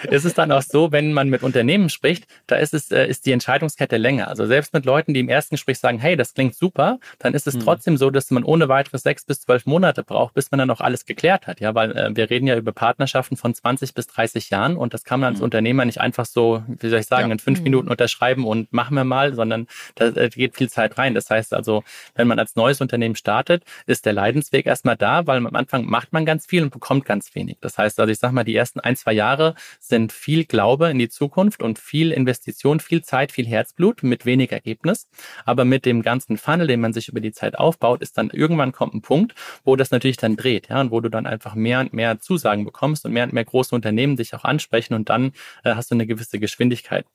Es 0.09 0.25
ist 0.25 0.37
dann 0.37 0.51
auch 0.51 0.61
so, 0.61 0.91
wenn 0.91 1.13
man 1.13 1.29
mit 1.29 1.43
Unternehmen 1.43 1.89
spricht, 1.89 2.25
da 2.47 2.55
ist 2.55 2.73
es, 2.73 2.91
äh, 2.91 3.05
ist 3.07 3.25
die 3.25 3.31
Entscheidungskette 3.31 3.97
länger. 3.97 4.27
Also 4.27 4.45
selbst 4.45 4.73
mit 4.73 4.85
Leuten, 4.85 5.13
die 5.13 5.19
im 5.19 5.29
ersten 5.29 5.55
Gespräch 5.55 5.79
sagen, 5.79 5.99
hey, 5.99 6.15
das 6.15 6.33
klingt 6.33 6.55
super, 6.55 6.99
dann 7.19 7.33
ist 7.33 7.47
es 7.47 7.55
Mhm. 7.55 7.59
trotzdem 7.61 7.97
so, 7.97 8.09
dass 8.09 8.31
man 8.31 8.43
ohne 8.43 8.69
weiteres 8.69 9.01
sechs 9.03 9.25
bis 9.25 9.41
zwölf 9.41 9.65
Monate 9.65 10.03
braucht, 10.03 10.18
bis 10.33 10.51
man 10.51 10.59
dann 10.59 10.69
auch 10.69 10.81
alles 10.81 11.05
geklärt 11.05 11.47
hat. 11.47 11.59
Ja, 11.59 11.73
weil 11.75 11.91
äh, 11.95 12.15
wir 12.15 12.29
reden 12.29 12.47
ja 12.47 12.55
über 12.57 12.71
Partnerschaften 12.71 13.37
von 13.37 13.53
20 13.53 13.93
bis 13.93 14.07
30 14.07 14.49
Jahren 14.49 14.77
und 14.77 14.93
das 14.93 15.03
kann 15.03 15.19
man 15.19 15.29
als 15.29 15.39
Mhm. 15.39 15.45
Unternehmer 15.45 15.85
nicht 15.85 15.99
einfach 16.01 16.25
so, 16.25 16.63
wie 16.67 16.89
soll 16.89 16.99
ich 16.99 17.05
sagen, 17.07 17.27
Ja. 17.29 17.33
in 17.33 17.39
fünf 17.39 17.59
Mhm. 17.59 17.63
Minuten 17.63 17.89
unterschreiben 17.89 18.45
und 18.45 18.71
machen 18.73 18.95
wir 18.95 19.03
mal, 19.03 19.33
sondern 19.33 19.67
da 19.95 20.07
äh, 20.07 20.29
geht 20.29 20.55
viel 20.55 20.69
Zeit 20.69 20.97
rein. 20.97 21.13
Das 21.15 21.29
heißt 21.29 21.53
also, 21.53 21.83
wenn 22.15 22.27
man 22.27 22.39
als 22.39 22.55
neues 22.55 22.81
Unternehmen 22.81 23.15
startet, 23.15 23.63
ist 23.85 24.05
der 24.05 24.13
Leidensweg 24.13 24.65
erstmal 24.65 24.97
da, 24.97 25.25
weil 25.27 25.37
am 25.37 25.55
Anfang 25.55 25.85
macht 25.85 26.13
man 26.13 26.25
ganz 26.25 26.45
viel 26.45 26.63
und 26.63 26.71
bekommt 26.71 27.05
ganz 27.05 27.33
wenig. 27.35 27.57
Das 27.61 27.77
heißt 27.77 27.99
also, 27.99 28.11
ich 28.11 28.19
sag 28.19 28.31
mal, 28.31 28.43
die 28.43 28.55
ersten 28.55 28.79
ein, 28.79 28.95
zwei 28.95 29.13
Jahre 29.13 29.55
sind 29.79 30.11
viel 30.11 30.45
Glaube 30.45 30.89
in 30.89 30.99
die 30.99 31.09
Zukunft 31.09 31.61
und 31.63 31.79
viel 31.79 32.11
Investition, 32.11 32.79
viel 32.79 33.01
Zeit, 33.03 33.31
viel 33.31 33.47
Herzblut 33.47 34.03
mit 34.03 34.25
wenig 34.25 34.51
Ergebnis. 34.51 35.07
Aber 35.45 35.65
mit 35.65 35.85
dem 35.85 36.01
ganzen 36.01 36.37
Funnel, 36.37 36.67
den 36.67 36.81
man 36.81 36.93
sich 36.93 37.07
über 37.09 37.19
die 37.21 37.31
Zeit 37.31 37.57
aufbaut, 37.57 38.01
ist 38.01 38.17
dann 38.17 38.29
irgendwann 38.31 38.71
kommt 38.71 38.93
ein 38.93 39.01
Punkt, 39.01 39.33
wo 39.63 39.75
das 39.75 39.91
natürlich 39.91 40.08
dann 40.17 40.35
dreht, 40.35 40.69
ja, 40.69 40.81
und 40.81 40.91
wo 40.91 40.99
du 41.01 41.09
dann 41.09 41.25
einfach 41.25 41.55
mehr 41.55 41.79
und 41.79 41.93
mehr 41.93 42.19
Zusagen 42.19 42.65
bekommst 42.65 43.05
und 43.05 43.13
mehr 43.13 43.23
und 43.23 43.33
mehr 43.33 43.45
große 43.45 43.73
Unternehmen 43.73 44.15
dich 44.15 44.33
auch 44.33 44.43
ansprechen 44.43 44.93
und 44.93 45.09
dann 45.09 45.31
äh, 45.63 45.75
hast 45.75 45.91
du 45.91 45.95
eine 45.95 46.07
gewisse 46.07 46.39
Geschwindigkeit. 46.39 47.05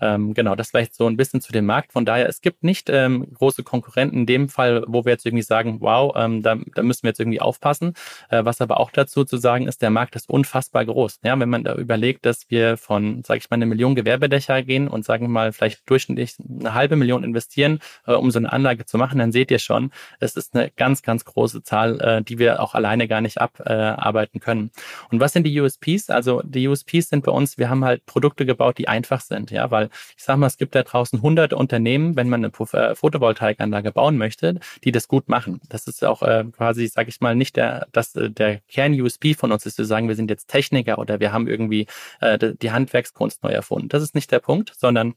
Ähm, 0.00 0.34
genau, 0.34 0.54
das 0.54 0.70
vielleicht 0.70 0.94
so 0.94 1.06
ein 1.06 1.16
bisschen 1.16 1.40
zu 1.40 1.52
dem 1.52 1.66
Markt. 1.66 1.92
Von 1.92 2.04
daher, 2.04 2.28
es 2.28 2.40
gibt 2.40 2.64
nicht 2.64 2.88
ähm, 2.90 3.26
große 3.34 3.62
Konkurrenten 3.62 4.20
in 4.20 4.26
dem 4.26 4.48
Fall, 4.48 4.84
wo 4.86 5.04
wir 5.04 5.12
jetzt 5.12 5.26
irgendwie 5.26 5.42
sagen, 5.42 5.78
wow, 5.80 6.14
ähm, 6.16 6.42
da, 6.42 6.56
da 6.74 6.82
müssen 6.82 7.02
wir 7.04 7.10
jetzt 7.10 7.20
irgendwie 7.20 7.40
aufpassen. 7.40 7.94
Äh, 8.30 8.44
was 8.44 8.60
aber 8.60 8.80
auch 8.80 8.90
dazu 8.90 9.24
zu 9.24 9.36
sagen 9.36 9.66
ist, 9.66 9.82
der 9.82 9.90
Markt 9.90 10.16
ist 10.16 10.28
unfassbar 10.28 10.84
groß. 10.84 11.20
Ja, 11.24 11.38
wenn 11.38 11.48
man 11.48 11.64
da 11.64 11.74
überlegt, 11.74 12.26
dass 12.26 12.50
wir 12.50 12.76
von, 12.76 13.22
sage 13.24 13.38
ich 13.38 13.50
mal, 13.50 13.56
eine 13.56 13.66
Million 13.66 13.94
Gewerbedächer 13.94 14.62
gehen 14.62 14.88
und 14.88 15.04
sagen 15.04 15.24
wir 15.24 15.30
mal 15.30 15.52
vielleicht 15.52 15.88
durchschnittlich 15.88 16.36
eine 16.60 16.74
halbe 16.74 16.96
Million 16.96 17.24
investieren, 17.24 17.80
äh, 18.06 18.12
um 18.12 18.30
so 18.30 18.38
eine 18.38 18.52
Anlage 18.52 18.86
zu 18.86 18.98
machen, 18.98 19.18
dann 19.18 19.32
seht 19.32 19.50
ihr 19.50 19.58
schon, 19.58 19.90
es 20.20 20.36
ist 20.36 20.54
eine 20.54 20.70
ganz, 20.70 21.02
ganz 21.02 21.24
große 21.24 21.62
Zahl, 21.62 22.00
äh, 22.00 22.22
die 22.28 22.38
wir 22.38 22.62
auch 22.62 22.74
alleine 22.74 23.08
gar 23.08 23.20
nicht 23.20 23.40
abarbeiten 23.40 24.40
können. 24.40 24.70
Und 25.10 25.20
was 25.20 25.32
sind 25.32 25.44
die 25.44 25.60
USPs? 25.60 26.10
Also 26.10 26.42
die 26.44 26.68
USPs 26.68 27.08
sind 27.08 27.24
bei 27.24 27.32
uns, 27.32 27.58
wir 27.58 27.70
haben 27.70 27.84
halt 27.84 28.04
Produkte 28.06 28.46
gebaut, 28.46 28.78
die 28.78 28.88
einfach 28.88 29.20
sind, 29.20 29.50
ja, 29.50 29.70
weil 29.70 29.90
ich 30.16 30.24
sage 30.24 30.38
mal, 30.38 30.46
es 30.46 30.56
gibt 30.56 30.74
da 30.74 30.82
draußen 30.82 31.22
hunderte 31.22 31.56
Unternehmen, 31.56 32.16
wenn 32.16 32.28
man 32.28 32.44
eine 32.44 32.52
äh, 32.72 32.94
Photovoltaikanlage 32.94 33.92
bauen 33.92 34.18
möchte, 34.18 34.60
die 34.84 34.92
das 34.92 35.08
gut 35.08 35.28
machen. 35.28 35.60
Das 35.68 35.86
ist 35.86 36.04
auch 36.04 36.22
äh, 36.22 36.44
quasi, 36.56 36.86
sage 36.86 37.08
ich 37.08 37.20
mal, 37.20 37.34
nicht 37.34 37.56
der, 37.56 37.86
das, 37.92 38.14
äh, 38.16 38.30
der 38.30 38.60
Kern-USP 38.68 39.34
von 39.34 39.52
uns 39.52 39.66
ist, 39.66 39.76
zu 39.76 39.84
sagen, 39.84 40.08
wir 40.08 40.16
sind 40.16 40.30
jetzt 40.30 40.48
Techniker 40.48 40.98
oder 40.98 41.20
wir 41.20 41.32
haben 41.32 41.48
irgendwie 41.48 41.86
äh, 42.20 42.38
die 42.60 42.70
Handwerkskunst 42.70 43.42
neu 43.42 43.50
erfunden. 43.50 43.88
Das 43.88 44.02
ist 44.02 44.14
nicht 44.14 44.30
der 44.32 44.40
Punkt, 44.40 44.72
sondern 44.76 45.14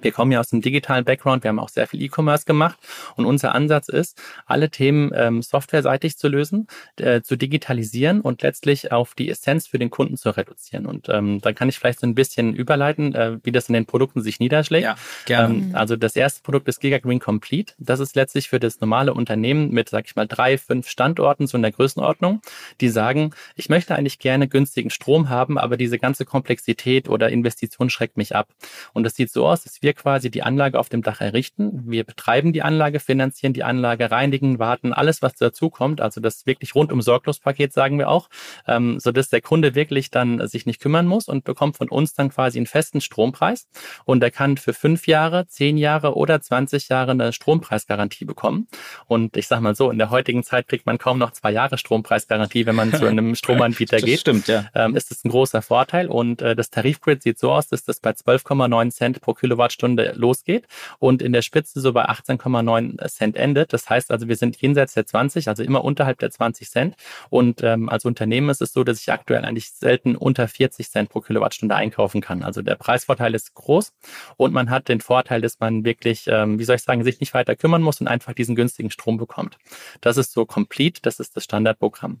wir 0.00 0.12
kommen 0.12 0.32
ja 0.32 0.40
aus 0.40 0.48
dem 0.48 0.60
digitalen 0.60 1.04
Background, 1.04 1.44
wir 1.44 1.48
haben 1.48 1.58
auch 1.58 1.68
sehr 1.68 1.86
viel 1.86 2.02
E-Commerce 2.02 2.44
gemacht 2.44 2.78
und 3.16 3.26
unser 3.26 3.54
Ansatz 3.54 3.88
ist, 3.88 4.20
alle 4.46 4.70
Themen 4.70 5.12
ähm, 5.14 5.42
softwareseitig 5.42 6.18
zu 6.18 6.28
lösen, 6.28 6.66
äh, 6.96 7.22
zu 7.22 7.36
digitalisieren 7.36 8.20
und 8.20 8.42
letztlich 8.42 8.90
auf 8.92 9.14
die 9.14 9.30
Essenz 9.30 9.66
für 9.66 9.78
den 9.78 9.90
Kunden 9.90 10.16
zu 10.16 10.30
reduzieren. 10.30 10.86
Und 10.86 11.08
ähm, 11.08 11.40
da 11.40 11.52
kann 11.52 11.68
ich 11.68 11.78
vielleicht 11.78 12.00
so 12.00 12.06
ein 12.06 12.14
bisschen 12.14 12.54
überleiten, 12.54 13.14
äh, 13.14 13.38
wie 13.44 13.52
das 13.52 13.68
in 13.68 13.74
den 13.74 13.86
Produkten 13.86 14.20
sich 14.20 14.40
niederschlägt. 14.40 14.84
Ja, 14.84 14.96
gerne. 15.26 15.54
Ähm, 15.54 15.70
also 15.74 15.96
das 15.96 16.16
erste 16.16 16.42
Produkt 16.42 16.66
ist 16.68 16.80
Giga 16.80 16.98
Green 16.98 17.20
Complete. 17.20 17.74
Das 17.78 18.00
ist 18.00 18.16
letztlich 18.16 18.48
für 18.48 18.58
das 18.58 18.80
normale 18.80 19.14
Unternehmen 19.14 19.70
mit, 19.70 19.88
sag 19.88 20.06
ich 20.06 20.16
mal, 20.16 20.26
drei, 20.26 20.58
fünf 20.58 20.88
Standorten 20.88 21.46
so 21.46 21.56
in 21.56 21.62
der 21.62 21.72
Größenordnung, 21.72 22.42
die 22.80 22.88
sagen, 22.88 23.30
ich 23.54 23.68
möchte 23.68 23.94
eigentlich 23.94 24.18
gerne 24.18 24.48
günstigen 24.48 24.90
Strom 24.90 25.28
haben, 25.28 25.56
aber 25.56 25.76
diese 25.76 25.98
ganze 25.98 26.24
Komplexität 26.24 27.08
oder 27.08 27.28
Investition 27.28 27.90
schreckt 27.90 28.16
mich 28.16 28.34
ab. 28.34 28.48
Und 28.92 29.04
das 29.04 29.14
sieht 29.14 29.30
so 29.30 29.46
aus, 29.46 29.62
dass 29.62 29.82
wir 29.84 29.92
quasi 29.92 30.30
die 30.30 30.42
Anlage 30.42 30.80
auf 30.80 30.88
dem 30.88 31.02
Dach 31.02 31.20
errichten. 31.20 31.82
Wir 31.86 32.04
betreiben 32.04 32.52
die 32.52 32.62
Anlage, 32.62 32.98
finanzieren 32.98 33.52
die 33.52 33.62
Anlage, 33.62 34.10
reinigen, 34.10 34.58
warten, 34.58 34.92
alles, 34.92 35.22
was 35.22 35.34
dazukommt. 35.34 36.00
Also 36.00 36.20
das 36.20 36.46
wirklich 36.46 36.74
rundum 36.74 37.02
sorglos 37.02 37.38
Paket, 37.38 37.72
sagen 37.72 37.98
wir 37.98 38.08
auch, 38.08 38.30
ähm, 38.66 38.98
sodass 38.98 39.28
der 39.28 39.42
Kunde 39.42 39.74
wirklich 39.74 40.10
dann 40.10 40.48
sich 40.48 40.64
nicht 40.64 40.80
kümmern 40.80 41.06
muss 41.06 41.28
und 41.28 41.44
bekommt 41.44 41.76
von 41.76 41.88
uns 41.90 42.14
dann 42.14 42.30
quasi 42.30 42.58
einen 42.58 42.66
festen 42.66 43.02
Strompreis. 43.02 43.68
Und 44.06 44.22
er 44.22 44.30
kann 44.30 44.56
für 44.56 44.72
fünf 44.72 45.06
Jahre, 45.06 45.46
zehn 45.46 45.76
Jahre 45.76 46.16
oder 46.16 46.40
20 46.40 46.88
Jahre 46.88 47.10
eine 47.10 47.32
Strompreisgarantie 47.32 48.24
bekommen. 48.24 48.66
Und 49.06 49.36
ich 49.36 49.46
sage 49.46 49.62
mal 49.62 49.74
so, 49.74 49.90
in 49.90 49.98
der 49.98 50.08
heutigen 50.08 50.42
Zeit 50.42 50.66
kriegt 50.66 50.86
man 50.86 50.96
kaum 50.96 51.18
noch 51.18 51.32
zwei 51.32 51.52
Jahre 51.52 51.76
Strompreisgarantie, 51.76 52.64
wenn 52.64 52.74
man 52.74 52.92
zu 52.94 53.06
einem 53.06 53.34
Stromanbieter 53.34 53.98
geht. 53.98 54.20
Stimmt, 54.20 54.48
ja. 54.48 54.64
Ähm, 54.74 54.96
ist 54.96 55.10
das 55.10 55.22
ein 55.24 55.28
großer 55.28 55.60
Vorteil. 55.60 56.08
Und 56.08 56.40
äh, 56.40 56.56
das 56.56 56.70
Tarifgrid 56.70 57.22
sieht 57.22 57.38
so 57.38 57.52
aus, 57.52 57.68
dass 57.68 57.84
das 57.84 58.00
bei 58.00 58.12
12,9 58.12 58.90
Cent 58.90 59.20
pro 59.20 59.34
Kilowattstunde 59.74 60.12
losgeht 60.16 60.66
und 60.98 61.22
in 61.22 61.32
der 61.32 61.42
Spitze 61.42 61.80
so 61.80 61.92
bei 61.92 62.08
18,9 62.08 63.06
Cent 63.08 63.36
endet. 63.36 63.72
Das 63.72 63.88
heißt 63.88 64.10
also, 64.10 64.28
wir 64.28 64.36
sind 64.36 64.56
jenseits 64.60 64.94
der 64.94 65.06
20, 65.06 65.48
also 65.48 65.62
immer 65.62 65.84
unterhalb 65.84 66.18
der 66.18 66.30
20 66.30 66.70
Cent. 66.70 66.96
Und 67.30 67.62
ähm, 67.62 67.88
als 67.88 68.04
Unternehmen 68.04 68.48
ist 68.50 68.62
es 68.62 68.72
so, 68.72 68.84
dass 68.84 69.00
ich 69.00 69.12
aktuell 69.12 69.44
eigentlich 69.44 69.70
selten 69.72 70.16
unter 70.16 70.48
40 70.48 70.90
Cent 70.90 71.08
pro 71.10 71.20
Kilowattstunde 71.20 71.74
einkaufen 71.74 72.20
kann. 72.20 72.42
Also 72.42 72.62
der 72.62 72.76
Preisvorteil 72.76 73.34
ist 73.34 73.54
groß 73.54 73.92
und 74.36 74.52
man 74.52 74.70
hat 74.70 74.88
den 74.88 75.00
Vorteil, 75.00 75.40
dass 75.40 75.60
man 75.60 75.84
wirklich, 75.84 76.26
ähm, 76.28 76.58
wie 76.58 76.64
soll 76.64 76.76
ich 76.76 76.82
sagen, 76.82 77.04
sich 77.04 77.20
nicht 77.20 77.34
weiter 77.34 77.56
kümmern 77.56 77.82
muss 77.82 78.00
und 78.00 78.08
einfach 78.08 78.32
diesen 78.32 78.54
günstigen 78.54 78.90
Strom 78.90 79.16
bekommt. 79.16 79.58
Das 80.00 80.16
ist 80.16 80.32
so 80.32 80.46
complete, 80.46 81.00
das 81.02 81.20
ist 81.20 81.36
das 81.36 81.44
Standardprogramm. 81.44 82.20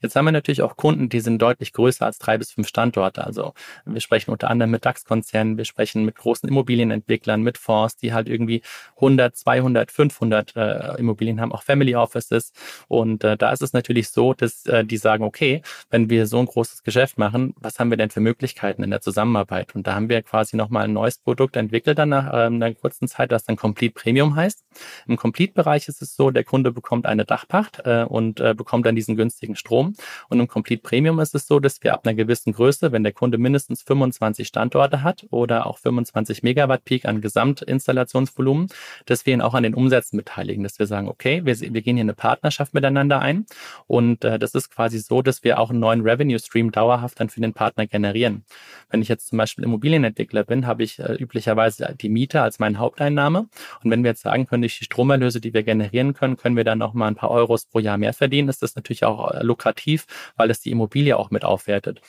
Jetzt 0.00 0.16
haben 0.16 0.24
wir 0.24 0.32
natürlich 0.32 0.62
auch 0.62 0.76
Kunden, 0.76 1.08
die 1.08 1.20
sind 1.20 1.40
deutlich 1.40 1.72
größer 1.72 2.06
als 2.06 2.18
drei 2.18 2.38
bis 2.38 2.52
fünf 2.52 2.68
Standorte. 2.68 3.24
Also 3.24 3.52
wir 3.84 4.00
sprechen 4.00 4.30
unter 4.30 4.50
anderem 4.50 4.70
mit 4.70 4.84
DAX-Konzernen, 4.84 5.56
wir 5.58 5.64
sprechen 5.64 6.04
mit 6.04 6.16
großen 6.16 6.48
Immobilienentwicklern, 6.94 7.42
mit 7.42 7.58
Fonds, 7.58 7.96
die 7.96 8.12
halt 8.12 8.28
irgendwie 8.28 8.62
100, 8.96 9.36
200, 9.36 9.90
500 9.90 10.56
äh, 10.56 10.98
Immobilien 10.98 11.40
haben, 11.40 11.52
auch 11.52 11.62
Family 11.62 11.94
Offices. 11.94 12.52
Und 12.88 13.24
äh, 13.24 13.36
da 13.36 13.52
ist 13.52 13.62
es 13.62 13.72
natürlich 13.72 14.08
so, 14.08 14.34
dass 14.34 14.66
äh, 14.66 14.84
die 14.84 14.96
sagen, 14.96 15.24
okay, 15.24 15.62
wenn 15.90 16.10
wir 16.10 16.26
so 16.26 16.38
ein 16.38 16.46
großes 16.46 16.82
Geschäft 16.82 17.18
machen, 17.18 17.54
was 17.58 17.78
haben 17.78 17.90
wir 17.90 17.96
denn 17.96 18.10
für 18.10 18.20
Möglichkeiten 18.20 18.82
in 18.82 18.90
der 18.90 19.00
Zusammenarbeit? 19.00 19.74
Und 19.74 19.86
da 19.86 19.94
haben 19.94 20.08
wir 20.08 20.22
quasi 20.22 20.56
nochmal 20.56 20.84
ein 20.84 20.92
neues 20.92 21.18
Produkt 21.18 21.56
entwickelt 21.56 21.98
dann 21.98 22.10
nach 22.10 22.32
äh, 22.32 22.46
einer 22.46 22.74
kurzen 22.74 23.08
Zeit, 23.08 23.32
das 23.32 23.44
dann 23.44 23.56
Complete 23.56 23.94
Premium 23.94 24.36
heißt. 24.36 24.64
Im 25.06 25.16
Complete-Bereich 25.16 25.88
ist 25.88 26.02
es 26.02 26.16
so, 26.16 26.30
der 26.30 26.44
Kunde 26.44 26.72
bekommt 26.72 27.06
eine 27.06 27.24
Dachpacht 27.24 27.80
äh, 27.84 28.04
und 28.04 28.40
äh, 28.40 28.54
bekommt 28.54 28.86
dann 28.86 28.94
diesen 28.96 29.16
günstigen 29.16 29.56
Strom. 29.56 29.94
Und 30.28 30.40
im 30.40 30.48
Complete 30.48 30.82
Premium 30.82 31.20
ist 31.20 31.34
es 31.34 31.46
so, 31.46 31.60
dass 31.60 31.82
wir 31.82 31.94
ab 31.94 32.06
einer 32.06 32.14
gewissen 32.14 32.52
Größe, 32.52 32.92
wenn 32.92 33.02
der 33.02 33.12
Kunde 33.12 33.38
mindestens 33.38 33.82
25 33.82 34.48
Standorte 34.48 35.02
hat 35.02 35.26
oder 35.30 35.66
auch 35.66 35.78
25 35.78 36.42
Megawatt 36.42 36.83
Peak 36.84 37.04
an 37.04 37.20
Gesamtinstallationsvolumen, 37.20 38.68
dass 39.06 39.26
wir 39.26 39.34
ihn 39.34 39.40
auch 39.40 39.54
an 39.54 39.62
den 39.62 39.74
Umsätzen 39.74 40.16
beteiligen, 40.16 40.62
dass 40.62 40.78
wir 40.78 40.86
sagen, 40.86 41.08
okay, 41.08 41.44
wir, 41.44 41.58
wir 41.58 41.82
gehen 41.82 41.96
hier 41.96 42.04
eine 42.04 42.14
Partnerschaft 42.14 42.74
miteinander 42.74 43.20
ein 43.20 43.46
und 43.86 44.24
äh, 44.24 44.38
das 44.38 44.54
ist 44.54 44.70
quasi 44.70 44.98
so, 44.98 45.22
dass 45.22 45.44
wir 45.44 45.58
auch 45.58 45.70
einen 45.70 45.80
neuen 45.80 46.02
Revenue 46.02 46.38
Stream 46.38 46.70
dauerhaft 46.70 47.20
dann 47.20 47.28
für 47.28 47.40
den 47.40 47.52
Partner 47.52 47.86
generieren. 47.86 48.44
Wenn 48.90 49.02
ich 49.02 49.08
jetzt 49.08 49.28
zum 49.28 49.38
Beispiel 49.38 49.64
Immobilienentwickler 49.64 50.44
bin, 50.44 50.66
habe 50.66 50.82
ich 50.82 50.98
äh, 50.98 51.14
üblicherweise 51.14 51.94
die 52.00 52.08
Miete 52.08 52.42
als 52.42 52.58
meine 52.58 52.78
Haupteinnahme 52.78 53.48
und 53.82 53.90
wenn 53.90 54.02
wir 54.02 54.10
jetzt 54.10 54.22
sagen 54.22 54.46
können, 54.46 54.62
durch 54.62 54.78
die 54.78 54.84
Stromerlöse, 54.84 55.40
die 55.40 55.54
wir 55.54 55.62
generieren 55.62 56.14
können, 56.14 56.36
können 56.36 56.56
wir 56.56 56.64
dann 56.64 56.78
noch 56.78 56.94
mal 56.94 57.08
ein 57.08 57.16
paar 57.16 57.30
Euros 57.30 57.66
pro 57.66 57.78
Jahr 57.78 57.98
mehr 57.98 58.12
verdienen, 58.12 58.48
ist 58.48 58.62
das 58.62 58.76
natürlich 58.76 59.04
auch 59.04 59.30
äh, 59.30 59.42
lukrativ, 59.42 60.06
weil 60.36 60.50
es 60.50 60.60
die 60.60 60.70
Immobilie 60.70 61.16
auch 61.16 61.30
mit 61.30 61.44
aufwertet. 61.44 62.00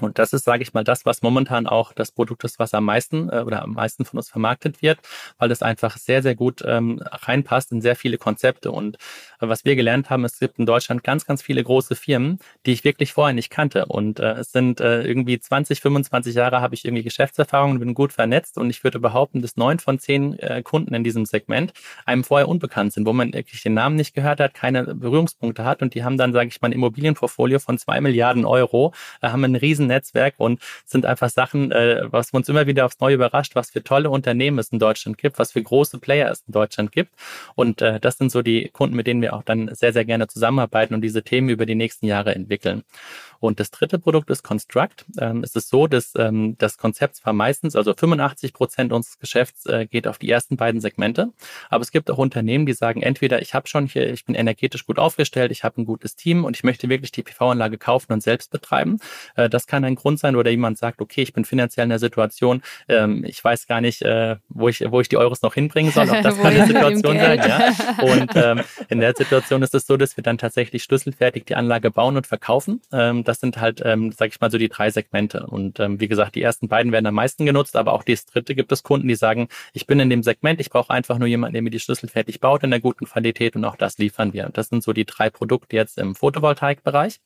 Und 0.00 0.18
das 0.18 0.32
ist, 0.32 0.44
sage 0.44 0.62
ich 0.62 0.74
mal, 0.74 0.84
das, 0.84 1.06
was 1.06 1.22
momentan 1.22 1.66
auch 1.66 1.92
das 1.92 2.12
Produkt 2.12 2.44
ist, 2.44 2.58
was 2.58 2.74
am 2.74 2.84
meisten 2.84 3.28
äh, 3.30 3.42
oder 3.46 3.62
am 3.62 3.72
meisten 3.72 4.04
von 4.04 4.18
uns 4.18 4.28
vermarktet 4.28 4.82
wird, 4.82 4.98
weil 5.38 5.50
es 5.50 5.62
einfach 5.62 5.96
sehr, 5.96 6.22
sehr 6.22 6.34
gut 6.34 6.62
ähm, 6.66 7.00
reinpasst 7.02 7.72
in 7.72 7.80
sehr 7.80 7.96
viele 7.96 8.18
Konzepte. 8.18 8.70
Und 8.70 8.98
äh, 9.40 9.48
was 9.48 9.64
wir 9.64 9.76
gelernt 9.76 10.10
haben, 10.10 10.24
es 10.24 10.38
gibt 10.38 10.58
in 10.58 10.66
Deutschland 10.66 11.04
ganz, 11.04 11.26
ganz 11.26 11.42
viele 11.42 11.62
große 11.62 11.96
Firmen, 11.96 12.38
die 12.64 12.72
ich 12.72 12.84
wirklich 12.84 13.12
vorher 13.12 13.34
nicht 13.34 13.50
kannte. 13.50 13.86
Und 13.86 14.20
äh, 14.20 14.32
es 14.34 14.52
sind 14.52 14.80
äh, 14.80 15.02
irgendwie 15.02 15.38
20, 15.38 15.80
25 15.80 16.34
Jahre 16.34 16.60
habe 16.60 16.74
ich 16.74 16.84
irgendwie 16.84 17.02
Geschäftserfahrung, 17.02 17.78
bin 17.78 17.94
gut 17.94 18.12
vernetzt 18.12 18.58
und 18.58 18.70
ich 18.70 18.84
würde 18.84 18.98
behaupten, 18.98 19.42
dass 19.42 19.56
neun 19.56 19.78
von 19.78 19.98
zehn 19.98 20.38
äh, 20.38 20.62
Kunden 20.62 20.94
in 20.94 21.04
diesem 21.04 21.26
Segment 21.26 21.72
einem 22.04 22.24
vorher 22.24 22.48
unbekannt 22.48 22.92
sind, 22.92 23.06
wo 23.06 23.12
man 23.12 23.32
wirklich 23.32 23.62
den 23.62 23.74
Namen 23.74 23.96
nicht 23.96 24.14
gehört 24.14 24.40
hat, 24.40 24.54
keine 24.54 24.94
Berührungspunkte 24.94 25.64
hat 25.64 25.82
und 25.82 25.94
die 25.94 26.04
haben 26.04 26.16
dann, 26.16 26.32
sage 26.32 26.48
ich 26.48 26.60
mal, 26.60 26.68
ein 26.68 26.72
Immobilienportfolio 26.72 27.58
von 27.58 27.78
zwei 27.78 28.00
Milliarden 28.00 28.44
Euro, 28.44 28.92
äh, 29.20 29.28
haben 29.28 29.44
einen 29.44 29.56
riesen 29.56 29.86
Netzwerk 29.86 30.34
und 30.38 30.60
sind 30.84 31.06
einfach 31.06 31.30
Sachen, 31.30 31.72
äh, 31.72 32.02
was 32.10 32.30
uns 32.30 32.48
immer 32.48 32.66
wieder 32.66 32.86
aufs 32.86 33.00
Neue 33.00 33.14
überrascht, 33.14 33.54
was 33.54 33.70
für 33.70 33.82
tolle 33.82 34.10
Unternehmen 34.10 34.58
es 34.58 34.68
in 34.68 34.78
Deutschland 34.78 35.18
gibt, 35.18 35.38
was 35.38 35.52
für 35.52 35.62
große 35.62 35.98
Player 35.98 36.30
es 36.30 36.44
in 36.46 36.52
Deutschland 36.52 36.92
gibt. 36.92 37.12
Und 37.54 37.82
äh, 37.82 38.00
das 38.00 38.18
sind 38.18 38.30
so 38.30 38.42
die 38.42 38.68
Kunden, 38.68 38.96
mit 38.96 39.06
denen 39.06 39.22
wir 39.22 39.25
auch 39.32 39.42
dann 39.42 39.74
sehr, 39.74 39.92
sehr 39.92 40.04
gerne 40.04 40.26
zusammenarbeiten 40.26 40.94
und 40.94 41.02
diese 41.02 41.22
Themen 41.22 41.48
über 41.48 41.66
die 41.66 41.74
nächsten 41.74 42.06
Jahre 42.06 42.34
entwickeln. 42.34 42.82
Und 43.40 43.60
das 43.60 43.70
dritte 43.70 43.98
Produkt 43.98 44.30
ist 44.30 44.42
Construct. 44.42 45.04
Ähm, 45.18 45.42
es 45.42 45.54
ist 45.56 45.68
so, 45.68 45.86
dass 45.86 46.12
ähm, 46.16 46.56
das 46.58 46.78
Konzept 46.78 47.16
zwar 47.16 47.32
meistens, 47.32 47.76
also 47.76 47.94
85 47.94 48.52
Prozent 48.52 48.92
unseres 48.92 49.18
Geschäfts 49.18 49.66
äh, 49.66 49.86
geht 49.86 50.06
auf 50.06 50.18
die 50.18 50.30
ersten 50.30 50.56
beiden 50.56 50.80
Segmente, 50.80 51.32
aber 51.70 51.82
es 51.82 51.90
gibt 51.90 52.10
auch 52.10 52.18
Unternehmen, 52.18 52.66
die 52.66 52.72
sagen, 52.72 53.02
entweder 53.02 53.42
ich 53.42 53.54
habe 53.54 53.68
schon 53.68 53.86
hier, 53.86 54.12
ich 54.12 54.24
bin 54.24 54.34
energetisch 54.34 54.86
gut 54.86 54.98
aufgestellt, 54.98 55.50
ich 55.50 55.64
habe 55.64 55.80
ein 55.80 55.84
gutes 55.84 56.16
Team 56.16 56.44
und 56.44 56.56
ich 56.56 56.64
möchte 56.64 56.88
wirklich 56.88 57.12
die 57.12 57.22
PV-Anlage 57.22 57.78
kaufen 57.78 58.12
und 58.12 58.22
selbst 58.22 58.50
betreiben. 58.50 58.98
Äh, 59.34 59.48
das 59.48 59.66
kann 59.66 59.84
ein 59.84 59.94
Grund 59.94 60.18
sein, 60.18 60.36
oder 60.36 60.50
jemand 60.50 60.78
sagt, 60.78 61.00
okay, 61.00 61.22
ich 61.22 61.32
bin 61.32 61.44
finanziell 61.44 61.84
in 61.84 61.90
der 61.90 61.98
Situation, 61.98 62.62
ähm, 62.88 63.24
ich 63.24 63.42
weiß 63.42 63.66
gar 63.66 63.80
nicht, 63.80 64.02
äh, 64.02 64.36
wo 64.48 64.68
ich, 64.68 64.84
wo 64.90 65.00
ich 65.00 65.08
die 65.08 65.16
Euros 65.16 65.42
noch 65.42 65.54
hinbringen 65.54 65.92
soll. 65.92 66.08
Auch 66.10 66.22
das 66.22 66.36
kann 66.42 66.54
eine 66.54 66.66
Situation 66.66 67.18
sein. 67.18 67.38
Ja. 67.38 67.72
Und 68.02 68.30
ähm, 68.34 68.60
in 68.88 69.00
der 69.00 69.14
Situation 69.14 69.62
ist 69.62 69.74
es 69.74 69.86
so, 69.86 69.96
dass 69.96 70.16
wir 70.16 70.22
dann 70.22 70.38
tatsächlich 70.38 70.82
schlüsselfertig 70.82 71.44
die 71.44 71.54
Anlage 71.54 71.90
bauen 71.90 72.16
und 72.16 72.26
verkaufen. 72.26 72.80
Ähm, 72.92 73.24
das 73.28 73.40
sind 73.40 73.60
halt, 73.60 73.82
ähm, 73.84 74.12
sage 74.12 74.30
ich 74.32 74.40
mal, 74.40 74.50
so 74.50 74.58
die 74.58 74.68
drei 74.68 74.90
Segmente. 74.90 75.46
Und 75.46 75.80
ähm, 75.80 76.00
wie 76.00 76.08
gesagt, 76.08 76.34
die 76.34 76.42
ersten 76.42 76.68
beiden 76.68 76.92
werden 76.92 77.06
am 77.06 77.14
meisten 77.14 77.46
genutzt, 77.46 77.76
aber 77.76 77.92
auch 77.92 78.02
das 78.02 78.26
dritte 78.26 78.54
gibt 78.54 78.72
es 78.72 78.82
Kunden, 78.82 79.08
die 79.08 79.14
sagen, 79.14 79.48
ich 79.72 79.86
bin 79.86 80.00
in 80.00 80.10
dem 80.10 80.22
Segment, 80.22 80.60
ich 80.60 80.70
brauche 80.70 80.90
einfach 80.90 81.18
nur 81.18 81.28
jemanden, 81.28 81.54
der 81.54 81.62
mir 81.62 81.70
die 81.70 81.80
Schlüssel 81.80 82.08
fertig 82.08 82.40
baut 82.40 82.62
in 82.62 82.70
der 82.70 82.80
guten 82.80 83.06
Qualität 83.06 83.56
und 83.56 83.64
auch 83.64 83.76
das 83.76 83.98
liefern 83.98 84.32
wir. 84.32 84.46
Und 84.46 84.56
das 84.58 84.68
sind 84.68 84.82
so 84.82 84.92
die 84.92 85.04
drei 85.04 85.30
Produkte 85.30 85.76
jetzt 85.76 85.98
im 85.98 86.14
Photovoltaikbereich. 86.14 87.20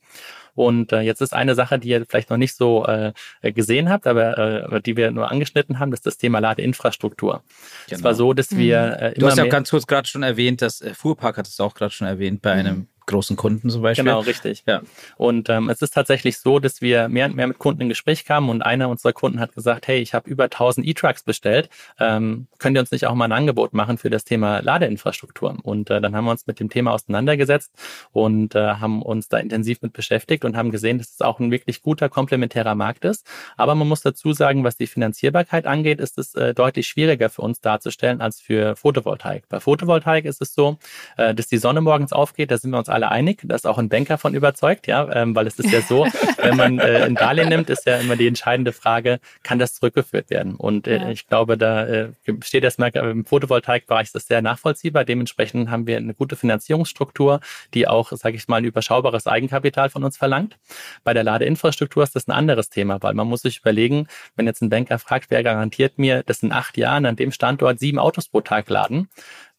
Und 0.55 0.93
äh, 0.93 1.01
jetzt 1.01 1.21
ist 1.21 1.33
eine 1.33 1.55
Sache, 1.55 1.79
die 1.79 1.89
ihr 1.89 2.05
vielleicht 2.07 2.31
noch 2.31 2.37
nicht 2.37 2.55
so 2.55 2.87
äh, 2.87 3.13
gesehen 3.43 3.89
habt, 3.89 4.07
aber 4.07 4.73
äh, 4.73 4.81
die 4.81 4.97
wir 4.97 5.11
nur 5.11 5.31
angeschnitten 5.31 5.79
haben, 5.79 5.91
das 5.91 6.01
ist 6.01 6.07
das 6.07 6.19
Thema 6.19 6.39
Ladeinfrastruktur. 6.41 7.43
Genau. 7.87 7.99
Es 7.99 8.05
war 8.05 8.15
so, 8.15 8.33
dass 8.33 8.57
wir 8.57 8.83
mhm. 8.83 8.93
äh, 8.93 9.09
immer 9.13 9.15
Du 9.15 9.27
hast 9.29 9.39
ja 9.39 9.47
ganz 9.47 9.71
kurz 9.71 9.87
gerade 9.87 10.09
schon 10.09 10.23
erwähnt, 10.23 10.63
dass 10.63 10.81
äh, 10.81 10.95
Fuhrpark 10.95 11.37
hat 11.39 11.47
es 11.47 11.61
auch 11.61 11.75
gerade 11.75 11.93
schon 11.93 12.07
erwähnt 12.07 12.43
bei 12.43 12.63
mhm. 12.63 12.89
Großen 13.11 13.37
Kunden 13.37 13.69
zum 13.69 13.83
Beispiel. 13.83 14.05
Genau, 14.05 14.21
richtig. 14.21 14.63
Ja. 14.67 14.83
Und 15.17 15.49
ähm, 15.49 15.69
es 15.69 15.83
ist 15.83 15.95
tatsächlich 15.95 16.39
so, 16.39 16.59
dass 16.59 16.81
wir 16.81 17.09
mehr 17.09 17.27
und 17.27 17.37
mehr 17.37 17.47
mit 17.47 17.59
Kunden 17.59 17.83
in 17.83 17.89
Gespräch 17.89 18.25
kamen 18.25 18.49
und 18.49 18.63
einer 18.63 18.89
unserer 18.89 19.13
Kunden 19.13 19.41
hat 19.41 19.55
gesagt, 19.55 19.89
hey, 19.89 20.01
ich 20.01 20.15
habe 20.15 20.31
über 20.31 20.45
1000 20.45 20.87
E-Trucks 20.87 21.23
bestellt, 21.23 21.69
ähm, 21.99 22.47
könnt 22.59 22.77
ihr 22.77 22.81
uns 22.81 22.91
nicht 22.91 23.07
auch 23.07 23.15
mal 23.15 23.27
ein 23.27 23.33
Angebot 23.33 23.75
machen 23.75 23.99
für 23.99 24.11
das 24.11 24.25
Thema 24.25 24.61
Ladeinfrastruktur? 24.61 25.59
Und 25.63 25.91
äh, 25.91 26.01
dann 26.01 26.17
haben 26.17 26.25
wir 26.25 26.31
uns 26.31 26.47
mit 26.47 26.61
dem 26.61 26.71
Thema 26.71 26.93
auseinandergesetzt 26.93 27.73
und 28.13 28.55
äh, 28.55 28.75
haben 28.75 29.03
uns 29.03 29.29
da 29.29 29.39
intensiv 29.39 29.83
mit 29.83 29.93
beschäftigt 29.93 30.45
und 30.45 30.57
haben 30.57 30.71
gesehen, 30.71 30.99
dass 30.99 31.11
es 31.13 31.21
auch 31.21 31.41
ein 31.41 31.51
wirklich 31.51 31.83
guter 31.83 32.09
komplementärer 32.09 32.75
Markt 32.75 33.05
ist. 33.05 33.27
Aber 33.57 33.75
man 33.75 33.89
muss 33.89 34.03
dazu 34.03 34.33
sagen, 34.33 34.65
was 34.65 34.77
die 34.77 34.87
Finanzierbarkeit 34.87 35.67
angeht, 35.67 36.01
ist 36.01 36.19
es 36.19 36.35
äh, 36.35 36.55
deutlich 36.55 36.87
schwieriger 36.87 37.29
für 37.29 37.43
uns 37.43 37.61
darzustellen 37.61 38.21
als 38.21 38.41
für 38.41 38.77
Photovoltaik. 38.77 39.49
Bei 39.49 39.61
Photovoltaik 39.61 40.25
ist 40.25 40.41
es 40.41 40.55
so, 40.55 40.79
äh, 41.17 41.35
dass 41.35 41.49
die 41.49 41.59
Sonne 41.59 41.81
morgens 41.81 42.13
aufgeht, 42.13 42.51
da 42.51 42.59
sind 42.59 42.71
wir 42.71 42.79
uns 42.79 42.89
alle 42.89 43.00
alle 43.01 43.11
einig. 43.11 43.41
Da 43.45 43.55
ist 43.55 43.67
auch 43.67 43.79
ein 43.79 43.89
Banker 43.89 44.19
von 44.19 44.35
überzeugt, 44.35 44.87
ja, 44.87 45.09
ähm, 45.13 45.35
weil 45.35 45.47
es 45.47 45.59
ist 45.59 45.71
ja 45.71 45.81
so, 45.81 46.07
wenn 46.39 46.57
man 46.57 46.79
äh, 46.79 47.05
ein 47.05 47.15
Darlehen 47.15 47.49
nimmt, 47.49 47.71
ist 47.71 47.87
ja 47.87 47.97
immer 47.97 48.17
die 48.17 48.27
entscheidende 48.27 48.73
Frage, 48.73 49.21
kann 49.43 49.59
das 49.59 49.75
zurückgeführt 49.75 50.31
werden? 50.31 50.55
Und 50.57 50.87
äh, 50.87 50.99
ja. 50.99 51.09
ich 51.11 51.27
glaube, 51.27 51.57
da 51.57 51.87
äh, 51.87 52.09
steht 52.43 52.65
erstmal 52.65 52.91
im 52.91 53.25
Photovoltaikbereich 53.25 54.09
ist 54.09 54.15
das 54.15 54.27
sehr 54.27 54.43
nachvollziehbar. 54.43 55.05
Dementsprechend 55.05 55.71
haben 55.71 55.87
wir 55.87 55.97
eine 55.97 56.15
gute 56.15 56.37
Finanzierungsstruktur, 56.37 57.41
die 57.75 57.89
auch, 57.89 58.13
sage 58.13 58.37
ich 58.37 58.49
mal, 58.49 58.59
ein 58.59 58.65
überschaubares 58.65 59.27
Eigenkapital 59.27 59.91
von 59.91 60.05
uns 60.05 60.17
verlangt. 60.17 60.59
Bei 61.05 61.15
der 61.15 61.25
Ladeinfrastruktur 61.25 62.03
ist 62.03 62.15
das 62.15 62.29
ein 62.29 62.33
anderes 62.33 62.69
Thema, 62.69 63.03
weil 63.03 63.15
man 63.15 63.27
muss 63.27 63.43
sich 63.43 63.61
überlegen, 63.61 64.07
wenn 64.37 64.47
jetzt 64.47 64.63
ein 64.63 64.71
Banker 64.71 64.99
fragt, 64.99 65.31
wer 65.31 65.43
garantiert 65.43 65.99
mir, 65.99 66.23
dass 66.23 66.43
in 66.43 66.53
acht 66.53 66.77
Jahren 66.77 67.07
an 67.07 67.17
dem 67.17 67.33
Standort 67.33 67.79
sieben 67.79 67.99
Autos 67.99 68.29
pro 68.29 68.41
Tag 68.41 68.69
laden, 68.69 69.09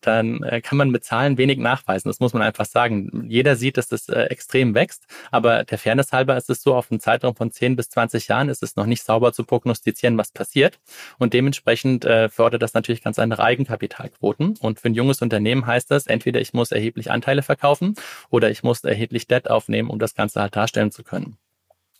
dann 0.02 0.44
äh, 0.44 0.62
kann 0.62 0.78
man 0.78 0.90
mit 0.90 1.04
Zahlen 1.04 1.38
wenig 1.38 1.58
nachweisen. 1.58 2.10
Das 2.10 2.20
muss 2.20 2.34
man 2.34 2.42
einfach 2.42 2.66
sagen. 2.66 3.26
Jeder 3.30 3.56
sieht, 3.56 3.78
dass 3.78 3.88
das 3.88 4.10
äh, 4.10 4.24
extrem 4.24 4.74
wächst, 4.76 5.06
aber 5.32 5.64
der 5.64 5.78
Fairness 5.78 6.12
halber 6.12 6.38
ist 6.38 6.50
es 6.50 6.62
so, 6.62 6.76
auf 6.76 6.92
einem 6.92 7.00
Zeitraum 7.00 7.36
von 7.36 7.52
10 7.52 7.76
bis 7.76 7.90
20 7.90 8.28
Jahren 8.28 8.50
ist 8.50 8.64
es 8.64 8.76
noch 8.76 8.86
nicht 8.86 9.04
sauber 9.04 9.34
zu 9.34 9.44
prognostizieren, 9.44 10.18
was 10.18 10.32
passiert. 10.32 10.80
Und 11.18 11.34
dementsprechend 11.34 12.06
äh, 12.06 12.30
fördert 12.30 12.62
das 12.62 12.74
natürlich 12.74 13.04
ganz 13.04 13.20
andere 13.20 13.44
Eigenkapitalquoten. 13.44 14.58
Und 14.60 14.80
für 14.80 14.90
ein 14.90 14.94
junges 14.94 15.22
Unternehmen 15.22 15.66
heißt 15.66 15.92
das, 15.92 16.08
entweder 16.08 16.42
ich 16.42 16.54
muss 16.54 16.72
erheblich 16.72 17.12
Anteile 17.12 17.44
verkaufen 17.44 17.96
oder 18.30 18.50
ich 18.50 18.64
muss 18.64 18.84
erheblich 18.84 19.28
Debt 19.28 19.50
aufnehmen, 19.50 19.90
um 19.90 20.00
das 20.00 20.16
Ganze 20.16 20.42
halt 20.42 20.56
darstellen 20.56 20.92
zu 20.92 21.04
können. 21.04 21.38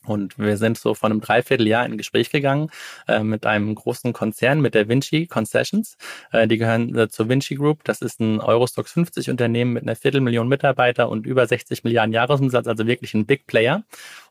Und 0.06 0.40
wir 0.40 0.58
sind 0.58 0.80
so 0.80 0.96
vor 0.96 1.10
einem 1.10 1.22
Dreivierteljahr 1.22 1.86
in 1.86 1.98
Gespräch 1.98 2.32
gegangen 2.32 2.72
äh, 3.08 3.24
mit 3.24 3.46
einem 3.46 3.76
großen 3.76 4.14
Konzern, 4.14 4.60
mit 4.60 4.74
der 4.74 4.90
Vinci 4.90 5.28
Concessions. 5.28 5.96
Äh, 6.32 6.48
die 6.48 6.58
gehören 6.58 6.98
äh, 6.98 7.10
zur 7.10 7.30
Vinci 7.30 7.56
Group. 7.56 7.84
Das 7.84 8.02
ist 8.02 8.20
ein 8.20 8.40
Eurostox 8.40 8.94
50 8.94 9.30
Unternehmen 9.30 9.74
mit 9.74 9.84
einer 9.84 9.96
Viertelmillion 9.96 10.48
Mitarbeiter 10.48 11.10
und 11.10 11.28
über 11.28 11.46
60 11.46 11.84
Milliarden 11.84 12.14
Jahresumsatz, 12.14 12.68
also 12.68 12.88
wirklich 12.88 13.14
ein 13.14 13.28
Big 13.28 13.46
Player. 13.46 13.84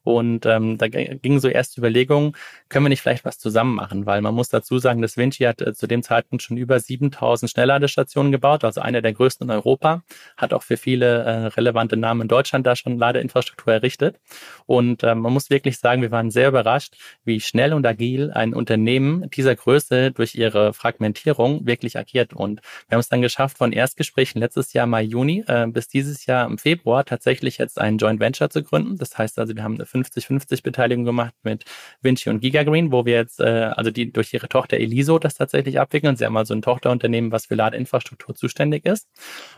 Und 0.02 0.46
ähm, 0.46 0.78
da 0.78 0.88
gingen 0.88 1.40
so 1.40 1.48
erst 1.48 1.76
Überlegungen, 1.76 2.32
können 2.68 2.84
wir 2.84 2.88
nicht 2.88 3.02
vielleicht 3.02 3.24
was 3.24 3.38
zusammen 3.38 3.74
machen? 3.74 4.06
Weil 4.06 4.22
man 4.22 4.34
muss 4.34 4.48
dazu 4.48 4.78
sagen, 4.78 5.02
dass 5.02 5.16
Vinci 5.16 5.44
hat 5.44 5.60
äh, 5.60 5.74
zu 5.74 5.86
dem 5.86 6.02
Zeitpunkt 6.02 6.42
schon 6.42 6.56
über 6.56 6.80
7000 6.80 7.50
Schnellladestationen 7.50 8.32
gebaut, 8.32 8.64
also 8.64 8.80
eine 8.80 9.02
der 9.02 9.12
größten 9.12 9.48
in 9.48 9.50
Europa, 9.50 10.02
hat 10.36 10.52
auch 10.52 10.62
für 10.62 10.76
viele 10.76 11.22
äh, 11.22 11.46
relevante 11.48 11.96
Namen 11.96 12.22
in 12.22 12.28
Deutschland 12.28 12.66
da 12.66 12.76
schon 12.76 12.98
Ladeinfrastruktur 12.98 13.72
errichtet. 13.72 14.18
Und 14.66 15.02
äh, 15.02 15.14
man 15.14 15.32
muss 15.32 15.50
wirklich 15.50 15.78
sagen, 15.78 16.02
wir 16.02 16.10
waren 16.10 16.30
sehr 16.30 16.48
überrascht, 16.48 16.96
wie 17.24 17.40
schnell 17.40 17.72
und 17.72 17.86
agil 17.86 18.30
ein 18.32 18.54
Unternehmen 18.54 19.28
dieser 19.30 19.54
Größe 19.54 20.12
durch 20.12 20.34
ihre 20.34 20.72
Fragmentierung 20.72 21.66
wirklich 21.66 21.98
agiert. 21.98 22.32
Und 22.32 22.60
wir 22.88 22.96
haben 22.96 23.00
es 23.00 23.08
dann 23.08 23.22
geschafft, 23.22 23.58
von 23.58 23.72
Erstgesprächen 23.72 24.40
letztes 24.40 24.72
Jahr 24.72 24.86
Mai, 24.86 25.02
Juni 25.02 25.44
äh, 25.46 25.66
bis 25.66 25.88
dieses 25.88 26.26
Jahr 26.26 26.46
im 26.46 26.58
Februar 26.58 27.04
tatsächlich 27.04 27.58
jetzt 27.58 27.80
ein 27.80 27.98
Joint 27.98 28.20
Venture 28.20 28.50
zu 28.50 28.62
gründen. 28.62 28.96
Das 28.96 29.16
heißt 29.18 29.38
also, 29.38 29.54
wir 29.54 29.62
haben 29.62 29.74
eine 29.74 29.86
50-50 29.90 30.62
Beteiligung 30.62 31.05
gemacht 31.05 31.35
mit 31.42 31.64
Vinci 32.03 32.31
und 32.31 32.40
Gigagreen, 32.40 32.92
wo 32.92 33.05
wir 33.05 33.14
jetzt, 33.14 33.40
äh, 33.40 33.70
also 33.74 33.90
die 33.90 34.12
durch 34.12 34.33
ihre 34.33 34.48
Tochter 34.48 34.79
Eliso 34.79 35.18
das 35.18 35.35
tatsächlich 35.35 35.81
abwickeln. 35.81 36.16
Sie 36.16 36.24
haben 36.24 36.37
also 36.37 36.55
ein 36.55 36.62
Tochterunternehmen, 36.62 37.33
was 37.33 37.46
für 37.46 37.55
Ladeinfrastruktur 37.55 38.35
zuständig 38.35 38.87
ist. 38.87 39.09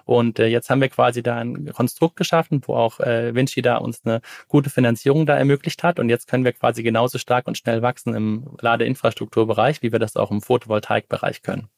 Und 0.05 0.39
äh, 0.39 0.47
jetzt 0.47 0.71
haben 0.71 0.81
wir 0.81 0.89
quasi 0.89 1.23
da 1.23 1.37
ein 1.37 1.73
Konstrukt 1.73 2.17
geschaffen, 2.17 2.61
wo 2.67 2.75
auch 2.75 3.01
äh, 3.01 3.35
Vinci 3.35 3.63
da 3.63 3.77
uns 3.77 4.01
eine 4.05 4.21
gute 4.49 4.71
Finanzierung 4.71 5.27
da 5.27 5.37
ermöglicht 5.37 5.83
hat. 5.83 5.99
Und 5.99 6.09
jetzt 6.09 6.29
können 6.29 6.45
wir 6.45 6.53
quasi 6.53 6.83
genauso 6.83 7.19
stark 7.19 7.47
und 7.47 7.59
schnell 7.59 7.83
wachsen 7.83 8.15
im 8.15 8.57
Ladeinfrastrukturbereich, 8.61 9.83
wie 9.83 9.93
wir 9.93 9.99
das 9.99 10.17
auch 10.17 10.31
im 10.31 10.43
Photovoltaikbereich 10.43 11.43
können. 11.43 11.69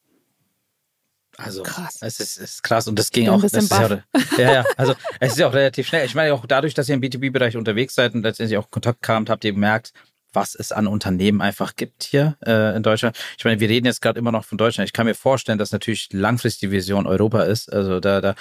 Also 1.36 1.62
krass. 1.62 1.98
Es 2.00 2.20
ist, 2.20 2.36
ist 2.36 2.62
krass 2.62 2.88
und 2.88 2.98
das 2.98 3.10
ging 3.10 3.28
auch. 3.28 3.42
Das 3.42 3.68
ja, 3.68 4.00
ja, 4.38 4.52
ja, 4.52 4.64
also 4.76 4.94
es 5.20 5.32
ist 5.32 5.38
ja 5.38 5.48
auch 5.48 5.54
relativ 5.54 5.86
schnell. 5.86 6.06
Ich 6.06 6.14
meine 6.14 6.32
auch 6.32 6.46
dadurch, 6.46 6.74
dass 6.74 6.88
ihr 6.88 6.94
im 6.94 7.00
B2B-Bereich 7.00 7.56
unterwegs 7.56 7.94
seid 7.94 8.14
und 8.14 8.22
letztendlich 8.22 8.58
auch 8.58 8.70
Kontakt 8.70 9.02
kamt, 9.02 9.30
habt 9.30 9.44
ihr 9.44 9.52
gemerkt, 9.52 9.92
was 10.32 10.54
es 10.54 10.72
an 10.72 10.86
Unternehmen 10.86 11.40
einfach 11.40 11.76
gibt 11.76 12.04
hier 12.04 12.36
äh, 12.44 12.76
in 12.76 12.82
Deutschland. 12.82 13.16
Ich 13.38 13.44
meine, 13.44 13.60
wir 13.60 13.68
reden 13.68 13.86
jetzt 13.86 14.00
gerade 14.00 14.18
immer 14.18 14.32
noch 14.32 14.44
von 14.44 14.58
Deutschland. 14.58 14.88
Ich 14.88 14.92
kann 14.92 15.06
mir 15.06 15.14
vorstellen, 15.14 15.58
dass 15.58 15.72
natürlich 15.72 16.08
langfristig 16.12 16.68
die 16.68 16.72
Vision 16.72 17.06
Europa 17.06 17.42
ist. 17.42 17.72
Also 17.72 18.00
da, 18.00 18.20
da, 18.20 18.34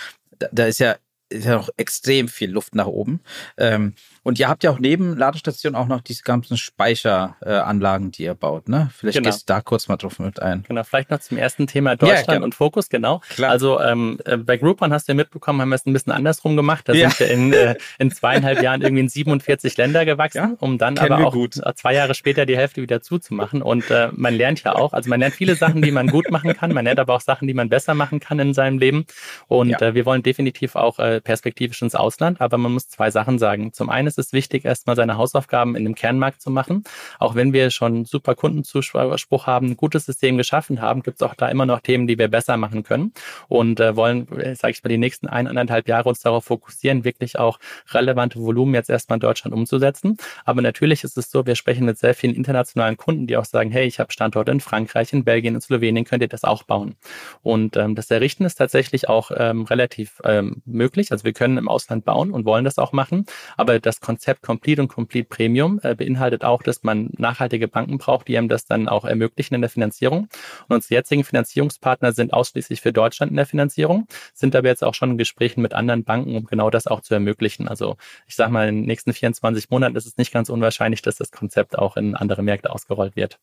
da 0.52 0.66
ist 0.66 0.80
ja 0.80 0.96
ist 1.30 1.46
ja 1.46 1.56
noch 1.56 1.70
extrem 1.78 2.28
viel 2.28 2.52
Luft 2.52 2.76
nach 2.76 2.86
oben. 2.86 3.22
Ähm, 3.58 3.96
und 4.24 4.40
ihr 4.40 4.48
habt 4.48 4.64
ja 4.64 4.72
auch 4.72 4.80
neben 4.80 5.18
Ladestationen 5.18 5.76
auch 5.76 5.88
noch 5.88 6.02
diese 6.02 6.24
ganzen 6.24 6.56
Speicheranlagen, 6.56 8.08
äh, 8.08 8.12
die 8.12 8.24
ihr 8.24 8.34
baut, 8.34 8.70
ne? 8.70 8.90
Vielleicht 8.96 9.18
genau. 9.18 9.30
gehst 9.30 9.42
du 9.42 9.54
da 9.54 9.60
kurz 9.60 9.90
mal 9.90 9.98
drauf 9.98 10.18
mit 10.20 10.42
ein. 10.42 10.64
Genau, 10.66 10.84
vielleicht 10.84 11.12
noch 11.12 11.20
zum 11.20 11.38
ersten 11.38 11.68
Thema 11.68 11.98
Deutschland 11.98 12.40
ja, 12.40 12.44
und 12.44 12.56
Fokus, 12.56 12.88
genau. 12.88 13.22
Klar. 13.30 13.52
Also 13.52 13.82
ähm, 13.82 14.20
äh, 14.24 14.38
bei 14.38 14.56
Groupon 14.58 14.94
hast 14.94 15.08
du 15.08 15.12
ja 15.12 15.16
mitbekommen, 15.16 15.60
haben 15.62 15.70
wir 15.70 15.76
es 15.76 15.86
ein 15.86 15.92
bisschen 15.92 16.14
andersrum 16.14 16.56
gemacht. 16.56 16.88
Da 16.88 16.94
ja. 16.94 17.10
sind 17.10 17.20
wir 17.20 17.32
in, 17.32 17.54
äh, 17.54 17.76
in 18.00 18.12
zweieinhalb 18.12 18.62
Jahren 18.62 18.82
irgendwie 18.82 19.02
in 19.02 19.10
47 19.10 19.76
Länder 19.76 20.06
gewachsen, 20.06 20.38
ja, 20.38 20.52
um 20.60 20.78
dann 20.78 20.98
aber 20.98 21.28
auch 21.28 21.34
gut. 21.34 21.60
zwei 21.76 21.94
Jahre 21.94 22.16
später 22.16 22.46
die 22.46 22.56
Hälfte 22.56 22.82
wieder 22.82 23.02
zuzumachen. 23.02 23.62
Und 23.62 23.92
äh, 23.92 24.10
man 24.14 24.34
lernt 24.34 24.64
ja 24.64 24.74
auch, 24.76 24.94
also 24.94 25.10
man 25.10 25.20
lernt 25.20 25.36
viele 25.36 25.56
Sachen, 25.56 25.82
die 25.82 25.92
man 25.92 26.08
gut 26.08 26.32
machen 26.32 26.56
kann, 26.56 26.74
man 26.74 26.86
lernt 26.86 27.00
aber 27.00 27.16
auch 27.16 27.22
Sachen, 27.22 27.48
die 27.48 27.54
man 27.54 27.68
besser 27.68 27.94
machen 27.94 28.22
kann 28.22 28.40
in 28.40 28.54
seinem 28.54 28.80
Leben. 28.80 29.06
Und 29.48 29.82
äh, 29.82 29.94
wir 29.96 30.06
wollen 30.06 30.24
definitiv 30.24 30.76
auch 30.78 31.00
äh, 31.00 31.20
perspektivisch 31.20 31.82
ins 31.82 31.96
Ausland, 31.96 32.40
aber 32.40 32.58
man 32.58 32.72
muss 32.72 32.88
zwei 32.88 33.12
Sachen 33.12 33.38
sagen. 33.38 33.74
Zum 33.74 33.90
einen 33.90 34.13
ist 34.18 34.28
es 34.28 34.34
wichtig, 34.34 34.66
erstmal 34.66 34.96
seine 34.96 35.18
Hausaufgaben 35.18 35.76
in 35.76 35.84
dem 35.84 35.96
Kernmarkt 35.96 36.42
zu 36.42 36.50
machen. 36.52 36.84
Auch 37.20 37.36
wenn 37.36 37.54
wir 37.54 37.72
schon 37.72 38.06
super 38.06 38.36
Kundenzuspruch 38.36 39.48
haben, 39.48 39.72
ein 39.72 39.78
gutes 39.78 40.06
System 40.06 40.38
geschaffen 40.38 40.82
haben, 40.82 41.04
gibt 41.04 41.22
es 41.22 41.28
auch 41.28 41.36
da 41.36 41.48
immer 41.48 41.66
noch 41.66 41.82
Themen, 41.82 42.08
die 42.08 42.18
wir 42.18 42.28
besser 42.28 42.58
machen 42.58 42.84
können 42.84 43.14
und 43.48 43.80
äh, 43.80 43.96
wollen, 43.96 44.28
äh, 44.40 44.56
sage 44.56 44.72
ich 44.72 44.84
mal, 44.84 44.90
die 44.90 44.98
nächsten 44.98 45.28
eineinhalb 45.28 45.88
Jahre 45.88 46.10
uns 46.10 46.20
darauf 46.22 46.46
fokussieren, 46.46 47.04
wirklich 47.04 47.40
auch 47.40 47.60
relevante 47.92 48.40
Volumen 48.40 48.74
jetzt 48.74 48.90
erstmal 48.90 49.18
in 49.18 49.22
Deutschland 49.22 49.56
umzusetzen. 49.56 50.18
Aber 50.46 50.62
natürlich 50.62 51.04
ist 51.04 51.18
es 51.18 51.32
so, 51.32 51.46
wir 51.46 51.56
sprechen 51.56 51.86
mit 51.86 51.98
sehr 51.98 52.14
vielen 52.14 52.36
internationalen 52.36 52.98
Kunden, 52.98 53.28
die 53.28 53.38
auch 53.38 53.46
sagen, 53.46 53.72
hey, 53.72 53.86
ich 53.86 54.00
habe 54.00 54.12
Standorte 54.12 54.52
in 54.52 54.60
Frankreich, 54.60 55.14
in 55.14 55.24
Belgien, 55.24 55.56
in 55.56 55.62
Slowenien, 55.62 56.06
könnt 56.06 56.22
ihr 56.22 56.30
das 56.30 56.44
auch 56.44 56.64
bauen? 56.64 56.96
Und 57.42 57.78
ähm, 57.78 57.96
das 57.96 58.12
Errichten 58.12 58.46
ist 58.46 58.56
tatsächlich 58.56 59.10
auch 59.10 59.32
ähm, 59.36 59.64
relativ 59.64 60.22
ähm, 60.24 60.62
möglich. 60.66 61.12
Also 61.12 61.24
wir 61.24 61.34
können 61.34 61.58
im 61.58 61.68
Ausland 61.68 62.06
bauen 62.06 62.32
und 62.32 62.46
wollen 62.46 62.66
das 62.66 62.78
auch 62.78 62.92
machen. 62.92 63.26
Aber 63.58 63.80
das 63.80 64.00
Konzept 64.04 64.44
Complete 64.44 64.82
und 64.82 64.90
Complete 64.90 65.28
Premium 65.28 65.80
äh, 65.82 65.96
beinhaltet 65.96 66.44
auch, 66.44 66.62
dass 66.62 66.84
man 66.84 67.10
nachhaltige 67.18 67.68
Banken 67.68 67.98
braucht, 67.98 68.28
die 68.28 68.38
einem 68.38 68.50
das 68.50 68.66
dann 68.66 68.88
auch 68.88 69.06
ermöglichen 69.06 69.56
in 69.56 69.62
der 69.62 69.70
Finanzierung. 69.70 70.28
Und 70.68 70.76
unsere 70.76 70.96
jetzigen 70.96 71.24
Finanzierungspartner 71.24 72.12
sind 72.12 72.34
ausschließlich 72.34 72.82
für 72.82 72.94
Deutschland 72.94 73.32
in 73.32 73.38
der 73.38 73.46
Finanzierung, 73.46 74.08
sind 74.34 74.56
aber 74.56 74.68
jetzt 74.68 74.84
auch 74.84 74.94
schon 74.94 75.12
in 75.12 75.18
Gesprächen 75.18 75.62
mit 75.62 75.74
anderen 75.74 76.04
Banken, 76.04 76.36
um 76.36 76.46
genau 76.46 76.70
das 76.70 76.86
auch 76.86 77.02
zu 77.02 77.14
ermöglichen. 77.14 77.68
Also 77.68 77.96
ich 78.28 78.36
sage 78.36 78.52
mal, 78.52 78.68
in 78.68 78.82
den 78.82 78.86
nächsten 78.86 79.14
24 79.14 79.70
Monaten 79.70 79.96
ist 79.96 80.06
es 80.06 80.18
nicht 80.18 80.34
ganz 80.34 80.50
unwahrscheinlich, 80.50 81.02
dass 81.02 81.16
das 81.16 81.32
Konzept 81.32 81.78
auch 81.80 81.98
in 81.98 82.16
andere 82.16 82.44
Märkte 82.44 82.72
ausgerollt 82.72 83.16
wird. 83.16 83.40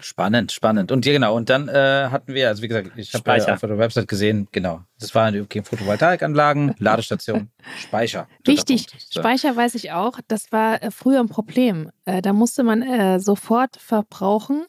Spannend, 0.00 0.52
spannend. 0.52 0.92
Und 0.92 1.06
ja, 1.06 1.12
genau. 1.12 1.34
Und 1.34 1.48
dann 1.48 1.68
äh, 1.68 2.08
hatten 2.10 2.34
wir, 2.34 2.48
also 2.48 2.62
wie 2.62 2.68
gesagt, 2.68 2.92
ich 2.96 3.12
habe 3.14 3.38
ja 3.38 3.54
auf 3.54 3.60
der 3.60 3.78
Website 3.78 4.08
gesehen, 4.08 4.48
genau. 4.52 4.82
Das 4.98 5.14
waren 5.14 5.40
okay, 5.40 5.62
Photovoltaikanlagen, 5.62 6.74
Ladestation, 6.78 7.50
Speicher. 7.78 8.28
Wichtig. 8.44 8.86
Speicher 9.10 9.56
weiß 9.56 9.74
ich 9.76 9.92
auch. 9.92 10.20
Das 10.28 10.52
war 10.52 10.82
äh, 10.82 10.90
früher 10.90 11.20
ein 11.20 11.28
Problem. 11.28 11.90
Äh, 12.04 12.20
da 12.20 12.32
musste 12.32 12.62
man 12.62 12.82
äh, 12.82 13.20
sofort 13.20 13.76
verbrauchen, 13.76 14.66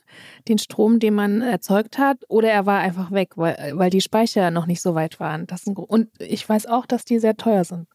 den 0.48 0.58
Strom, 0.58 1.00
den 1.00 1.14
man 1.14 1.42
erzeugt 1.42 1.98
hat, 1.98 2.18
oder 2.30 2.50
er 2.50 2.66
war 2.66 2.80
einfach 2.80 3.12
weg, 3.12 3.34
weil, 3.36 3.74
weil 3.76 3.90
die 3.90 4.02
Speicher 4.02 4.52
noch 4.52 4.66
nicht 4.66 4.82
so 4.82 4.96
weit 4.96 5.20
waren. 5.20 5.48
Das 5.48 5.64
und 5.66 6.10
ich 6.20 6.48
weiß 6.48 6.68
auch, 6.68 6.86
dass 6.86 7.06
die 7.06 7.20
sehr 7.20 7.36
teuer 7.36 7.66
sind. 7.66 7.88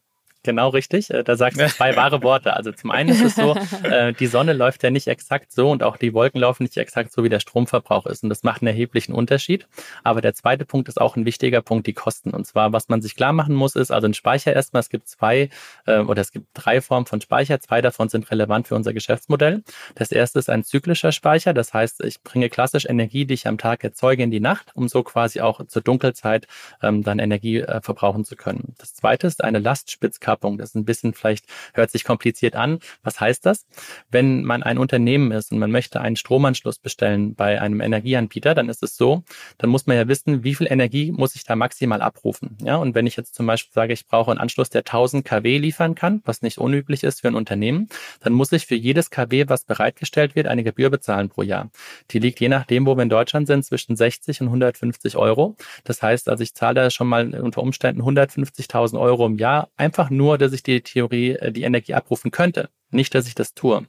Genau 0.47 0.69
richtig. 0.69 1.09
Äh, 1.09 1.25
da 1.25 1.35
sagst 1.35 1.59
du 1.59 1.67
zwei 1.75 1.97
wahre 1.97 2.23
Worte. 2.23 2.53
Also 2.53 2.71
zum 2.71 2.89
einen 2.89 3.09
ist 3.09 3.21
es 3.21 3.35
so, 3.35 3.53
äh, 3.83 4.13
die 4.13 4.27
Sonne 4.27 4.53
läuft 4.53 4.81
ja 4.81 4.89
nicht 4.89 5.07
exakt 5.07 5.51
so 5.51 5.69
und 5.69 5.83
auch 5.83 5.97
die 5.97 6.13
Wolken 6.13 6.39
laufen 6.39 6.63
nicht 6.63 6.77
exakt 6.77 7.11
so, 7.11 7.21
wie 7.25 7.27
der 7.27 7.41
Stromverbrauch 7.41 8.05
ist. 8.05 8.23
Und 8.23 8.29
das 8.29 8.43
macht 8.43 8.61
einen 8.61 8.69
erheblichen 8.69 9.11
Unterschied. 9.11 9.67
Aber 10.05 10.21
der 10.21 10.33
zweite 10.33 10.63
Punkt 10.63 10.87
ist 10.87 11.01
auch 11.01 11.17
ein 11.17 11.25
wichtiger 11.25 11.61
Punkt, 11.61 11.85
die 11.85 11.91
Kosten. 11.91 12.29
Und 12.29 12.47
zwar, 12.47 12.71
was 12.71 12.87
man 12.87 13.01
sich 13.01 13.17
klar 13.17 13.33
machen 13.33 13.55
muss, 13.55 13.75
ist, 13.75 13.91
also 13.91 14.07
ein 14.07 14.13
Speicher 14.13 14.53
erstmal, 14.53 14.79
es 14.79 14.89
gibt 14.89 15.09
zwei 15.09 15.49
äh, 15.85 15.99
oder 15.99 16.21
es 16.21 16.31
gibt 16.31 16.47
drei 16.53 16.79
Formen 16.79 17.07
von 17.07 17.19
Speicher. 17.19 17.59
Zwei 17.59 17.81
davon 17.81 18.07
sind 18.07 18.31
relevant 18.31 18.69
für 18.69 18.75
unser 18.75 18.93
Geschäftsmodell. 18.93 19.63
Das 19.95 20.13
erste 20.13 20.39
ist 20.39 20.49
ein 20.49 20.63
zyklischer 20.63 21.11
Speicher. 21.11 21.53
Das 21.53 21.73
heißt, 21.73 22.05
ich 22.05 22.23
bringe 22.23 22.47
klassisch 22.47 22.85
Energie, 22.85 23.25
die 23.25 23.33
ich 23.33 23.47
am 23.47 23.57
Tag 23.57 23.83
erzeuge, 23.83 24.23
in 24.23 24.31
die 24.31 24.39
Nacht, 24.39 24.71
um 24.75 24.87
so 24.87 25.03
quasi 25.03 25.41
auch 25.41 25.67
zur 25.67 25.81
Dunkelzeit 25.81 26.47
ähm, 26.81 27.03
dann 27.03 27.19
Energie 27.19 27.65
verbrauchen 27.81 28.23
zu 28.23 28.37
können. 28.37 28.75
Das 28.77 28.93
zweite 28.93 29.27
ist 29.27 29.43
eine 29.43 29.59
Lastspitzkapsel 29.59 30.36
Verknappung. 30.37 30.57
Das 30.57 30.69
ist 30.69 30.75
ein 30.75 30.85
bisschen 30.85 31.13
vielleicht, 31.13 31.45
hört 31.73 31.91
sich 31.91 32.03
kompliziert 32.03 32.55
an. 32.55 32.79
Was 33.03 33.19
heißt 33.19 33.45
das? 33.45 33.65
Wenn 34.09 34.43
man 34.43 34.63
ein 34.63 34.77
Unternehmen 34.77 35.31
ist 35.31 35.51
und 35.51 35.59
man 35.59 35.71
möchte 35.71 36.01
einen 36.01 36.15
Stromanschluss 36.15 36.79
bestellen 36.79 37.35
bei 37.35 37.59
einem 37.59 37.81
Energieanbieter, 37.81 38.53
dann 38.53 38.69
ist 38.69 38.83
es 38.83 38.95
so, 38.95 39.23
dann 39.57 39.69
muss 39.69 39.87
man 39.87 39.97
ja 39.97 40.07
wissen, 40.07 40.43
wie 40.43 40.55
viel 40.55 40.67
Energie 40.69 41.11
muss 41.11 41.35
ich 41.35 41.43
da 41.43 41.55
maximal 41.55 42.01
abrufen. 42.01 42.57
Ja, 42.61 42.77
und 42.77 42.95
wenn 42.95 43.07
ich 43.07 43.15
jetzt 43.15 43.35
zum 43.35 43.47
Beispiel 43.47 43.73
sage, 43.73 43.93
ich 43.93 44.07
brauche 44.07 44.31
einen 44.31 44.39
Anschluss, 44.39 44.69
der 44.69 44.81
1000 44.81 45.25
kW 45.25 45.57
liefern 45.57 45.95
kann, 45.95 46.21
was 46.25 46.41
nicht 46.41 46.57
unüblich 46.57 47.03
ist 47.03 47.21
für 47.21 47.27
ein 47.27 47.35
Unternehmen, 47.35 47.89
dann 48.21 48.33
muss 48.33 48.51
ich 48.51 48.65
für 48.65 48.75
jedes 48.75 49.09
kW, 49.09 49.45
was 49.47 49.65
bereitgestellt 49.65 50.35
wird, 50.35 50.47
eine 50.47 50.63
Gebühr 50.63 50.89
bezahlen 50.89 51.29
pro 51.29 51.41
Jahr. 51.41 51.69
Die 52.11 52.19
liegt 52.19 52.39
je 52.39 52.49
nachdem, 52.49 52.85
wo 52.85 52.95
wir 52.95 53.03
in 53.03 53.09
Deutschland 53.09 53.47
sind, 53.47 53.65
zwischen 53.65 53.95
60 53.95 54.41
und 54.41 54.47
150 54.47 55.17
Euro. 55.17 55.55
Das 55.83 56.01
heißt, 56.01 56.29
also 56.29 56.43
ich 56.43 56.53
zahle 56.53 56.75
da 56.75 56.89
schon 56.89 57.07
mal 57.07 57.33
unter 57.39 57.61
Umständen 57.61 58.01
150.000 58.01 58.99
Euro 58.99 59.25
im 59.25 59.37
Jahr 59.37 59.69
einfach 59.77 60.09
nur 60.09 60.26
nur, 60.27 60.37
dass 60.37 60.51
ich 60.51 60.63
die 60.63 60.81
Theorie, 60.81 61.31
äh, 61.31 61.51
die 61.53 61.63
Energie 61.63 61.93
abrufen 61.93 62.31
könnte, 62.31 62.69
nicht, 62.91 63.15
dass 63.15 63.27
ich 63.27 63.35
das 63.35 63.53
tue. 63.53 63.87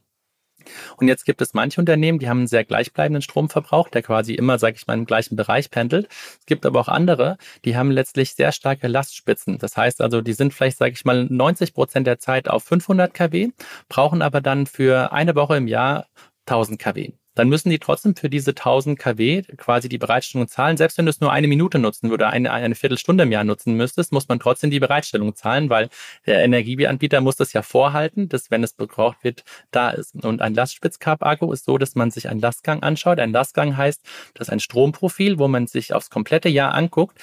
Und 0.97 1.07
jetzt 1.07 1.25
gibt 1.25 1.41
es 1.41 1.53
manche 1.53 1.79
Unternehmen, 1.81 2.19
die 2.19 2.29
haben 2.29 2.39
einen 2.39 2.47
sehr 2.47 2.65
gleichbleibenden 2.65 3.21
Stromverbrauch, 3.21 3.89
der 3.89 4.03
quasi 4.03 4.33
immer, 4.33 4.59
sage 4.59 4.75
ich 4.77 4.87
mal, 4.87 4.93
im 4.93 5.05
gleichen 5.05 5.35
Bereich 5.35 5.69
pendelt. 5.71 6.07
Es 6.39 6.45
gibt 6.45 6.65
aber 6.65 6.79
auch 6.81 6.89
andere, 6.89 7.37
die 7.65 7.75
haben 7.77 7.91
letztlich 7.91 8.35
sehr 8.35 8.51
starke 8.51 8.87
Lastspitzen. 8.87 9.57
Das 9.57 9.77
heißt 9.77 10.01
also, 10.01 10.21
die 10.21 10.33
sind 10.33 10.53
vielleicht, 10.53 10.77
sage 10.77 10.93
ich 10.93 11.05
mal, 11.05 11.25
90 11.25 11.73
Prozent 11.73 12.07
der 12.07 12.19
Zeit 12.19 12.49
auf 12.49 12.63
500 12.63 13.13
kW, 13.13 13.49
brauchen 13.87 14.21
aber 14.21 14.41
dann 14.41 14.65
für 14.65 15.11
eine 15.13 15.35
Woche 15.35 15.57
im 15.57 15.67
Jahr 15.67 16.07
1000 16.45 16.79
kW 16.79 17.18
dann 17.39 17.47
müssen 17.47 17.69
die 17.69 17.79
trotzdem 17.79 18.17
für 18.17 18.29
diese 18.29 18.51
1000 18.51 18.99
kW 18.99 19.43
quasi 19.55 19.87
die 19.87 19.97
Bereitstellung 19.97 20.49
zahlen. 20.49 20.75
Selbst 20.75 20.97
wenn 20.97 21.05
du 21.05 21.09
es 21.09 21.21
nur 21.21 21.31
eine 21.31 21.47
Minute 21.47 21.79
nutzen 21.79 22.09
würde, 22.09 22.27
eine, 22.27 22.51
eine 22.51 22.75
Viertelstunde 22.75 23.23
im 23.23 23.31
Jahr 23.31 23.45
nutzen 23.45 23.75
müsstest, 23.75 24.11
muss 24.11 24.27
man 24.27 24.41
trotzdem 24.41 24.71
die 24.71 24.79
Bereitstellung 24.81 25.33
zahlen, 25.35 25.69
weil 25.69 25.89
der 26.25 26.43
Energieanbieter 26.43 27.21
muss 27.21 27.37
das 27.37 27.53
ja 27.53 27.61
vorhalten, 27.61 28.27
dass 28.27 28.51
wenn 28.51 28.61
es 28.61 28.75
gebraucht 28.75 29.23
wird, 29.23 29.45
da 29.71 29.89
ist. 29.89 30.15
Und 30.21 30.41
ein 30.41 30.53
Lastspitzkap-Akku 30.53 31.53
ist 31.53 31.63
so, 31.63 31.77
dass 31.77 31.95
man 31.95 32.11
sich 32.11 32.27
einen 32.27 32.41
Lastgang 32.41 32.83
anschaut. 32.83 33.19
Ein 33.19 33.31
Lastgang 33.31 33.77
heißt, 33.77 34.01
das 34.33 34.49
ist 34.49 34.51
ein 34.51 34.59
Stromprofil, 34.59 35.39
wo 35.39 35.47
man 35.47 35.65
sich 35.65 35.93
aufs 35.93 36.09
komplette 36.09 36.49
Jahr 36.49 36.73
anguckt, 36.73 37.17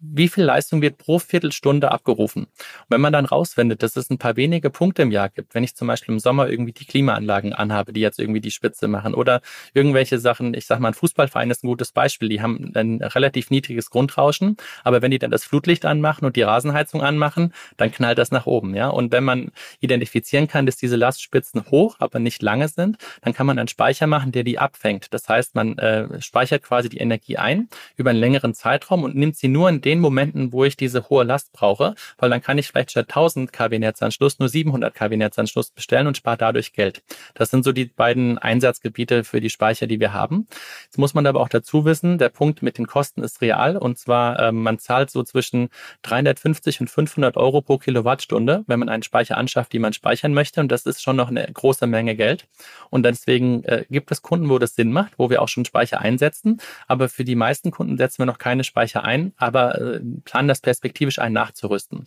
wie 0.00 0.28
viel 0.28 0.44
Leistung 0.44 0.82
wird 0.82 0.98
pro 0.98 1.18
Viertelstunde 1.18 1.90
abgerufen. 1.90 2.44
Und 2.44 2.86
wenn 2.88 3.00
man 3.00 3.12
dann 3.12 3.26
rausfindet, 3.26 3.82
dass 3.82 3.96
es 3.96 4.10
ein 4.10 4.18
paar 4.18 4.36
wenige 4.36 4.70
Punkte 4.70 5.02
im 5.02 5.10
Jahr 5.10 5.28
gibt, 5.28 5.54
wenn 5.54 5.62
ich 5.62 5.76
zum 5.76 5.88
Beispiel 5.88 6.14
im 6.14 6.18
Sommer 6.18 6.48
irgendwie 6.48 6.72
die 6.72 6.84
Klimaanlagen 6.84 7.52
anhabe, 7.52 7.92
die 7.92 8.00
jetzt 8.00 8.18
irgendwie 8.18 8.40
die 8.40 8.50
Spitze 8.50 8.88
machen 8.88 9.14
oder 9.14 9.40
irgendwelche 9.74 10.18
Sachen, 10.18 10.54
ich 10.54 10.66
sag 10.66 10.80
mal, 10.80 10.88
ein 10.88 10.94
Fußballverein 10.94 11.50
ist 11.50 11.64
ein 11.64 11.68
gutes 11.68 11.92
Beispiel, 11.92 12.28
die 12.28 12.40
haben 12.40 12.72
ein 12.74 13.02
relativ 13.02 13.50
niedriges 13.50 13.90
Grundrauschen, 13.90 14.56
aber 14.84 15.02
wenn 15.02 15.10
die 15.10 15.18
dann 15.18 15.30
das 15.30 15.44
Flutlicht 15.44 15.84
anmachen 15.84 16.24
und 16.24 16.36
die 16.36 16.42
Rasenheizung 16.42 17.02
anmachen, 17.02 17.52
dann 17.76 17.92
knallt 17.92 18.18
das 18.18 18.30
nach 18.30 18.46
oben, 18.46 18.74
ja. 18.74 18.88
Und 18.88 19.12
wenn 19.12 19.24
man 19.24 19.52
identifizieren 19.80 20.48
kann, 20.48 20.66
dass 20.66 20.76
diese 20.76 20.96
Lastspitzen 20.96 21.66
hoch, 21.70 21.96
aber 21.98 22.18
nicht 22.18 22.42
lange 22.42 22.68
sind, 22.68 22.96
dann 23.22 23.34
kann 23.34 23.46
man 23.46 23.58
einen 23.58 23.68
Speicher 23.68 24.06
machen, 24.06 24.32
der 24.32 24.44
die 24.44 24.58
abfängt. 24.58 25.12
Das 25.12 25.28
heißt, 25.28 25.54
man 25.54 25.78
äh, 25.78 26.20
speichert 26.22 26.62
quasi 26.62 26.88
die 26.88 26.98
Energie 26.98 27.36
ein 27.36 27.68
über 27.96 28.10
einen 28.10 28.20
längeren 28.20 28.54
Zeitraum 28.54 29.04
und 29.04 29.14
nimmt 29.14 29.36
sie 29.36 29.48
nur 29.48 29.68
in 29.68 29.80
den 29.90 29.98
Momenten, 29.98 30.52
wo 30.52 30.64
ich 30.64 30.76
diese 30.76 31.08
hohe 31.08 31.24
Last 31.24 31.52
brauche, 31.52 31.96
weil 32.18 32.30
dann 32.30 32.40
kann 32.40 32.58
ich 32.58 32.68
vielleicht 32.68 32.92
statt 32.92 33.06
1000 33.08 33.52
kW 33.52 33.80
Netzanschluss 33.80 34.38
nur 34.38 34.48
700 34.48 34.94
kW 34.94 35.16
Netzanschluss 35.16 35.70
bestellen 35.70 36.06
und 36.06 36.16
spare 36.16 36.36
dadurch 36.36 36.72
Geld. 36.72 37.02
Das 37.34 37.50
sind 37.50 37.64
so 37.64 37.72
die 37.72 37.86
beiden 37.86 38.38
Einsatzgebiete 38.38 39.24
für 39.24 39.40
die 39.40 39.50
Speicher, 39.50 39.88
die 39.88 39.98
wir 39.98 40.12
haben. 40.12 40.46
Jetzt 40.84 40.98
muss 40.98 41.12
man 41.12 41.26
aber 41.26 41.40
auch 41.40 41.48
dazu 41.48 41.84
wissen, 41.84 42.18
der 42.18 42.28
Punkt 42.28 42.62
mit 42.62 42.78
den 42.78 42.86
Kosten 42.86 43.24
ist 43.24 43.40
real. 43.40 43.76
Und 43.76 43.98
zwar 43.98 44.38
äh, 44.38 44.52
man 44.52 44.78
zahlt 44.78 45.10
so 45.10 45.24
zwischen 45.24 45.70
350 46.02 46.82
und 46.82 46.88
500 46.88 47.36
Euro 47.36 47.62
pro 47.62 47.78
Kilowattstunde, 47.78 48.62
wenn 48.68 48.78
man 48.78 48.88
einen 48.88 49.02
Speicher 49.02 49.36
anschafft, 49.36 49.72
die 49.72 49.80
man 49.80 49.92
speichern 49.92 50.32
möchte. 50.32 50.60
Und 50.60 50.70
das 50.70 50.86
ist 50.86 51.02
schon 51.02 51.16
noch 51.16 51.28
eine 51.28 51.50
große 51.52 51.88
Menge 51.88 52.14
Geld. 52.14 52.46
Und 52.90 53.02
deswegen 53.04 53.64
äh, 53.64 53.84
gibt 53.90 54.12
es 54.12 54.22
Kunden, 54.22 54.48
wo 54.48 54.60
das 54.60 54.76
Sinn 54.76 54.92
macht, 54.92 55.14
wo 55.16 55.30
wir 55.30 55.42
auch 55.42 55.48
schon 55.48 55.64
Speicher 55.64 56.00
einsetzen, 56.00 56.60
aber 56.86 57.08
für 57.08 57.24
die 57.24 57.34
meisten 57.34 57.70
Kunden 57.70 57.96
setzen 57.96 58.18
wir 58.18 58.26
noch 58.26 58.38
keine 58.38 58.64
Speicher 58.64 59.04
ein, 59.04 59.32
aber 59.36 59.79
äh, 59.80 60.00
planen 60.24 60.48
das 60.48 60.60
perspektivisch 60.60 61.18
ein 61.18 61.32
nachzurüsten. 61.32 62.06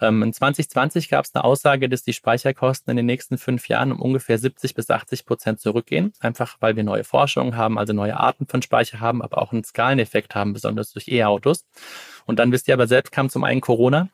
Ähm, 0.00 0.22
in 0.22 0.32
2020 0.32 1.08
gab 1.08 1.24
es 1.24 1.34
eine 1.34 1.44
Aussage, 1.44 1.88
dass 1.88 2.02
die 2.02 2.12
Speicherkosten 2.12 2.90
in 2.90 2.96
den 2.96 3.06
nächsten 3.06 3.38
fünf 3.38 3.68
Jahren 3.68 3.92
um 3.92 4.00
ungefähr 4.00 4.38
70 4.38 4.74
bis 4.74 4.90
80 4.90 5.26
Prozent 5.26 5.60
zurückgehen, 5.60 6.12
einfach 6.20 6.56
weil 6.60 6.76
wir 6.76 6.84
neue 6.84 7.04
Forschungen 7.04 7.56
haben, 7.56 7.78
also 7.78 7.92
neue 7.92 8.18
Arten 8.18 8.46
von 8.46 8.62
Speicher 8.62 9.00
haben, 9.00 9.22
aber 9.22 9.42
auch 9.42 9.52
einen 9.52 9.64
Skaleneffekt 9.64 10.34
haben, 10.34 10.52
besonders 10.52 10.92
durch 10.92 11.08
E-Autos. 11.08 11.66
Und 12.26 12.38
dann 12.38 12.52
wisst 12.52 12.68
ihr 12.68 12.74
aber 12.74 12.86
selbst, 12.86 13.12
kam 13.12 13.28
zum 13.28 13.44
einen 13.44 13.60
Corona 13.60 14.08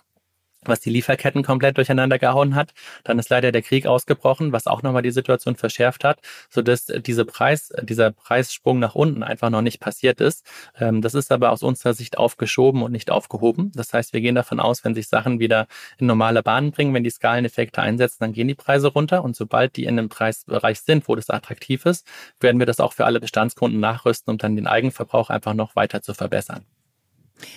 was 0.69 0.81
die 0.81 0.91
Lieferketten 0.91 1.43
komplett 1.43 1.77
durcheinander 1.77 2.19
gehauen 2.19 2.55
hat. 2.55 2.73
Dann 3.05 3.19
ist 3.19 3.31
leider 3.31 3.53
der 3.53 3.63
Krieg 3.63 3.87
ausgebrochen, 3.87 4.53
was 4.53 4.67
auch 4.67 4.83
nochmal 4.83 5.03
die 5.03 5.11
Situation 5.11 5.57
verschärft 5.57 6.05
hat, 6.05 6.21
sodass 6.51 6.87
diese 6.87 7.25
Preis, 7.25 7.73
dieser 7.83 8.13
Preissprung 8.13 8.79
nach 8.79 8.95
unten 8.95 9.23
einfach 9.23 9.51
noch 9.51 9.63
nicht 9.63 9.81
passiert 9.81 10.21
ist. 10.21 10.47
Ähm, 10.79 11.03
das 11.03 11.15
ist 11.15 11.33
aber 11.33 11.53
aus 11.53 11.63
unserer 11.63 11.95
Sicht 11.95 12.19
aufgeschoben 12.19 12.83
und 12.83 12.93
nicht 12.93 13.11
aufgehoben. 13.11 13.73
Das 13.75 13.93
heißt, 13.93 14.13
wir 14.13 14.21
gehen 14.21 14.35
davon 14.35 14.61
aus, 14.61 14.85
wenn 14.85 14.95
sich 14.95 15.09
Sachen 15.09 15.39
wieder 15.39 15.67
in 15.99 16.07
normale 16.07 16.43
Bahnen 16.43 16.73
bringen, 16.73 16.95
wenn 16.95 17.05
die 17.05 17.11
Skaleneffekte 17.11 17.81
einsetzen, 17.81 18.19
dann 18.21 18.33
gehen 18.33 18.49
die 18.49 18.55
Preise 18.55 18.89
runter 18.89 19.25
und 19.25 19.37
sobald 19.37 19.77
die 19.77 19.85
in 19.85 19.99
einem 19.99 20.09
Preisbereich 20.09 20.81
sind, 20.81 21.09
wo 21.09 21.15
das 21.17 21.31
attraktiv 21.31 21.87
ist, 21.87 22.07
werden 22.41 22.59
wir 22.59 22.67
das 22.67 22.81
auch 22.81 22.93
für 22.93 23.05
alle 23.07 23.21
Bestandskunden 23.21 23.81
nachrüsten, 23.81 24.33
um 24.33 24.39
dann 24.39 24.57
den 24.57 24.67
Eigenverbrauch 24.67 25.31
einfach 25.31 25.55
noch 25.55 25.77
weiter 25.77 26.03
zu 26.03 26.15
verbessern. 26.15 26.65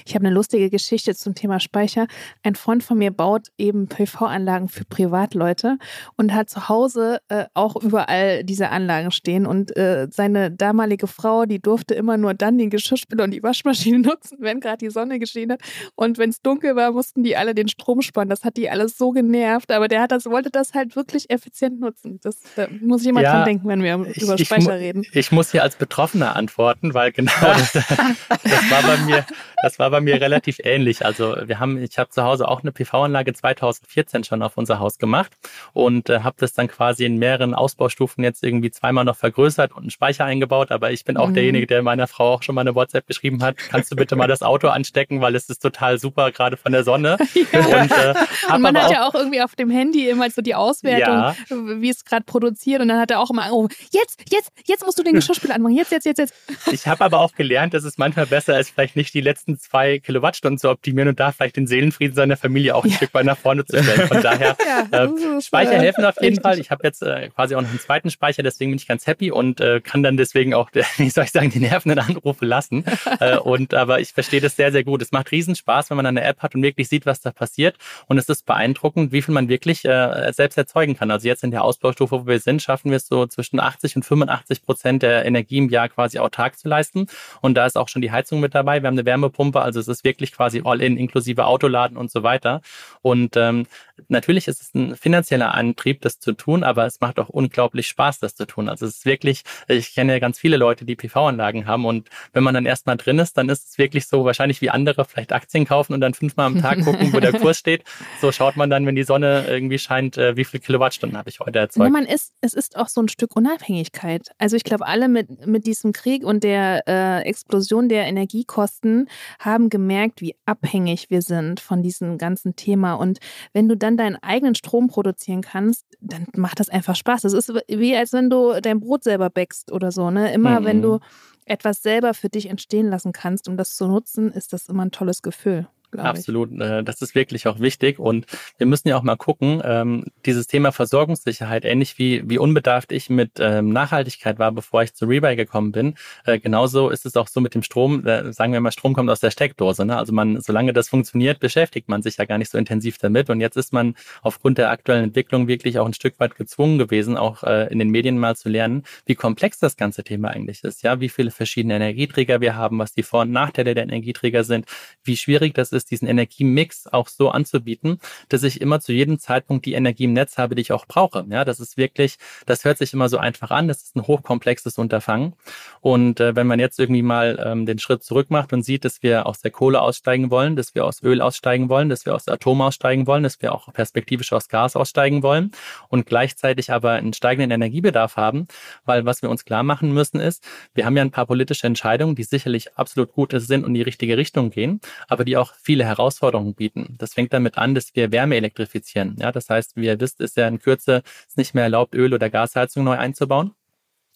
Ich 0.06 0.16
habe 0.16 0.26
eine 0.26 0.34
lustige 0.34 0.70
Geschichte 0.70 1.16
zum 1.16 1.36
Thema 1.36 1.60
Speicher. 1.60 2.08
Ein 2.44 2.56
Freund 2.56 2.84
von 2.84 2.98
mir 2.98 3.12
baut 3.12 3.48
eben 3.58 3.88
PV-Anlagen 3.88 4.70
für 4.70 4.86
Privatleute 4.86 5.78
und 6.18 6.34
hat 6.34 6.50
zu 6.50 6.70
Hause 6.70 7.20
äh, 7.30 7.46
auch 7.54 7.76
überall 7.76 8.44
diese 8.44 8.70
Anlagen 8.70 9.12
stehen. 9.12 9.46
Und 9.46 9.76
äh, 9.78 10.08
seine 10.12 10.52
damalige 10.52 11.08
Frau, 11.08 11.46
die 11.46 11.60
durfte 11.60 11.94
immer 11.96 12.18
nur 12.18 12.34
dann 12.34 12.58
den 12.58 12.70
Geschirrspüler 12.70 13.24
und 13.24 13.32
die 13.32 13.44
Waschmaschine 13.44 14.00
nutzen, 14.08 14.38
wenn 14.42 14.60
gerade 14.60 14.78
die 14.78 14.90
Sonne 14.90 15.20
geschienen 15.20 15.54
hat. 15.54 15.62
Und 15.96 16.18
wenn 16.18 16.30
es 16.30 16.42
dunkel 16.42 16.76
war, 16.76 16.92
mussten 16.92 17.24
die 17.24 17.36
alle 17.36 17.56
den 17.56 17.68
Strom 17.68 18.02
sparen. 18.02 18.30
Das 18.30 18.44
hat 18.44 18.58
die 18.58 18.70
alles 18.70 18.98
so 18.98 19.12
genervt. 19.12 19.72
Aber 19.72 19.88
der 19.88 20.02
hat 20.02 20.12
das, 20.12 20.26
wollte 20.26 20.50
das 20.50 20.74
halt 20.74 20.96
wirklich 20.96 21.30
effizient 21.30 21.80
nutzen. 21.80 22.20
Das 22.22 22.40
da 22.56 22.68
muss 22.82 23.06
immer 23.06 23.22
ja, 23.22 23.32
dran 23.32 23.46
denken, 23.46 23.68
wenn 23.68 23.84
wir 23.84 24.06
ich, 24.10 24.22
über 24.22 24.38
Speicher 24.38 24.76
ich, 24.76 24.82
reden. 24.82 25.06
Ich 25.14 25.32
muss 25.32 25.52
hier 25.52 25.64
als 25.64 25.76
Betroffener 25.76 26.36
antworten, 26.36 26.94
weil 26.94 27.12
genau 27.12 27.32
das, 27.42 27.74
das 27.74 28.72
war 28.72 28.84
bei 28.84 28.98
mir 29.06 29.26
das 29.70 29.78
war 29.78 29.92
bei 29.92 30.02
mir 30.02 30.20
relativ 30.20 30.60
ähnlich. 30.64 31.06
Also 31.06 31.36
wir 31.46 31.60
haben, 31.60 31.82
ich 31.82 31.98
habe 32.00 32.10
zu 32.10 32.24
Hause 32.24 32.48
auch 32.48 32.64
eine 32.64 32.72
PV-Anlage 32.72 33.34
2014 33.34 34.24
schon 34.24 34.42
auf 34.42 34.58
unser 34.58 34.80
Haus 34.80 34.98
gemacht 34.98 35.32
und 35.74 36.10
äh, 36.10 36.22
habe 36.22 36.36
das 36.40 36.54
dann 36.54 36.68
quasi 36.68 37.06
in 37.06 37.18
mehreren 37.18 37.54
Ausbaustufen 37.54 38.24
jetzt 38.24 38.44
irgendwie 38.44 38.72
zweimal 38.72 39.06
noch 39.06 39.16
vergrößert 39.16 39.72
und 39.72 39.82
einen 39.82 39.92
Speicher 39.92 40.26
eingebaut. 40.26 40.72
Aber 40.72 40.92
ich 40.92 41.06
bin 41.06 41.18
auch 41.18 41.30
mhm. 41.30 41.36
derjenige, 41.36 41.68
der 41.68 41.84
meiner 41.84 42.08
Frau 42.08 42.34
auch 42.34 42.44
schon 42.44 42.56
mal 42.56 42.62
eine 42.62 42.74
WhatsApp 42.74 43.06
geschrieben 43.06 43.44
hat. 43.44 43.58
Kannst 43.58 43.92
du 43.92 43.96
bitte 43.96 44.16
mal 44.16 44.28
das 44.28 44.42
Auto 44.42 44.70
anstecken, 44.70 45.22
weil 45.22 45.36
es 45.36 45.50
ist 45.50 45.62
total 45.62 46.00
super 46.00 46.32
gerade 46.32 46.58
von 46.58 46.72
der 46.72 46.84
Sonne. 46.84 47.18
ja. 47.52 47.60
Und, 47.60 47.92
äh, 47.92 48.16
und 48.54 48.62
man 48.62 48.76
hat 48.76 48.86
auch, 48.86 48.92
ja 48.92 49.08
auch 49.08 49.14
irgendwie 49.14 49.42
auf 49.42 49.56
dem 49.56 49.70
Handy 49.70 50.10
immer 50.10 50.30
so 50.32 50.42
die 50.42 50.56
Auswertung, 50.56 51.16
ja. 51.16 51.36
wie 51.50 51.90
es 51.90 52.06
gerade 52.06 52.24
produziert. 52.24 52.82
Und 52.82 52.88
dann 52.88 53.00
hat 53.00 53.12
er 53.12 53.20
auch 53.20 53.30
immer, 53.30 53.50
oh, 53.52 53.68
jetzt, 53.92 54.24
jetzt, 54.32 54.52
jetzt 54.66 54.84
musst 54.84 54.98
du 54.98 55.04
den 55.04 55.14
Geschirrspüler 55.14 55.56
anmachen. 55.56 55.76
Jetzt, 55.76 55.92
jetzt, 55.92 56.06
jetzt, 56.06 56.18
jetzt. 56.18 56.34
Ich 56.72 56.88
habe 56.88 57.04
aber 57.04 57.20
auch 57.20 57.34
gelernt, 57.36 57.76
dass 57.76 57.84
es 57.84 58.00
manchmal 58.00 58.26
besser 58.26 58.60
ist, 58.60 58.72
vielleicht 58.72 58.96
nicht 58.96 59.14
die 59.14 59.22
letzten 59.22 59.59
zwei 59.60 60.00
Kilowattstunden 60.00 60.58
zu 60.58 60.70
optimieren 60.70 61.10
und 61.10 61.20
da 61.20 61.32
vielleicht 61.32 61.58
den 61.58 61.68
Seelenfrieden 61.68 62.16
seiner 62.16 62.38
Familie 62.38 62.76
auch 62.76 62.84
ein 62.84 62.92
ja. 62.92 62.98
Stück 62.98 63.14
weit 63.14 63.26
nach 63.26 63.38
vorne 63.38 63.66
zu 63.66 63.82
stellen. 63.82 64.08
Von 64.08 64.22
daher, 64.22 64.56
ja, 64.92 65.04
äh, 65.06 65.42
Speicher 65.42 65.74
äh, 65.74 65.80
helfen 65.80 66.06
auf 66.06 66.16
jeden. 66.22 66.42
Fall. 66.42 66.60
Ich 66.60 66.72
habe 66.72 66.82
jetzt 66.84 67.02
äh, 67.02 67.30
quasi 67.30 67.56
auch 67.56 67.62
noch 67.62 67.70
einen 67.70 67.80
zweiten 67.80 68.10
Speicher, 68.10 68.44
deswegen 68.44 68.72
bin 68.72 68.78
ich 68.78 68.88
ganz 68.88 69.08
happy 69.08 69.32
und 69.32 69.62
äh, 69.62 69.82
kann 69.82 70.04
dann 70.04 70.18
deswegen 70.18 70.54
auch, 70.54 70.70
wie 70.98 71.10
soll 71.10 71.26
ich 71.26 71.32
sagen, 71.32 71.50
die 71.50 71.60
nervenden 71.60 72.00
Anrufe 72.00 72.46
lassen. 72.46 72.86
äh, 73.20 73.38
und 73.38 73.74
aber 73.74 74.00
ich 74.00 74.14
verstehe 74.14 74.42
das 74.42 74.56
sehr, 74.56 74.72
sehr 74.72 74.84
gut. 74.84 75.02
Es 75.02 75.12
macht 75.12 75.32
riesen 75.32 75.56
Spaß, 75.56 75.90
wenn 75.90 75.98
man 75.98 76.06
eine 76.06 76.24
App 76.24 76.40
hat 76.40 76.56
und 76.56 76.64
wirklich 76.64 76.90
sieht, 76.90 77.06
was 77.06 77.22
da 77.22 77.32
passiert. 77.32 77.76
Und 78.08 78.18
es 78.18 78.30
ist 78.30 78.46
beeindruckend, 78.46 79.12
wie 79.12 79.22
viel 79.22 79.34
man 79.34 79.50
wirklich 79.50 79.86
äh, 79.86 80.32
selbst 80.34 80.58
erzeugen 80.58 80.98
kann. 80.98 81.12
Also 81.12 81.28
jetzt 81.28 81.44
in 81.44 81.52
der 81.52 81.64
Ausbaustufe, 81.64 82.22
wo 82.22 82.28
wir 82.28 82.40
sind, 82.40 82.62
schaffen 82.62 82.92
wir 82.92 82.98
es 82.98 83.08
so 83.08 83.26
zwischen 83.26 83.60
80 83.60 83.98
und 83.98 84.04
85 84.04 84.64
Prozent 84.64 85.04
der 85.04 85.26
Energie 85.26 85.58
im 85.58 85.70
Jahr 85.70 85.90
quasi 85.90 86.20
autark 86.20 86.58
zu 86.58 86.68
leisten. 86.68 87.08
Und 87.42 87.56
da 87.56 87.66
ist 87.66 87.78
auch 87.78 87.88
schon 87.88 88.02
die 88.02 88.12
Heizung 88.12 88.40
mit 88.40 88.56
dabei. 88.56 88.82
Wir 88.82 88.88
haben 88.88 88.96
eine 88.96 89.06
Wärmepumpe, 89.06 89.49
also 89.56 89.80
es 89.80 89.88
ist 89.88 90.04
wirklich 90.04 90.32
quasi 90.32 90.62
all-in, 90.64 90.98
inklusive 90.98 91.46
Autoladen 91.46 91.98
und 91.98 92.12
so 92.12 92.24
weiter. 92.24 92.62
Und 93.02 93.36
ähm, 93.38 93.66
natürlich 94.08 94.48
ist 94.48 94.62
es 94.62 94.74
ein 94.74 94.96
finanzieller 94.96 95.54
Antrieb, 95.54 96.02
das 96.02 96.20
zu 96.20 96.34
tun, 96.34 96.64
aber 96.64 96.86
es 96.86 97.00
macht 97.00 97.20
auch 97.20 97.30
unglaublich 97.30 97.88
Spaß, 97.88 98.20
das 98.20 98.36
zu 98.36 98.46
tun. 98.46 98.70
Also 98.70 98.86
es 98.86 98.98
ist 98.98 99.06
wirklich, 99.06 99.44
ich 99.68 99.94
kenne 99.94 100.14
ja 100.14 100.20
ganz 100.20 100.40
viele 100.40 100.58
Leute, 100.58 100.86
die 100.86 100.96
PV-Anlagen 100.96 101.66
haben 101.66 101.86
und 101.86 102.10
wenn 102.34 102.44
man 102.44 102.54
dann 102.54 102.66
erstmal 102.66 102.98
drin 102.98 103.20
ist, 103.20 103.38
dann 103.38 103.50
ist 103.50 103.70
es 103.70 103.78
wirklich 103.78 104.08
so 104.08 104.26
wahrscheinlich 104.26 104.62
wie 104.62 104.70
andere 104.70 105.06
vielleicht 105.06 105.34
Aktien 105.34 105.66
kaufen 105.66 105.94
und 105.94 106.02
dann 106.02 106.14
fünfmal 106.14 106.48
am 106.48 106.62
Tag 106.62 106.84
gucken, 106.84 107.14
wo 107.14 107.20
der 107.20 107.34
Kurs 107.40 107.58
steht. 107.58 107.84
So 108.22 108.32
schaut 108.32 108.56
man 108.56 108.70
dann, 108.70 108.86
wenn 108.86 108.96
die 108.96 109.04
Sonne 109.04 109.46
irgendwie 109.48 109.80
scheint, 109.80 110.18
äh, 110.18 110.36
wie 110.36 110.46
viel 110.46 110.60
Kilowattstunden 110.60 111.18
habe 111.18 111.30
ich 111.30 111.40
heute 111.40 111.60
erzeugt. 111.60 111.86
Ja, 111.86 111.92
man 111.92 112.06
ist, 112.06 112.34
es 112.42 112.54
ist 112.54 112.78
auch 112.78 112.88
so 112.88 113.02
ein 113.02 113.10
Stück 113.10 113.36
Unabhängigkeit. 113.36 114.30
Also 114.38 114.56
ich 114.56 114.64
glaube, 114.64 114.86
alle 114.86 115.08
mit, 115.08 115.46
mit 115.46 115.66
diesem 115.66 115.94
Krieg 115.94 116.24
und 116.24 116.44
der 116.44 116.88
äh, 116.88 117.22
Explosion 117.22 117.90
der 117.90 118.06
Energiekosten 118.06 119.10
haben 119.40 119.70
gemerkt, 119.70 120.22
wie 120.22 120.36
abhängig 120.46 121.10
wir 121.10 121.22
sind 121.22 121.60
von 121.60 121.84
diesem 121.84 122.18
ganzen 122.18 122.56
Thema. 122.56 122.94
Und 122.94 123.20
wenn 123.54 123.68
du 123.68 123.76
dann 123.76 123.89
deinen 123.98 124.16
eigenen 124.18 124.56
Strom 124.56 124.88
produzieren 124.88 125.42
kannst, 125.42 125.86
dann 126.00 126.28
macht 126.36 126.60
das 126.60 126.70
einfach 126.70 126.96
Spaß. 126.96 127.22
Das 127.22 127.34
ist 127.34 127.54
wie 127.68 127.96
als 127.96 128.14
wenn 128.14 128.30
du 128.30 128.60
dein 128.62 128.80
Brot 128.80 129.04
selber 129.04 129.30
bäckst 129.30 129.72
oder 129.72 129.92
so. 129.92 130.12
Ne? 130.12 130.32
Immer 130.34 130.62
mhm. 130.62 130.66
wenn 130.66 130.82
du 130.82 131.00
etwas 131.46 131.82
selber 131.82 132.14
für 132.14 132.30
dich 132.30 132.48
entstehen 132.50 132.90
lassen 132.90 133.12
kannst, 133.12 133.48
um 133.48 133.58
das 133.58 133.76
zu 133.76 133.88
nutzen, 133.88 134.32
ist 134.32 134.54
das 134.54 134.70
immer 134.70 134.86
ein 134.86 134.92
tolles 134.92 135.22
Gefühl. 135.22 135.68
Absolut, 135.98 136.52
ich. 136.52 136.60
Äh, 136.60 136.84
das 136.84 137.02
ist 137.02 137.16
wirklich 137.16 137.48
auch 137.48 137.60
wichtig 137.60 138.00
und 138.00 138.26
wir 138.58 138.68
müssen 138.68 138.88
ja 138.88 138.98
auch 138.98 139.04
mal 139.04 139.16
gucken, 139.16 139.62
ähm, 139.64 140.06
dieses 140.26 140.48
Thema 140.48 140.72
Versorgungssicherheit, 140.72 141.66
ähnlich 141.66 141.98
wie, 141.98 142.30
wie 142.30 142.38
unbedarft 142.38 142.92
ich 142.92 143.10
mit 143.10 143.32
ähm, 143.40 143.70
Nachhaltigkeit 143.70 144.38
war, 144.40 144.52
bevor 144.52 144.84
ich 144.84 144.94
zu 144.94 145.06
Rebuy 145.06 145.36
gekommen 145.36 145.72
bin, 145.72 145.96
äh, 146.26 146.40
genauso 146.40 146.90
ist 146.90 147.06
es 147.06 147.16
auch 147.16 147.28
so 147.28 147.42
mit 147.42 147.56
dem 147.56 147.64
Strom, 147.64 148.06
äh, 148.06 148.32
sagen 148.32 148.54
wir 148.54 148.60
mal, 148.60 148.72
Strom 148.72 148.94
kommt 148.94 149.10
aus 149.10 149.20
der 149.20 149.32
Steckdose, 149.32 149.86
ne? 149.86 149.98
also 149.98 150.14
man, 150.14 150.40
solange 150.42 150.74
das 150.74 150.90
funktioniert, 150.90 151.40
beschäftigt 151.40 151.90
man 151.90 152.02
sich 152.02 152.18
ja 152.18 152.26
gar 152.26 152.38
nicht 152.38 152.52
so 152.52 152.58
intensiv 152.58 152.98
damit 153.00 153.30
und 153.30 153.42
jetzt 153.42 153.58
ist 153.58 153.74
man 153.74 153.96
aufgrund 154.22 154.58
der 154.58 154.70
aktuellen 154.70 155.06
Entwicklung 155.06 155.48
wirklich 155.48 155.80
auch 155.80 155.86
ein 155.86 155.94
Stück 155.94 156.20
weit 156.20 156.36
gezwungen 156.36 156.78
gewesen, 156.78 157.18
auch 157.18 157.44
in 157.44 157.80
den 157.80 157.90
Medien 157.90 158.18
mal 158.18 158.36
zu 158.36 158.50
lernen, 158.50 158.84
wie 159.06 159.16
komplex 159.16 159.60
das 159.60 159.78
ganze 159.78 160.04
Thema 160.04 160.30
eigentlich 160.30 160.64
ist, 160.64 160.84
ja, 160.84 161.00
wie 161.00 161.10
viele 161.10 161.32
verschiedene 161.32 161.76
Energieträger 161.76 162.42
wir 162.42 162.56
haben, 162.56 162.78
was 162.80 162.94
die 162.94 163.04
Vor- 163.04 163.22
und 163.22 163.32
Nachteile 163.32 163.74
der 163.74 163.84
Energieträger 163.84 164.44
sind, 164.44 164.66
wie 165.04 165.18
schwierig 165.18 165.54
das 165.54 165.72
ist, 165.72 165.79
es, 165.80 165.86
diesen 165.86 166.08
Energiemix 166.08 166.88
auch 166.88 167.08
so 167.08 167.30
anzubieten, 167.30 168.00
dass 168.30 168.44
ich 168.44 168.62
immer 168.62 168.80
zu 168.80 168.94
jedem 168.94 169.20
Zeitpunkt 169.20 169.66
die 169.66 169.74
Energie 169.74 170.04
im 170.06 170.14
Netz 170.14 170.38
habe, 170.38 170.56
die 170.56 170.62
ich 170.62 170.72
auch 170.72 170.86
brauche. 170.86 171.26
Ja, 171.30 171.46
das 171.46 171.60
ist 171.60 171.78
wirklich, 171.78 172.18
das 172.46 172.66
hört 172.66 172.78
sich 172.78 172.94
immer 172.94 173.10
so 173.10 173.18
einfach 173.18 173.52
an. 173.52 173.68
Das 173.68 173.82
ist 173.82 173.96
ein 173.96 174.06
hochkomplexes 174.06 174.78
Unterfangen. 174.78 175.34
Und 175.82 176.20
äh, 176.20 176.36
wenn 176.36 176.48
man 176.48 176.60
jetzt 176.60 176.80
irgendwie 176.80 177.02
mal 177.02 177.44
ähm, 177.44 177.66
den 177.66 177.80
Schritt 177.80 178.04
zurück 178.04 178.30
macht 178.30 178.54
und 178.54 178.64
sieht, 178.64 178.86
dass 178.86 179.02
wir 179.02 179.26
aus 179.26 179.42
der 179.42 179.52
Kohle 179.52 179.82
aussteigen 179.82 180.30
wollen, 180.30 180.56
dass 180.56 180.76
wir 180.76 180.86
aus 180.86 181.02
Öl 181.02 181.22
aussteigen 181.22 181.70
wollen, 181.70 181.90
dass 181.90 182.06
wir 182.06 182.14
aus 182.14 182.28
Atom 182.28 182.62
aussteigen 182.62 183.08
wollen, 183.08 183.24
dass 183.24 183.42
wir 183.42 183.54
auch 183.54 183.72
perspektivisch 183.74 184.34
aus 184.34 184.50
Gas 184.50 184.76
aussteigen 184.76 185.24
wollen 185.24 185.52
und 185.88 186.06
gleichzeitig 186.06 186.72
aber 186.72 186.92
einen 186.94 187.14
steigenden 187.14 187.52
Energiebedarf 187.52 188.18
haben, 188.18 188.48
weil 188.86 189.06
was 189.06 189.22
wir 189.22 189.30
uns 189.30 189.46
klar 189.46 189.64
machen 189.64 189.94
müssen 189.94 190.20
ist, 190.20 190.44
wir 190.74 190.86
haben 190.86 190.98
ja 190.98 191.04
ein 191.04 191.12
paar 191.12 191.26
politische 191.26 191.68
Entscheidungen, 191.68 192.16
die 192.16 192.24
sicherlich 192.24 192.78
absolut 192.78 193.14
gut 193.14 193.34
sind 193.36 193.64
und 193.64 193.70
in 193.70 193.76
die 193.76 193.82
richtige 193.82 194.18
Richtung 194.18 194.50
gehen, 194.50 194.82
aber 195.08 195.24
die 195.24 195.38
auch 195.38 195.54
viele 195.70 195.86
Herausforderungen 195.86 196.56
bieten. 196.56 196.96
Das 196.98 197.14
fängt 197.14 197.32
damit 197.32 197.60
an, 197.60 197.76
dass 197.76 197.94
wir 197.94 198.12
Wärme 198.12 198.36
elektrifizieren. 198.38 199.16
Ja, 199.20 199.32
das 199.32 199.52
heißt, 199.52 199.76
wie 199.76 199.86
ihr 199.86 200.00
wisst, 200.00 200.20
ist 200.20 200.36
ja 200.36 200.48
in 200.48 200.58
Kürze 200.58 201.04
es 201.28 201.38
nicht 201.38 201.54
mehr 201.54 201.66
erlaubt, 201.66 201.94
Öl- 201.94 202.16
oder 202.16 202.32
Gasheizung 202.32 202.84
neu 202.84 202.98
einzubauen. 202.98 203.54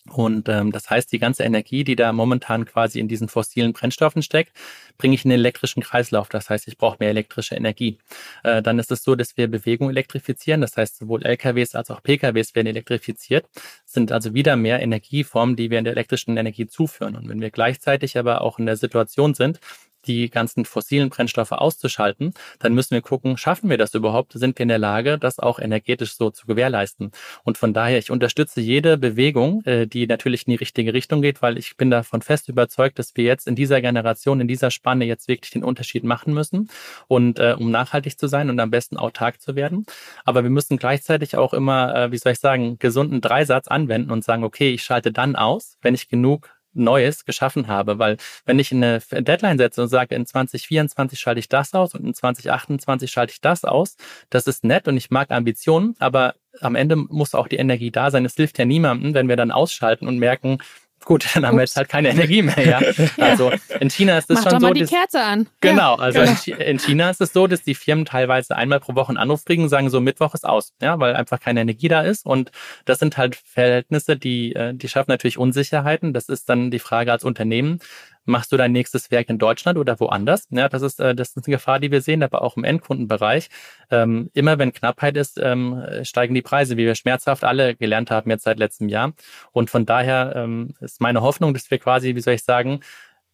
Und 0.10 0.50
ähm, 0.50 0.72
das 0.72 0.90
heißt, 0.90 1.12
die 1.12 1.20
ganze 1.20 1.44
Energie, 1.44 1.84
die 1.84 1.96
da 1.96 2.12
momentan 2.12 2.66
quasi 2.66 3.00
in 3.00 3.08
diesen 3.08 3.30
fossilen 3.30 3.72
Brennstoffen 3.72 4.24
steckt, 4.24 4.52
bringe 4.98 5.14
ich 5.14 5.26
in 5.26 5.30
den 5.30 5.42
elektrischen 5.42 5.84
Kreislauf. 5.84 6.28
Das 6.28 6.50
heißt, 6.50 6.68
ich 6.68 6.80
brauche 6.80 6.98
mehr 7.00 7.10
elektrische 7.10 7.54
Energie. 7.54 8.00
Äh, 8.44 8.64
dann 8.64 8.80
ist 8.80 8.92
es 8.92 9.04
so, 9.04 9.14
dass 9.14 9.38
wir 9.38 9.48
Bewegung 9.48 9.92
elektrifizieren. 9.92 10.62
Das 10.62 10.76
heißt, 10.76 10.98
sowohl 10.98 11.24
LKWs 11.24 11.76
als 11.76 11.92
auch 11.92 12.02
PKWs 12.02 12.56
werden 12.56 12.68
elektrifiziert. 12.68 13.46
Das 13.54 13.94
sind 13.94 14.12
also 14.12 14.34
wieder 14.34 14.56
mehr 14.56 14.82
Energieformen, 14.82 15.56
die 15.56 15.70
wir 15.70 15.78
in 15.78 15.84
der 15.84 15.94
elektrischen 15.94 16.36
Energie 16.36 16.66
zuführen. 16.66 17.16
Und 17.16 17.30
wenn 17.30 17.42
wir 17.42 17.52
gleichzeitig 17.52 18.18
aber 18.18 18.42
auch 18.42 18.58
in 18.58 18.66
der 18.66 18.78
Situation 18.78 19.36
sind, 19.36 19.60
die 20.06 20.30
ganzen 20.30 20.66
fossilen 20.66 21.10
Brennstoffe 21.10 21.52
auszuschalten, 21.52 22.34
dann 22.60 22.74
müssen 22.74 22.92
wir 22.92 23.02
gucken, 23.02 23.38
schaffen 23.38 23.70
wir 23.70 23.78
das 23.78 23.94
überhaupt? 23.94 24.34
Sind 24.34 24.58
wir 24.58 24.64
in 24.64 24.70
der 24.70 24.78
Lage, 24.80 25.18
das 25.18 25.40
auch 25.40 25.60
energetisch 25.60 26.16
so 26.16 26.30
zu 26.30 26.46
gewährleisten? 26.46 27.12
Und 27.44 27.58
von 27.58 27.74
daher, 27.74 27.98
ich 27.98 28.12
unterstütze 28.12 28.62
jede 28.62 28.98
Bewegung, 28.98 29.64
äh, 29.66 29.88
die 29.88 30.08
natürlich 30.08 30.48
in 30.48 30.52
die 30.52 30.58
richtige 30.58 30.94
Richtung 30.94 31.22
geht, 31.22 31.42
weil 31.42 31.58
ich 31.58 31.78
bin 31.78 31.90
davon 31.90 32.22
fest 32.22 32.50
überzeugt, 32.50 33.00
dass 33.00 33.16
wir 33.16 33.24
jetzt 33.24 33.48
in 33.48 33.56
dieser 33.56 33.82
Generation, 33.82 34.42
in 34.42 34.48
dieser 34.48 34.72
Spanne 34.72 35.06
jetzt 35.06 35.28
wirklich 35.28 35.52
den 35.52 35.64
Unterschied 35.64 36.04
machen 36.04 36.34
müssen 36.34 36.70
und 37.08 37.40
äh, 37.40 37.56
um 37.58 37.72
nachhaltig 37.72 38.18
zu 38.18 38.28
sein 38.28 38.50
und 38.50 38.60
am 38.60 38.72
besten 38.72 38.98
autark 38.98 39.42
zu 39.42 39.56
werden. 39.56 39.86
Aber 40.26 40.44
wir 40.44 40.50
müssen 40.50 40.78
gleichzeitig 40.78 41.38
auch 41.38 41.54
immer, 41.54 41.96
äh, 41.96 42.12
wie 42.12 42.18
soll 42.18 42.34
ich 42.34 42.40
sagen, 42.40 42.78
gesunden 42.80 43.22
Dreisatz 43.22 43.68
anwenden 43.68 44.12
und 44.12 44.24
sagen, 44.24 44.44
okay, 44.44 44.72
ich 44.72 44.84
schalte 44.84 45.12
dann 45.12 45.36
aus, 45.36 45.78
wenn 45.82 45.94
ich 45.94 46.10
genug 46.10 46.50
Neues 46.74 47.26
geschaffen 47.26 47.68
habe. 47.68 48.00
Weil 48.00 48.18
wenn 48.46 48.60
ich 48.60 48.72
eine 48.72 49.00
Deadline 49.00 49.58
setze 49.58 49.82
und 49.84 49.90
sage, 49.90 50.16
in 50.16 50.26
2024 50.26 51.20
schalte 51.20 51.40
ich 51.40 51.50
das 51.50 51.74
aus 51.74 51.94
und 51.96 52.06
in 52.06 52.14
2028 52.14 53.12
schalte 53.12 53.32
ich 53.32 53.42
das 53.42 53.64
aus, 53.64 53.96
das 54.30 54.48
ist 54.48 54.64
nett 54.64 54.88
und 54.88 54.98
ich 54.98 55.12
mag 55.12 55.32
Ambitionen, 55.32 55.96
aber 56.00 56.36
am 56.62 56.76
Ende 56.76 56.96
muss 56.96 57.34
auch 57.36 57.48
die 57.48 57.58
Energie 57.58 57.92
da 57.92 58.12
sein. 58.12 58.26
Es 58.26 58.36
hilft 58.36 58.60
ja 58.60 58.66
niemandem, 58.66 59.14
wenn 59.14 59.28
wir 59.28 59.36
dann 59.36 59.52
ausschalten 59.52 60.08
und 60.08 60.20
merken, 60.20 60.60
Gut, 61.06 61.26
dann 61.34 61.46
haben 61.46 61.58
wir 61.58 61.62
jetzt 61.64 61.76
halt 61.76 61.90
keine 61.90 62.10
Energie 62.10 62.42
mehr, 62.42 62.66
ja. 62.66 62.80
Also 63.18 63.52
in 63.80 63.90
China 63.90 64.18
ist 64.18 64.30
es 64.30 64.42
schon 64.42 64.52
doch 64.54 64.60
so. 64.60 64.68
mal 64.68 64.74
die 64.74 64.82
dass- 64.82 64.90
Kerze 64.90 65.22
an. 65.22 65.48
Genau, 65.62 65.96
also 65.96 66.22
in 66.22 66.36
Chi- 66.36 66.52
in 66.52 66.80
China 66.80 67.10
ist 67.10 67.22
es 67.22 67.34
so, 67.34 67.48
dass 67.48 67.62
die 67.64 67.76
Firmen 67.76 68.06
teilweise 68.06 68.56
einmal 68.56 68.80
pro 68.80 68.96
Woche 68.96 69.10
einen 69.10 69.18
Anruf 69.18 69.44
kriegen 69.46 69.64
und 69.64 69.70
sagen, 69.70 69.90
so 69.90 70.00
Mittwoch 70.00 70.34
ist 70.34 70.46
aus, 70.46 70.74
ja, 70.82 71.00
weil 71.00 71.16
einfach 71.16 71.40
keine 71.40 71.62
Energie 71.62 71.88
da 71.88 72.02
ist. 72.02 72.26
Und 72.26 72.52
das 72.86 73.00
sind 73.00 73.18
halt 73.18 73.36
Verhältnisse, 73.36 74.16
die, 74.18 74.54
äh, 74.56 74.74
die 74.74 74.88
schaffen 74.88 75.12
natürlich 75.12 75.38
Unsicherheiten. 75.38 76.14
Das 76.14 76.30
ist 76.30 76.48
dann 76.50 76.72
die 76.72 76.80
Frage 76.80 77.12
als 77.12 77.24
Unternehmen, 77.24 77.80
machst 78.26 78.52
du 78.52 78.58
dein 78.58 78.72
nächstes 78.72 79.12
Werk 79.12 79.30
in 79.30 79.38
Deutschland 79.38 79.78
oder 79.78 80.00
woanders? 80.00 80.48
Ja, 80.50 80.70
das 80.70 80.82
ist, 80.82 81.00
äh, 81.00 81.16
das 81.16 81.30
ist 81.30 81.38
eine 81.38 81.56
Gefahr, 81.56 81.80
die 81.80 81.92
wir 81.92 82.02
sehen, 82.02 82.24
aber 82.24 82.42
auch 82.42 82.58
im 82.58 82.64
Endkundenbereich. 82.64 83.50
Ähm, 83.92 84.30
immer 84.34 84.58
wenn 84.60 84.74
Knappheit 84.74 85.18
ist, 85.18 85.40
ähm, 85.42 85.84
steigen 86.04 86.34
die 86.34 86.42
Preise, 86.42 86.78
wie 86.78 86.86
wir 86.86 86.96
schmerzhaft 86.96 87.44
alle 87.44 87.76
gelernt 87.76 88.12
haben 88.12 88.30
jetzt 88.30 88.44
seit 88.44 88.60
letztem 88.60 88.90
Jahr. 88.90 89.14
Und 89.52 89.70
von 89.70 89.86
daher 89.86 90.34
ähm, 90.36 90.74
ist 90.80 91.02
meine 91.02 91.22
Hoffnung, 91.22 91.54
dass 91.54 91.70
wir 91.72 91.80
quasi, 91.80 92.16
wie 92.16 92.22
soll 92.22 92.36
ich 92.36 92.44
sagen, 92.44 92.82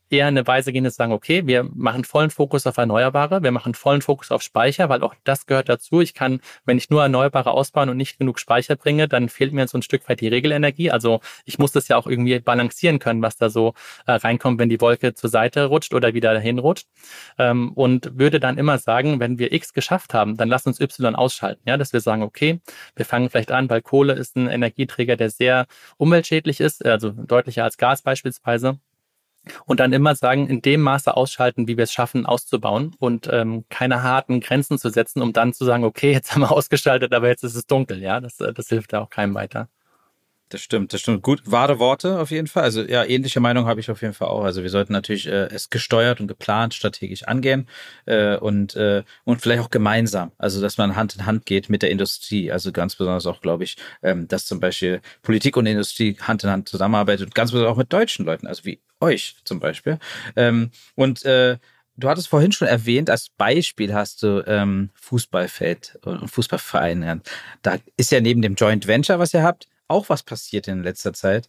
eher 0.09 0.27
eine 0.27 0.45
Weise 0.47 0.71
gehen, 0.71 0.85
zu 0.85 0.91
sagen, 0.91 1.11
okay, 1.11 1.45
wir 1.47 1.63
machen 1.63 2.03
vollen 2.03 2.29
Fokus 2.29 2.65
auf 2.67 2.77
Erneuerbare, 2.77 3.43
wir 3.43 3.51
machen 3.51 3.73
vollen 3.73 4.01
Fokus 4.01 4.31
auf 4.31 4.41
Speicher, 4.41 4.89
weil 4.89 5.03
auch 5.03 5.15
das 5.23 5.45
gehört 5.45 5.69
dazu. 5.69 6.01
Ich 6.01 6.13
kann, 6.13 6.41
wenn 6.65 6.77
ich 6.77 6.89
nur 6.89 7.01
Erneuerbare 7.01 7.51
ausbauen 7.51 7.89
und 7.89 7.97
nicht 7.97 8.17
genug 8.17 8.39
Speicher 8.39 8.75
bringe, 8.75 9.07
dann 9.07 9.29
fehlt 9.29 9.53
mir 9.53 9.67
so 9.67 9.77
ein 9.77 9.81
Stück 9.81 10.07
weit 10.09 10.21
die 10.21 10.27
Regelenergie. 10.27 10.91
Also 10.91 11.21
ich 11.45 11.59
muss 11.59 11.71
das 11.71 11.87
ja 11.87 11.97
auch 11.97 12.07
irgendwie 12.07 12.39
balancieren 12.39 12.99
können, 12.99 13.21
was 13.21 13.37
da 13.37 13.49
so 13.49 13.73
äh, 14.05 14.13
reinkommt, 14.13 14.59
wenn 14.59 14.69
die 14.69 14.81
Wolke 14.81 15.13
zur 15.13 15.29
Seite 15.29 15.65
rutscht 15.65 15.93
oder 15.93 16.13
wieder 16.13 16.33
dahin 16.33 16.59
rutscht. 16.59 16.87
Ähm, 17.37 17.71
und 17.73 18.17
würde 18.17 18.39
dann 18.39 18.57
immer 18.57 18.77
sagen, 18.77 19.19
wenn 19.19 19.39
wir 19.39 19.51
X 19.53 19.73
geschafft 19.73 20.13
haben, 20.13 20.37
dann 20.37 20.49
lass 20.49 20.65
uns 20.65 20.79
Y 20.79 21.15
ausschalten. 21.15 21.61
Ja, 21.65 21.77
dass 21.77 21.93
wir 21.93 22.01
sagen, 22.01 22.23
okay, 22.23 22.59
wir 22.95 23.05
fangen 23.05 23.29
vielleicht 23.29 23.51
an, 23.51 23.69
weil 23.69 23.81
Kohle 23.81 24.13
ist 24.13 24.35
ein 24.35 24.47
Energieträger, 24.47 25.15
der 25.15 25.29
sehr 25.29 25.67
umweltschädlich 25.97 26.59
ist, 26.59 26.85
also 26.85 27.09
deutlicher 27.11 27.63
als 27.63 27.77
Gas 27.77 28.01
beispielsweise 28.01 28.79
und 29.65 29.79
dann 29.79 29.93
immer 29.93 30.15
sagen, 30.15 30.47
in 30.47 30.61
dem 30.61 30.81
Maße 30.81 31.15
ausschalten, 31.15 31.67
wie 31.67 31.77
wir 31.77 31.83
es 31.83 31.93
schaffen, 31.93 32.25
auszubauen 32.25 32.95
und 32.99 33.29
ähm, 33.31 33.65
keine 33.69 34.03
harten 34.03 34.41
Grenzen 34.41 34.77
zu 34.77 34.89
setzen, 34.89 35.21
um 35.21 35.33
dann 35.33 35.53
zu 35.53 35.65
sagen, 35.65 35.83
okay, 35.83 36.11
jetzt 36.11 36.31
haben 36.35 36.41
wir 36.41 36.51
ausgeschaltet, 36.51 37.13
aber 37.13 37.27
jetzt 37.27 37.43
ist 37.43 37.55
es 37.55 37.65
dunkel. 37.65 38.01
Ja, 38.01 38.19
das, 38.19 38.39
äh, 38.39 38.53
das 38.53 38.67
hilft 38.67 38.93
ja 38.93 39.01
auch 39.01 39.09
keinem 39.09 39.33
weiter. 39.33 39.69
Das 40.49 40.61
stimmt, 40.61 40.93
das 40.93 41.01
stimmt. 41.01 41.21
Gut, 41.21 41.43
wahre 41.45 41.77
Worte 41.77 42.19
auf 42.19 42.31
jeden 42.31 42.47
Fall. 42.47 42.63
Also 42.63 42.81
ja, 42.81 43.03
ähnliche 43.05 43.39
Meinung 43.39 43.67
habe 43.67 43.79
ich 43.79 43.91
auf 43.91 44.01
jeden 44.01 44.15
Fall 44.15 44.29
auch. 44.29 44.43
Also 44.43 44.63
wir 44.63 44.71
sollten 44.71 44.93
natürlich 44.93 45.27
äh, 45.27 45.47
es 45.51 45.69
gesteuert 45.69 46.19
und 46.19 46.27
geplant, 46.27 46.73
strategisch 46.73 47.23
angehen 47.23 47.67
äh, 48.05 48.35
und 48.35 48.75
äh, 48.75 49.03
und 49.25 49.41
vielleicht 49.43 49.61
auch 49.61 49.69
gemeinsam. 49.69 50.31
Also 50.39 50.59
dass 50.59 50.79
man 50.79 50.95
Hand 50.95 51.15
in 51.15 51.27
Hand 51.27 51.45
geht 51.45 51.69
mit 51.69 51.83
der 51.83 51.91
Industrie. 51.91 52.51
Also 52.51 52.71
ganz 52.71 52.95
besonders 52.95 53.27
auch, 53.27 53.41
glaube 53.41 53.63
ich, 53.63 53.77
ähm, 54.01 54.27
dass 54.27 54.47
zum 54.47 54.59
Beispiel 54.59 55.01
Politik 55.21 55.55
und 55.55 55.67
Industrie 55.67 56.17
Hand 56.19 56.43
in 56.43 56.49
Hand 56.49 56.67
zusammenarbeitet 56.67 57.27
und 57.27 57.35
ganz 57.35 57.51
besonders 57.51 57.71
auch 57.71 57.77
mit 57.77 57.93
deutschen 57.93 58.25
Leuten, 58.25 58.47
also 58.47 58.65
wie 58.65 58.79
euch 59.01 59.35
zum 59.43 59.59
Beispiel. 59.59 59.99
Ähm, 60.35 60.71
und 60.95 61.23
äh, 61.25 61.57
Du 61.99 62.07
hattest 62.07 62.29
vorhin 62.29 62.53
schon 62.53 62.67
erwähnt, 62.69 63.09
als 63.09 63.27
Beispiel 63.29 63.93
hast 63.93 64.23
du 64.23 64.41
ähm, 64.47 64.89
Fußballfeld 64.93 65.99
und 66.05 66.29
Fußballverein. 66.29 67.03
Ja. 67.03 67.19
Da 67.61 67.77
ist 67.97 68.11
ja 68.11 68.21
neben 68.21 68.41
dem 68.41 68.55
Joint 68.55 68.87
Venture, 68.87 69.19
was 69.19 69.33
ihr 69.33 69.43
habt, 69.43 69.67
auch 69.89 70.07
was 70.07 70.23
passiert 70.23 70.69
in 70.69 70.83
letzter 70.83 71.11
Zeit. 71.11 71.47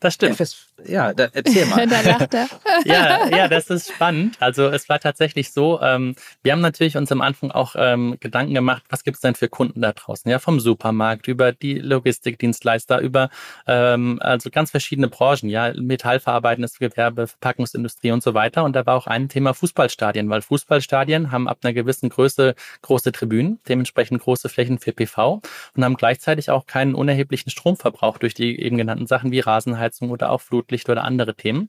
Das 0.00 0.14
stimmt. 0.14 0.40
FS, 0.40 0.66
ja, 0.86 1.12
da, 1.12 1.28
erzähl 1.32 1.66
mal. 1.66 1.86
da 1.88 2.00
lacht 2.00 2.32
er. 2.32 2.48
ja, 2.86 3.28
ja, 3.28 3.48
das 3.48 3.68
ist 3.68 3.92
spannend. 3.92 4.38
Also 4.40 4.68
es 4.68 4.88
war 4.88 4.98
tatsächlich 4.98 5.52
so, 5.52 5.78
ähm, 5.82 6.14
wir 6.42 6.52
haben 6.52 6.62
natürlich 6.62 6.96
uns 6.96 7.12
am 7.12 7.20
Anfang 7.20 7.50
auch 7.50 7.74
ähm, 7.76 8.16
Gedanken 8.18 8.54
gemacht, 8.54 8.82
was 8.88 9.04
gibt 9.04 9.16
es 9.16 9.20
denn 9.20 9.34
für 9.34 9.50
Kunden 9.50 9.82
da 9.82 9.92
draußen? 9.92 10.30
Ja, 10.30 10.38
vom 10.38 10.58
Supermarkt 10.58 11.28
über 11.28 11.52
die 11.52 11.74
Logistikdienstleister, 11.74 12.98
über 13.00 13.28
ähm, 13.66 14.18
also 14.22 14.48
ganz 14.48 14.70
verschiedene 14.70 15.08
Branchen, 15.08 15.50
ja, 15.50 15.74
metallverarbeitendes 15.76 16.78
Gewerbe, 16.78 17.26
Verpackungsindustrie 17.26 18.12
und 18.12 18.22
so 18.22 18.32
weiter. 18.32 18.64
Und 18.64 18.74
da 18.74 18.86
war 18.86 18.96
auch 18.96 19.06
ein 19.06 19.28
Thema 19.28 19.52
Fußballstadien, 19.52 20.30
weil 20.30 20.40
Fußballstadien 20.40 21.30
haben 21.30 21.46
ab 21.46 21.58
einer 21.62 21.74
gewissen 21.74 22.08
Größe 22.08 22.54
große 22.80 23.12
Tribünen, 23.12 23.60
dementsprechend 23.68 24.22
große 24.22 24.48
Flächen 24.48 24.78
für 24.78 24.92
PV 24.92 25.42
und 25.76 25.84
haben 25.84 25.96
gleichzeitig 25.96 26.48
auch 26.48 26.64
keinen 26.64 26.94
unerheblichen 26.94 27.50
Stromverbrauch 27.50 28.16
durch 28.16 28.32
die 28.32 28.58
eben 28.58 28.78
genannten 28.78 29.06
Sachen 29.06 29.30
wie 29.30 29.40
Rasenheizung 29.40 29.89
oder 30.00 30.30
auch 30.30 30.40
Flutlicht 30.40 30.88
oder 30.88 31.04
andere 31.04 31.34
Themen. 31.34 31.68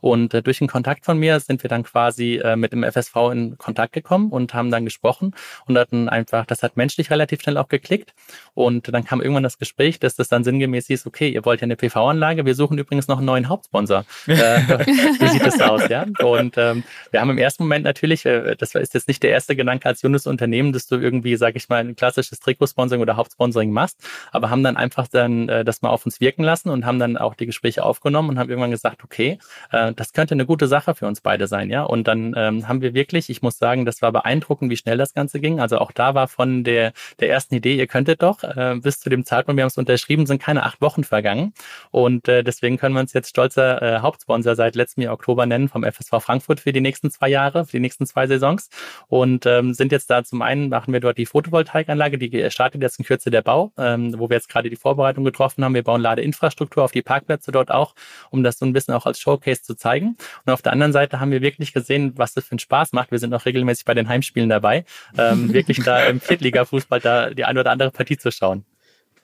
Und 0.00 0.34
äh, 0.34 0.42
durch 0.42 0.60
einen 0.60 0.68
Kontakt 0.68 1.04
von 1.04 1.18
mir 1.18 1.40
sind 1.40 1.62
wir 1.62 1.68
dann 1.68 1.82
quasi 1.82 2.36
äh, 2.36 2.56
mit 2.56 2.72
dem 2.72 2.84
FSV 2.84 3.14
in 3.32 3.58
Kontakt 3.58 3.92
gekommen 3.92 4.30
und 4.30 4.54
haben 4.54 4.70
dann 4.70 4.84
gesprochen 4.84 5.34
und 5.66 5.78
hatten 5.78 6.08
einfach, 6.08 6.46
das 6.46 6.62
hat 6.62 6.76
menschlich 6.76 7.10
relativ 7.10 7.42
schnell 7.42 7.56
auch 7.56 7.68
geklickt. 7.68 8.14
Und 8.54 8.92
dann 8.92 9.04
kam 9.04 9.20
irgendwann 9.20 9.42
das 9.42 9.58
Gespräch, 9.58 9.98
dass 9.98 10.16
das 10.16 10.28
dann 10.28 10.44
sinngemäß 10.44 10.86
hieß, 10.86 11.06
okay, 11.06 11.28
ihr 11.28 11.44
wollt 11.44 11.60
ja 11.60 11.64
eine 11.64 11.76
PV-Anlage, 11.76 12.44
wir 12.44 12.54
suchen 12.54 12.78
übrigens 12.78 13.08
noch 13.08 13.18
einen 13.18 13.26
neuen 13.26 13.48
Hauptsponsor. 13.48 14.04
äh, 14.26 14.34
wie 14.36 15.28
sieht 15.28 15.46
das 15.46 15.60
aus, 15.60 15.88
ja? 15.88 16.06
Und 16.20 16.56
ähm, 16.58 16.84
wir 17.10 17.20
haben 17.20 17.30
im 17.30 17.38
ersten 17.38 17.62
Moment 17.62 17.84
natürlich, 17.84 18.26
äh, 18.26 18.56
das 18.56 18.74
ist 18.74 18.94
jetzt 18.94 19.08
nicht 19.08 19.22
der 19.22 19.30
erste 19.30 19.56
Gedanke 19.56 19.88
als 19.88 20.02
junges 20.02 20.26
Unternehmen, 20.26 20.72
dass 20.72 20.86
du 20.86 20.96
irgendwie, 20.96 21.36
sag 21.36 21.56
ich 21.56 21.68
mal, 21.68 21.78
ein 21.78 21.96
klassisches 21.96 22.40
Trikotsponsoring 22.40 23.00
oder 23.00 23.16
Hauptsponsoring 23.16 23.70
machst, 23.70 23.98
aber 24.30 24.50
haben 24.50 24.62
dann 24.62 24.76
einfach 24.76 25.08
dann 25.08 25.48
äh, 25.48 25.64
das 25.64 25.82
mal 25.82 25.90
auf 25.90 26.04
uns 26.04 26.20
wirken 26.20 26.42
lassen 26.42 26.68
und 26.68 26.84
haben 26.84 26.98
dann 26.98 27.16
auch 27.16 27.34
die 27.34 27.46
Gespräche 27.46 27.61
aufgenommen 27.80 28.30
und 28.30 28.38
haben 28.38 28.48
irgendwann 28.48 28.70
gesagt, 28.70 29.04
okay, 29.04 29.38
äh, 29.70 29.92
das 29.92 30.12
könnte 30.12 30.34
eine 30.34 30.46
gute 30.46 30.66
Sache 30.66 30.94
für 30.94 31.06
uns 31.06 31.20
beide 31.20 31.46
sein, 31.46 31.70
ja. 31.70 31.82
Und 31.84 32.08
dann 32.08 32.34
ähm, 32.36 32.68
haben 32.68 32.82
wir 32.82 32.94
wirklich, 32.94 33.30
ich 33.30 33.42
muss 33.42 33.58
sagen, 33.58 33.84
das 33.84 34.02
war 34.02 34.12
beeindruckend, 34.12 34.70
wie 34.70 34.76
schnell 34.76 34.98
das 34.98 35.14
Ganze 35.14 35.40
ging. 35.40 35.60
Also 35.60 35.78
auch 35.78 35.92
da 35.92 36.14
war 36.14 36.28
von 36.28 36.64
der, 36.64 36.92
der 37.20 37.30
ersten 37.30 37.54
Idee, 37.54 37.76
ihr 37.76 37.86
könntet 37.86 38.22
doch, 38.22 38.42
äh, 38.42 38.76
bis 38.82 39.00
zu 39.00 39.10
dem 39.10 39.24
Zeitpunkt, 39.24 39.56
wir 39.56 39.62
haben 39.62 39.68
es 39.68 39.78
unterschrieben, 39.78 40.26
sind 40.26 40.42
keine 40.42 40.64
acht 40.64 40.80
Wochen 40.80 41.04
vergangen. 41.04 41.52
Und 41.90 42.28
äh, 42.28 42.42
deswegen 42.42 42.78
können 42.78 42.94
wir 42.94 43.00
uns 43.00 43.12
jetzt 43.12 43.30
stolzer 43.30 43.82
äh, 43.82 44.00
Hauptsponsor 44.00 44.54
seit 44.56 44.74
letztem 44.74 45.04
Jahr 45.04 45.14
Oktober 45.14 45.46
nennen 45.46 45.68
vom 45.68 45.84
FSV 45.84 46.20
Frankfurt 46.20 46.60
für 46.60 46.72
die 46.72 46.80
nächsten 46.80 47.10
zwei 47.10 47.28
Jahre, 47.28 47.64
für 47.64 47.72
die 47.72 47.80
nächsten 47.80 48.06
zwei 48.06 48.26
Saisons. 48.26 48.68
Und 49.08 49.46
ähm, 49.46 49.74
sind 49.74 49.92
jetzt 49.92 50.10
da 50.10 50.24
zum 50.24 50.42
einen, 50.42 50.68
machen 50.68 50.92
wir 50.92 51.00
dort 51.00 51.18
die 51.18 51.26
Photovoltaikanlage, 51.26 52.18
die 52.18 52.50
startet 52.50 52.82
jetzt 52.82 52.98
in 52.98 53.04
Kürze 53.04 53.30
der 53.30 53.42
Bau, 53.42 53.72
ähm, 53.78 54.18
wo 54.18 54.28
wir 54.28 54.36
jetzt 54.36 54.48
gerade 54.48 54.70
die 54.70 54.76
Vorbereitung 54.76 55.24
getroffen 55.24 55.64
haben. 55.64 55.74
Wir 55.74 55.84
bauen 55.84 56.00
Ladeinfrastruktur 56.00 56.82
auf 56.82 56.92
die 56.92 57.02
Parkplätze 57.02 57.51
du 57.52 57.58
dort 57.58 57.70
auch, 57.70 57.94
um 58.30 58.42
das 58.42 58.58
so 58.58 58.66
ein 58.66 58.72
bisschen 58.72 58.94
auch 58.94 59.06
als 59.06 59.18
Showcase 59.20 59.62
zu 59.62 59.74
zeigen. 59.74 60.16
Und 60.44 60.52
auf 60.52 60.62
der 60.62 60.72
anderen 60.72 60.92
Seite 60.92 61.20
haben 61.20 61.30
wir 61.30 61.42
wirklich 61.42 61.72
gesehen, 61.72 62.12
was 62.16 62.34
das 62.34 62.44
für 62.44 62.52
einen 62.52 62.58
Spaß 62.58 62.92
macht. 62.92 63.10
Wir 63.10 63.18
sind 63.18 63.32
auch 63.34 63.46
regelmäßig 63.46 63.84
bei 63.84 63.94
den 63.94 64.08
Heimspielen 64.08 64.48
dabei, 64.48 64.84
ähm, 65.16 65.52
wirklich 65.52 65.82
da 65.84 66.04
im 66.06 66.20
Viertliga-Fußball 66.20 67.00
da 67.00 67.30
die 67.30 67.44
eine 67.44 67.60
oder 67.60 67.70
andere 67.70 67.90
Partie 67.90 68.16
zu 68.16 68.30
schauen. 68.32 68.64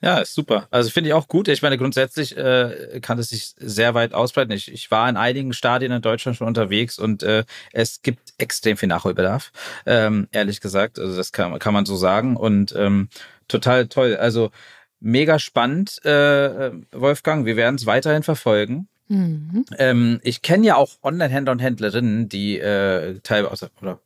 Ja, 0.01 0.19
ist 0.19 0.33
super. 0.33 0.67
Also 0.71 0.89
finde 0.89 1.09
ich 1.09 1.13
auch 1.13 1.27
gut. 1.27 1.49
Ich 1.49 1.61
meine, 1.61 1.77
grundsätzlich 1.77 2.37
äh, 2.37 3.01
kann 3.01 3.19
es 3.19 3.29
sich 3.29 3.53
sehr 3.57 3.93
weit 3.95 4.13
ausbreiten. 4.13 4.51
Ich, 4.53 4.71
ich 4.71 4.89
war 4.91 5.09
in 5.09 5.17
einigen 5.17 5.51
Stadien 5.51 5.91
in 5.91 6.01
Deutschland 6.01 6.37
schon 6.37 6.47
unterwegs 6.47 6.97
und 6.97 7.21
äh, 7.21 7.43
es 7.73 8.01
gibt 8.01 8.33
extrem 8.37 8.77
viel 8.77 8.87
Nachholbedarf, 8.87 9.51
ähm, 9.85 10.29
ehrlich 10.31 10.61
gesagt. 10.61 10.99
Also 10.99 11.17
das 11.17 11.33
kann, 11.33 11.59
kann 11.59 11.73
man 11.73 11.85
so 11.85 11.97
sagen. 11.97 12.37
Und 12.37 12.73
ähm, 12.77 13.09
total 13.49 13.87
toll. 13.87 14.15
Also 14.15 14.51
mega 14.99 15.39
spannend, 15.39 16.03
äh, 16.05 16.71
Wolfgang. 16.91 17.45
Wir 17.45 17.55
werden 17.55 17.75
es 17.75 17.85
weiterhin 17.85 18.23
verfolgen. 18.23 18.87
Mhm. 19.07 19.65
Ähm, 19.77 20.19
ich 20.23 20.41
kenne 20.41 20.67
ja 20.67 20.75
auch 20.75 20.91
Online-Händler 21.01 21.51
und 21.51 21.59
Händlerinnen, 21.59 22.29
die 22.29 22.59
äh, 22.59 23.19
teilweise, 23.21 23.71
oder 23.81 23.99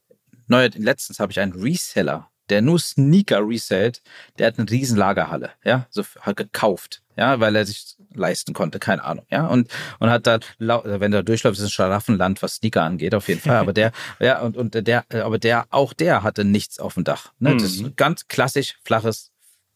neu, 0.47 0.69
letztens 0.75 1.19
habe 1.19 1.31
ich 1.31 1.39
einen 1.39 1.53
Reseller 1.53 2.29
der 2.49 2.61
nur 2.61 2.79
Sneaker 2.79 3.47
resellt, 3.47 4.01
der 4.37 4.47
hat 4.47 4.59
eine 4.59 4.69
riesen 4.69 4.97
Lagerhalle, 4.97 5.51
ja, 5.63 5.87
so 5.89 6.03
hat 6.21 6.35
gekauft, 6.35 7.01
ja, 7.15 7.39
weil 7.39 7.55
er 7.55 7.65
sich 7.65 7.95
leisten 8.13 8.53
konnte, 8.53 8.79
keine 8.79 9.03
Ahnung, 9.03 9.25
ja, 9.29 9.47
und 9.47 9.69
und 9.99 10.09
hat 10.09 10.27
da, 10.27 10.39
also 10.59 10.99
wenn 10.99 11.11
der 11.11 11.23
durchläuft, 11.23 11.57
ist 11.57 11.63
ein 11.63 11.69
Schlaraffenland, 11.69 12.41
was 12.41 12.55
Sneaker 12.55 12.83
angeht, 12.83 13.15
auf 13.15 13.27
jeden 13.27 13.41
Fall, 13.41 13.57
aber 13.57 13.73
der, 13.73 13.91
ja, 14.19 14.41
und 14.41 14.57
und 14.57 14.75
der, 14.75 15.05
aber 15.09 15.39
der, 15.39 15.65
auch 15.69 15.93
der 15.93 16.23
hatte 16.23 16.43
nichts 16.43 16.79
auf 16.79 16.95
dem 16.95 17.03
Dach, 17.03 17.31
ne, 17.39 17.53
mhm. 17.53 17.57
das 17.59 17.71
ist 17.75 17.97
ganz 17.97 18.27
klassisch 18.27 18.75
flaches 18.83 19.31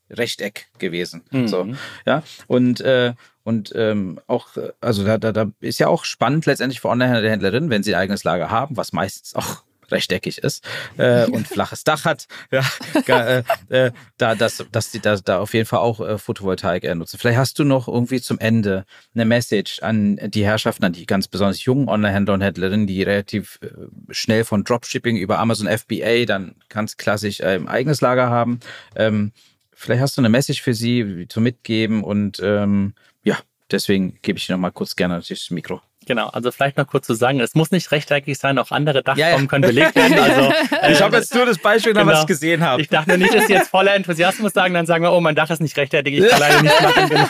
Rechteck 0.10 0.68
gewesen, 0.80 1.24
mhm. 1.32 1.48
so, 1.48 1.68
ja, 2.06 2.24
und 2.48 2.82
äh, 2.82 3.14
und 3.48 3.72
ähm, 3.78 4.20
auch, 4.28 4.50
also 4.82 5.06
da, 5.06 5.18
da, 5.18 5.32
da 5.32 5.50
ist 5.62 5.80
ja 5.80 5.88
auch 5.88 6.04
spannend 6.04 6.46
letztendlich 6.46 6.82
für 6.82 6.90
Online-Händlerinnen, 6.90 7.70
wenn 7.70 7.82
sie 7.82 7.96
ein 7.96 8.02
eigenes 8.02 8.26
Lager 8.26 8.52
haben, 8.52 8.76
was 8.76 8.92
meistens 8.92 9.36
auch 9.36 9.64
rechteckig 9.92 10.40
ist 10.40 10.68
äh, 10.98 11.26
und 11.28 11.48
flaches 11.48 11.86
Dach 11.86 12.06
hat, 12.06 12.28
ja, 12.52 12.64
äh, 13.08 13.44
äh, 13.70 13.92
da, 14.18 14.36
dass, 14.36 14.66
dass 14.72 14.92
die 14.92 15.00
da, 15.00 15.16
da 15.16 15.40
auf 15.40 15.54
jeden 15.54 15.66
Fall 15.66 15.80
auch 15.80 16.02
äh, 16.02 16.18
Photovoltaik 16.18 16.84
äh, 16.84 16.94
nutzen. 16.94 17.18
Vielleicht 17.18 17.38
hast 17.38 17.58
du 17.60 17.64
noch 17.64 17.88
irgendwie 17.88 18.20
zum 18.22 18.38
Ende 18.40 18.86
eine 19.16 19.24
Message 19.26 19.82
an 19.82 20.20
die 20.22 20.46
Herrschaften, 20.46 20.84
an 20.84 20.94
die 20.94 21.06
ganz 21.06 21.28
besonders 21.28 21.64
jungen 21.64 21.88
Online-Händler 21.88 22.34
und 22.34 22.42
Händlerinnen, 22.42 22.86
die 22.86 23.04
relativ 23.04 23.60
äh, 23.62 23.70
schnell 24.10 24.44
von 24.44 24.64
Dropshipping 24.64 25.16
über 25.16 25.40
Amazon 25.40 25.68
FBA 25.68 26.26
dann 26.26 26.56
ganz 26.70 26.98
klassisch 26.98 27.40
äh, 27.40 27.56
im 27.56 27.68
eigenes 27.68 28.02
Lager 28.02 28.30
haben. 28.30 28.60
Ähm, 28.96 29.32
vielleicht 29.78 30.02
hast 30.02 30.18
du 30.18 30.22
eine 30.22 30.30
Message 30.30 30.62
für 30.62 30.74
sie 30.74 31.28
zu 31.30 31.40
mitgeben 31.40 32.04
und 32.04 32.40
ähm, 32.44 32.94
ja, 33.24 33.38
deswegen 33.72 34.18
gebe 34.22 34.40
ich 34.40 34.48
dir 34.48 34.54
noch 34.54 34.60
mal 34.60 34.72
kurz 34.72 34.96
gerne 34.96 35.22
das 35.26 35.52
Mikro. 35.52 35.82
Genau, 36.08 36.28
also 36.30 36.52
vielleicht 36.52 36.78
noch 36.78 36.88
kurz 36.88 37.06
zu 37.06 37.14
sagen, 37.14 37.42
es 37.42 37.54
muss 37.54 37.72
nicht 37.72 37.92
rechteckig 37.92 38.38
sein, 38.38 38.58
auch 38.60 38.72
andere 38.72 39.04
Dachformen 39.04 39.34
ja, 39.34 39.40
ja. 39.40 39.46
können 39.46 39.62
belegt 39.62 39.96
werden. 39.96 40.18
Also, 40.18 40.54
äh, 40.82 40.94
ich 40.94 41.02
habe 41.02 41.18
jetzt 41.18 41.36
nur 41.36 41.46
das 41.46 41.58
Beispiel, 41.58 41.94
genau. 41.94 42.06
was 42.08 42.22
ich 42.22 42.28
gesehen 42.28 42.64
habe. 42.64 42.82
Ich 42.82 42.88
dachte 42.88 43.18
nicht, 43.18 43.34
dass 43.34 43.48
Sie 43.48 43.54
jetzt 43.54 43.70
voller 43.70 43.94
Enthusiasmus 43.94 44.54
sagen, 44.54 44.74
dann 44.74 44.86
sagen 44.86 45.04
wir, 45.04 45.12
oh, 45.12 45.20
mein 45.20 45.36
Dach 45.36 45.50
ist 45.50 45.60
nicht 45.60 45.76
rechteckig, 45.76 46.20
ich 46.20 46.30
kann 46.30 46.40
leider 46.40 46.62
nicht 46.62 46.82
machen. 46.82 47.10
Genau. 47.10 47.28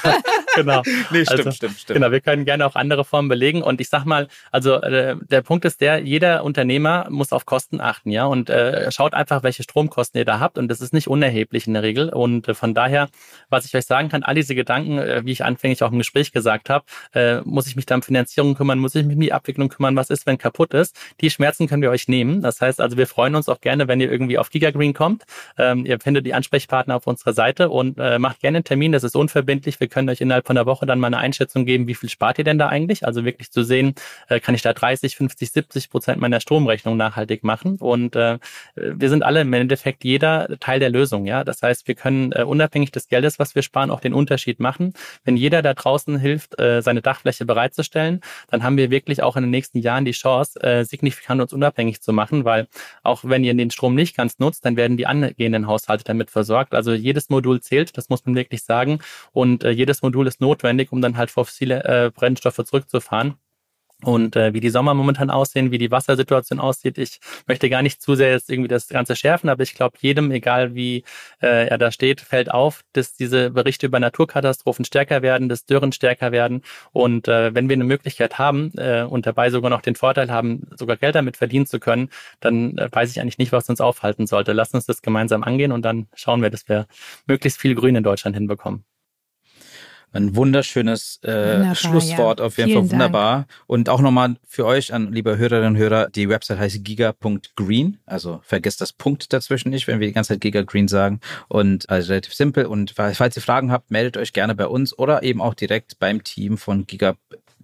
Genau. 0.57 0.83
Nee, 1.11 1.25
stimmt, 1.25 1.39
also, 1.39 1.51
stimmt, 1.51 1.79
stimmt. 1.79 1.97
Genau, 1.97 2.11
wir 2.11 2.21
können 2.21 2.45
gerne 2.45 2.65
auch 2.65 2.75
andere 2.75 3.03
Formen 3.03 3.29
belegen. 3.29 3.63
Und 3.63 3.81
ich 3.81 3.89
sag 3.89 4.05
mal, 4.05 4.27
also 4.51 4.75
äh, 4.75 5.15
der 5.29 5.41
Punkt 5.41 5.65
ist 5.65 5.81
der, 5.81 5.99
jeder 5.99 6.43
Unternehmer 6.43 7.07
muss 7.09 7.31
auf 7.33 7.45
Kosten 7.45 7.81
achten, 7.81 8.11
ja, 8.11 8.25
und 8.25 8.49
äh, 8.49 8.91
schaut 8.91 9.13
einfach, 9.13 9.43
welche 9.43 9.63
Stromkosten 9.63 10.19
ihr 10.19 10.25
da 10.25 10.39
habt. 10.39 10.57
Und 10.57 10.67
das 10.67 10.81
ist 10.81 10.93
nicht 10.93 11.07
unerheblich 11.07 11.67
in 11.67 11.73
der 11.73 11.83
Regel. 11.83 12.09
Und 12.09 12.47
äh, 12.47 12.53
von 12.53 12.73
daher, 12.73 13.09
was 13.49 13.65
ich 13.65 13.75
euch 13.75 13.85
sagen 13.85 14.09
kann, 14.09 14.23
all 14.23 14.35
diese 14.35 14.55
Gedanken, 14.55 14.99
äh, 14.99 15.25
wie 15.25 15.31
ich 15.31 15.43
anfänglich 15.43 15.83
auch 15.83 15.91
im 15.91 15.97
Gespräch 15.97 16.31
gesagt 16.31 16.69
habe, 16.69 16.85
äh, 17.13 17.41
muss 17.41 17.67
ich 17.67 17.75
mich 17.75 17.85
da 17.85 17.95
um 17.95 18.01
Finanzierung 18.01 18.55
kümmern, 18.55 18.67
kümmern, 18.67 18.79
muss 18.79 18.95
ich 18.95 19.05
mich 19.05 19.15
um 19.15 19.21
die 19.21 19.33
Abwicklung 19.33 19.69
kümmern, 19.69 19.95
was 19.95 20.09
ist, 20.09 20.25
wenn 20.25 20.37
kaputt 20.37 20.73
ist. 20.73 20.95
Die 21.21 21.29
Schmerzen 21.29 21.67
können 21.67 21.81
wir 21.81 21.89
euch 21.89 22.07
nehmen. 22.07 22.41
Das 22.41 22.59
heißt 22.59 22.81
also, 22.81 22.97
wir 22.97 23.07
freuen 23.07 23.35
uns 23.35 23.47
auch 23.47 23.61
gerne, 23.61 23.87
wenn 23.87 24.01
ihr 24.01 24.11
irgendwie 24.11 24.37
auf 24.37 24.49
GigaGreen 24.49 24.93
kommt. 24.93 25.23
Ähm, 25.57 25.85
ihr 25.85 25.99
findet 25.99 26.25
die 26.25 26.33
Ansprechpartner 26.33 26.95
auf 26.95 27.07
unserer 27.07 27.33
Seite 27.33 27.69
und 27.69 27.97
äh, 27.97 28.19
macht 28.19 28.41
gerne 28.41 28.57
einen 28.57 28.63
Termin. 28.65 28.91
Das 28.91 29.03
ist 29.03 29.15
unverbindlich. 29.15 29.79
Wir 29.79 29.87
können 29.87 30.09
euch 30.09 30.19
innerhalb 30.19 30.45
von 30.47 30.57
einer 30.57 30.65
Woche 30.65 30.85
dann 30.85 30.99
mal 30.99 31.07
eine 31.07 31.17
Einschätzung 31.17 31.65
geben, 31.65 31.87
wie 31.87 31.93
viel 31.93 32.09
spart 32.09 32.39
ihr 32.39 32.43
denn 32.43 32.57
da 32.57 32.69
eigentlich? 32.69 33.05
Also 33.05 33.25
wirklich 33.25 33.51
zu 33.51 33.63
sehen, 33.63 33.93
äh, 34.29 34.39
kann 34.39 34.55
ich 34.55 34.61
da 34.63 34.73
30, 34.73 35.15
50, 35.15 35.51
70 35.51 35.89
Prozent 35.89 36.19
meiner 36.19 36.39
Stromrechnung 36.39 36.97
nachhaltig 36.97 37.43
machen. 37.43 37.75
Und 37.77 38.15
äh, 38.15 38.39
wir 38.75 39.09
sind 39.09 39.23
alle 39.23 39.41
im 39.41 39.53
Endeffekt 39.53 40.03
jeder 40.03 40.47
Teil 40.59 40.79
der 40.79 40.89
Lösung. 40.89 41.25
Ja, 41.25 41.43
das 41.43 41.61
heißt, 41.61 41.87
wir 41.87 41.95
können 41.95 42.31
äh, 42.31 42.43
unabhängig 42.43 42.91
des 42.91 43.07
Geldes, 43.09 43.37
was 43.39 43.53
wir 43.53 43.61
sparen, 43.61 43.91
auch 43.91 43.99
den 43.99 44.13
Unterschied 44.13 44.59
machen. 44.59 44.93
Wenn 45.25 45.37
jeder 45.37 45.61
da 45.61 45.73
draußen 45.73 46.17
hilft, 46.17 46.59
äh, 46.59 46.81
seine 46.81 47.01
Dachfläche 47.01 47.45
bereitzustellen, 47.45 48.21
dann 48.49 48.63
haben 48.63 48.77
wir 48.77 48.89
wirklich 48.89 49.21
auch 49.21 49.35
in 49.35 49.43
den 49.43 49.51
nächsten 49.51 49.79
Jahren 49.79 50.05
die 50.05 50.11
Chance, 50.11 50.61
äh, 50.63 50.85
signifikant 50.85 51.41
uns 51.41 51.53
unabhängig 51.53 52.01
zu 52.01 52.13
machen, 52.13 52.45
weil 52.45 52.67
auch 53.03 53.21
wenn 53.23 53.43
ihr 53.43 53.53
den 53.53 53.71
Strom 53.71 53.95
nicht 53.95 54.15
ganz 54.15 54.39
nutzt, 54.39 54.65
dann 54.65 54.77
werden 54.77 54.95
die 54.95 55.05
angehenden 55.05 55.67
Haushalte 55.67 56.05
damit 56.05 56.31
versorgt. 56.31 56.73
Also 56.73 56.93
jedes 56.93 57.29
Modul 57.29 57.59
zählt, 57.59 57.97
das 57.97 58.09
muss 58.09 58.25
man 58.25 58.35
wirklich 58.35 58.63
sagen. 58.63 58.99
Und 59.33 59.65
äh, 59.65 59.71
jedes 59.71 60.01
Modul 60.01 60.25
ist 60.27 60.36
notwendig, 60.39 60.91
um 60.91 61.01
dann 61.01 61.17
halt 61.17 61.31
fossile 61.31 61.83
äh, 61.83 62.11
Brennstoffe 62.11 62.63
zurückzufahren. 62.63 63.37
Und 64.03 64.35
äh, 64.35 64.53
wie 64.53 64.59
die 64.59 64.69
Sommer 64.69 64.93
momentan 64.93 65.31
aussehen, 65.31 65.71
wie 65.71 65.79
die 65.79 65.89
Wassersituation 65.89 66.59
aussieht, 66.59 66.99
ich 66.99 67.19
möchte 67.47 67.67
gar 67.67 67.81
nicht 67.81 67.99
zu 67.99 68.13
sehr 68.13 68.29
jetzt 68.29 68.51
irgendwie 68.51 68.67
das 68.67 68.87
Ganze 68.89 69.15
schärfen, 69.15 69.49
aber 69.49 69.63
ich 69.63 69.73
glaube, 69.73 69.97
jedem, 70.01 70.29
egal 70.29 70.75
wie 70.75 71.03
äh, 71.41 71.67
er 71.67 71.79
da 71.79 71.91
steht, 71.91 72.21
fällt 72.21 72.51
auf, 72.51 72.83
dass 72.93 73.15
diese 73.15 73.49
Berichte 73.49 73.87
über 73.87 73.99
Naturkatastrophen 73.99 74.85
stärker 74.85 75.23
werden, 75.23 75.49
dass 75.49 75.65
Dürren 75.65 75.93
stärker 75.93 76.31
werden. 76.31 76.61
Und 76.91 77.27
äh, 77.27 77.55
wenn 77.55 77.69
wir 77.69 77.73
eine 77.73 77.85
Möglichkeit 77.85 78.37
haben 78.37 78.71
äh, 78.77 79.01
und 79.01 79.25
dabei 79.25 79.49
sogar 79.49 79.71
noch 79.71 79.81
den 79.81 79.95
Vorteil 79.95 80.29
haben, 80.29 80.67
sogar 80.75 80.97
Geld 80.97 81.15
damit 81.15 81.35
verdienen 81.35 81.65
zu 81.65 81.79
können, 81.79 82.09
dann 82.39 82.77
äh, 82.77 82.89
weiß 82.91 83.09
ich 83.09 83.19
eigentlich 83.19 83.39
nicht, 83.39 83.51
was 83.51 83.67
uns 83.67 83.81
aufhalten 83.81 84.27
sollte. 84.27 84.53
Lass 84.53 84.75
uns 84.75 84.85
das 84.85 85.01
gemeinsam 85.01 85.43
angehen 85.43 85.71
und 85.71 85.81
dann 85.83 86.07
schauen 86.13 86.43
wir, 86.43 86.51
dass 86.51 86.69
wir 86.69 86.85
möglichst 87.25 87.59
viel 87.59 87.73
Grün 87.73 87.95
in 87.95 88.03
Deutschland 88.03 88.35
hinbekommen. 88.35 88.85
Ein 90.13 90.35
wunderschönes 90.35 91.21
äh, 91.23 91.75
Schlusswort, 91.75 92.39
ja. 92.39 92.45
auf 92.45 92.57
jeden 92.57 92.69
Vielen 92.69 92.83
Fall 92.83 92.91
wunderbar. 92.91 93.35
Dank. 93.35 93.47
Und 93.67 93.89
auch 93.89 94.01
nochmal 94.01 94.35
für 94.47 94.65
euch, 94.65 94.93
an 94.93 95.11
liebe 95.11 95.37
Hörerinnen 95.37 95.75
und 95.75 95.77
Hörer, 95.77 96.09
die 96.09 96.29
Website 96.29 96.59
heißt 96.59 96.83
giga.green. 96.83 97.99
Also 98.05 98.39
vergesst 98.43 98.81
das 98.81 98.93
Punkt 98.93 99.31
dazwischen 99.33 99.69
nicht, 99.69 99.87
wenn 99.87 99.99
wir 99.99 100.07
die 100.07 100.13
ganze 100.13 100.33
Zeit 100.33 100.41
Giga 100.41 100.61
Green 100.63 100.87
sagen. 100.87 101.19
Und 101.49 101.89
also 101.89 102.09
relativ 102.13 102.33
simpel. 102.33 102.65
Und 102.65 102.91
falls 102.91 103.35
ihr 103.35 103.41
Fragen 103.41 103.71
habt, 103.71 103.91
meldet 103.91 104.17
euch 104.17 104.33
gerne 104.33 104.55
bei 104.55 104.67
uns 104.67 104.97
oder 104.97 105.23
eben 105.23 105.41
auch 105.41 105.53
direkt 105.53 105.99
beim 105.99 106.23
Team 106.23 106.57
von 106.57 106.87
Giga 106.87 107.15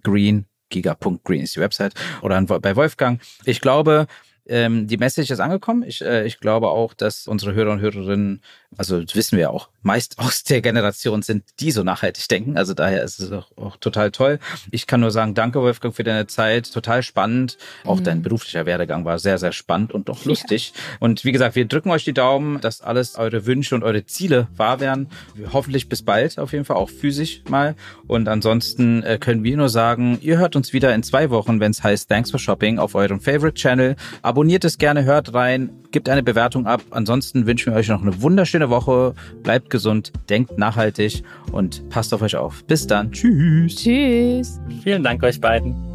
Green. 0.02 0.46
Giga.green 0.70 1.42
ist 1.42 1.56
die 1.56 1.60
Website 1.60 1.94
oder 2.20 2.40
bei 2.42 2.76
Wolfgang. 2.76 3.20
Ich 3.44 3.60
glaube, 3.60 4.06
ähm, 4.46 4.86
die 4.86 4.96
Message 4.96 5.30
ist 5.30 5.40
angekommen. 5.40 5.84
Ich, 5.86 6.02
äh, 6.02 6.26
ich 6.26 6.40
glaube 6.40 6.68
auch, 6.68 6.94
dass 6.94 7.26
unsere 7.26 7.54
Hörer 7.54 7.72
und 7.72 7.80
Hörerinnen, 7.80 8.42
also 8.76 9.00
das 9.00 9.14
wissen 9.14 9.38
wir 9.38 9.50
auch, 9.50 9.68
meist 9.82 10.18
aus 10.18 10.44
der 10.44 10.60
Generation 10.60 11.22
sind, 11.22 11.44
die 11.60 11.70
so 11.70 11.82
nachhaltig 11.82 12.28
denken. 12.28 12.56
Also 12.58 12.74
daher 12.74 13.02
ist 13.02 13.20
es 13.20 13.32
auch, 13.32 13.50
auch 13.56 13.76
total 13.76 14.10
toll. 14.10 14.38
Ich 14.70 14.86
kann 14.86 15.00
nur 15.00 15.10
sagen, 15.10 15.34
danke 15.34 15.60
Wolfgang 15.60 15.94
für 15.94 16.04
deine 16.04 16.26
Zeit. 16.26 16.72
Total 16.72 17.02
spannend. 17.02 17.56
Auch 17.84 18.00
mhm. 18.00 18.04
dein 18.04 18.22
beruflicher 18.22 18.66
Werdegang 18.66 19.04
war 19.04 19.18
sehr, 19.18 19.38
sehr 19.38 19.52
spannend 19.52 19.92
und 19.92 20.08
doch 20.08 20.24
lustig. 20.24 20.72
Ja. 20.74 20.96
Und 21.00 21.24
wie 21.24 21.32
gesagt, 21.32 21.56
wir 21.56 21.66
drücken 21.66 21.90
euch 21.90 22.04
die 22.04 22.14
Daumen, 22.14 22.60
dass 22.60 22.80
alles 22.80 23.16
eure 23.16 23.46
Wünsche 23.46 23.74
und 23.74 23.82
eure 23.82 24.04
Ziele 24.04 24.48
wahr 24.56 24.80
werden. 24.80 25.08
Hoffentlich 25.52 25.88
bis 25.88 26.02
bald 26.02 26.38
auf 26.38 26.52
jeden 26.52 26.64
Fall, 26.64 26.76
auch 26.76 26.90
physisch 26.90 27.42
mal. 27.48 27.76
Und 28.06 28.28
ansonsten 28.28 29.02
äh, 29.02 29.18
können 29.18 29.44
wir 29.44 29.56
nur 29.56 29.68
sagen, 29.68 30.18
ihr 30.20 30.38
hört 30.38 30.56
uns 30.56 30.72
wieder 30.72 30.94
in 30.94 31.02
zwei 31.02 31.30
Wochen, 31.30 31.60
wenn 31.60 31.70
es 31.70 31.82
heißt 31.82 32.08
Thanks 32.08 32.30
for 32.30 32.40
Shopping 32.40 32.78
auf 32.78 32.94
eurem 32.94 33.20
Favorite 33.20 33.54
Channel. 33.54 33.96
Abonniert 34.34 34.64
es 34.64 34.78
gerne, 34.78 35.04
hört 35.04 35.32
rein, 35.32 35.70
gebt 35.92 36.08
eine 36.08 36.24
Bewertung 36.24 36.66
ab. 36.66 36.82
Ansonsten 36.90 37.46
wünschen 37.46 37.72
wir 37.72 37.78
euch 37.78 37.86
noch 37.86 38.02
eine 38.02 38.20
wunderschöne 38.20 38.68
Woche. 38.68 39.14
Bleibt 39.44 39.70
gesund, 39.70 40.12
denkt 40.28 40.58
nachhaltig 40.58 41.22
und 41.52 41.88
passt 41.88 42.12
auf 42.12 42.20
euch 42.20 42.34
auf. 42.34 42.64
Bis 42.64 42.88
dann. 42.88 43.12
Tschüss. 43.12 43.76
Tschüss. 43.76 44.60
Vielen 44.82 45.04
Dank 45.04 45.22
euch 45.22 45.40
beiden. 45.40 45.93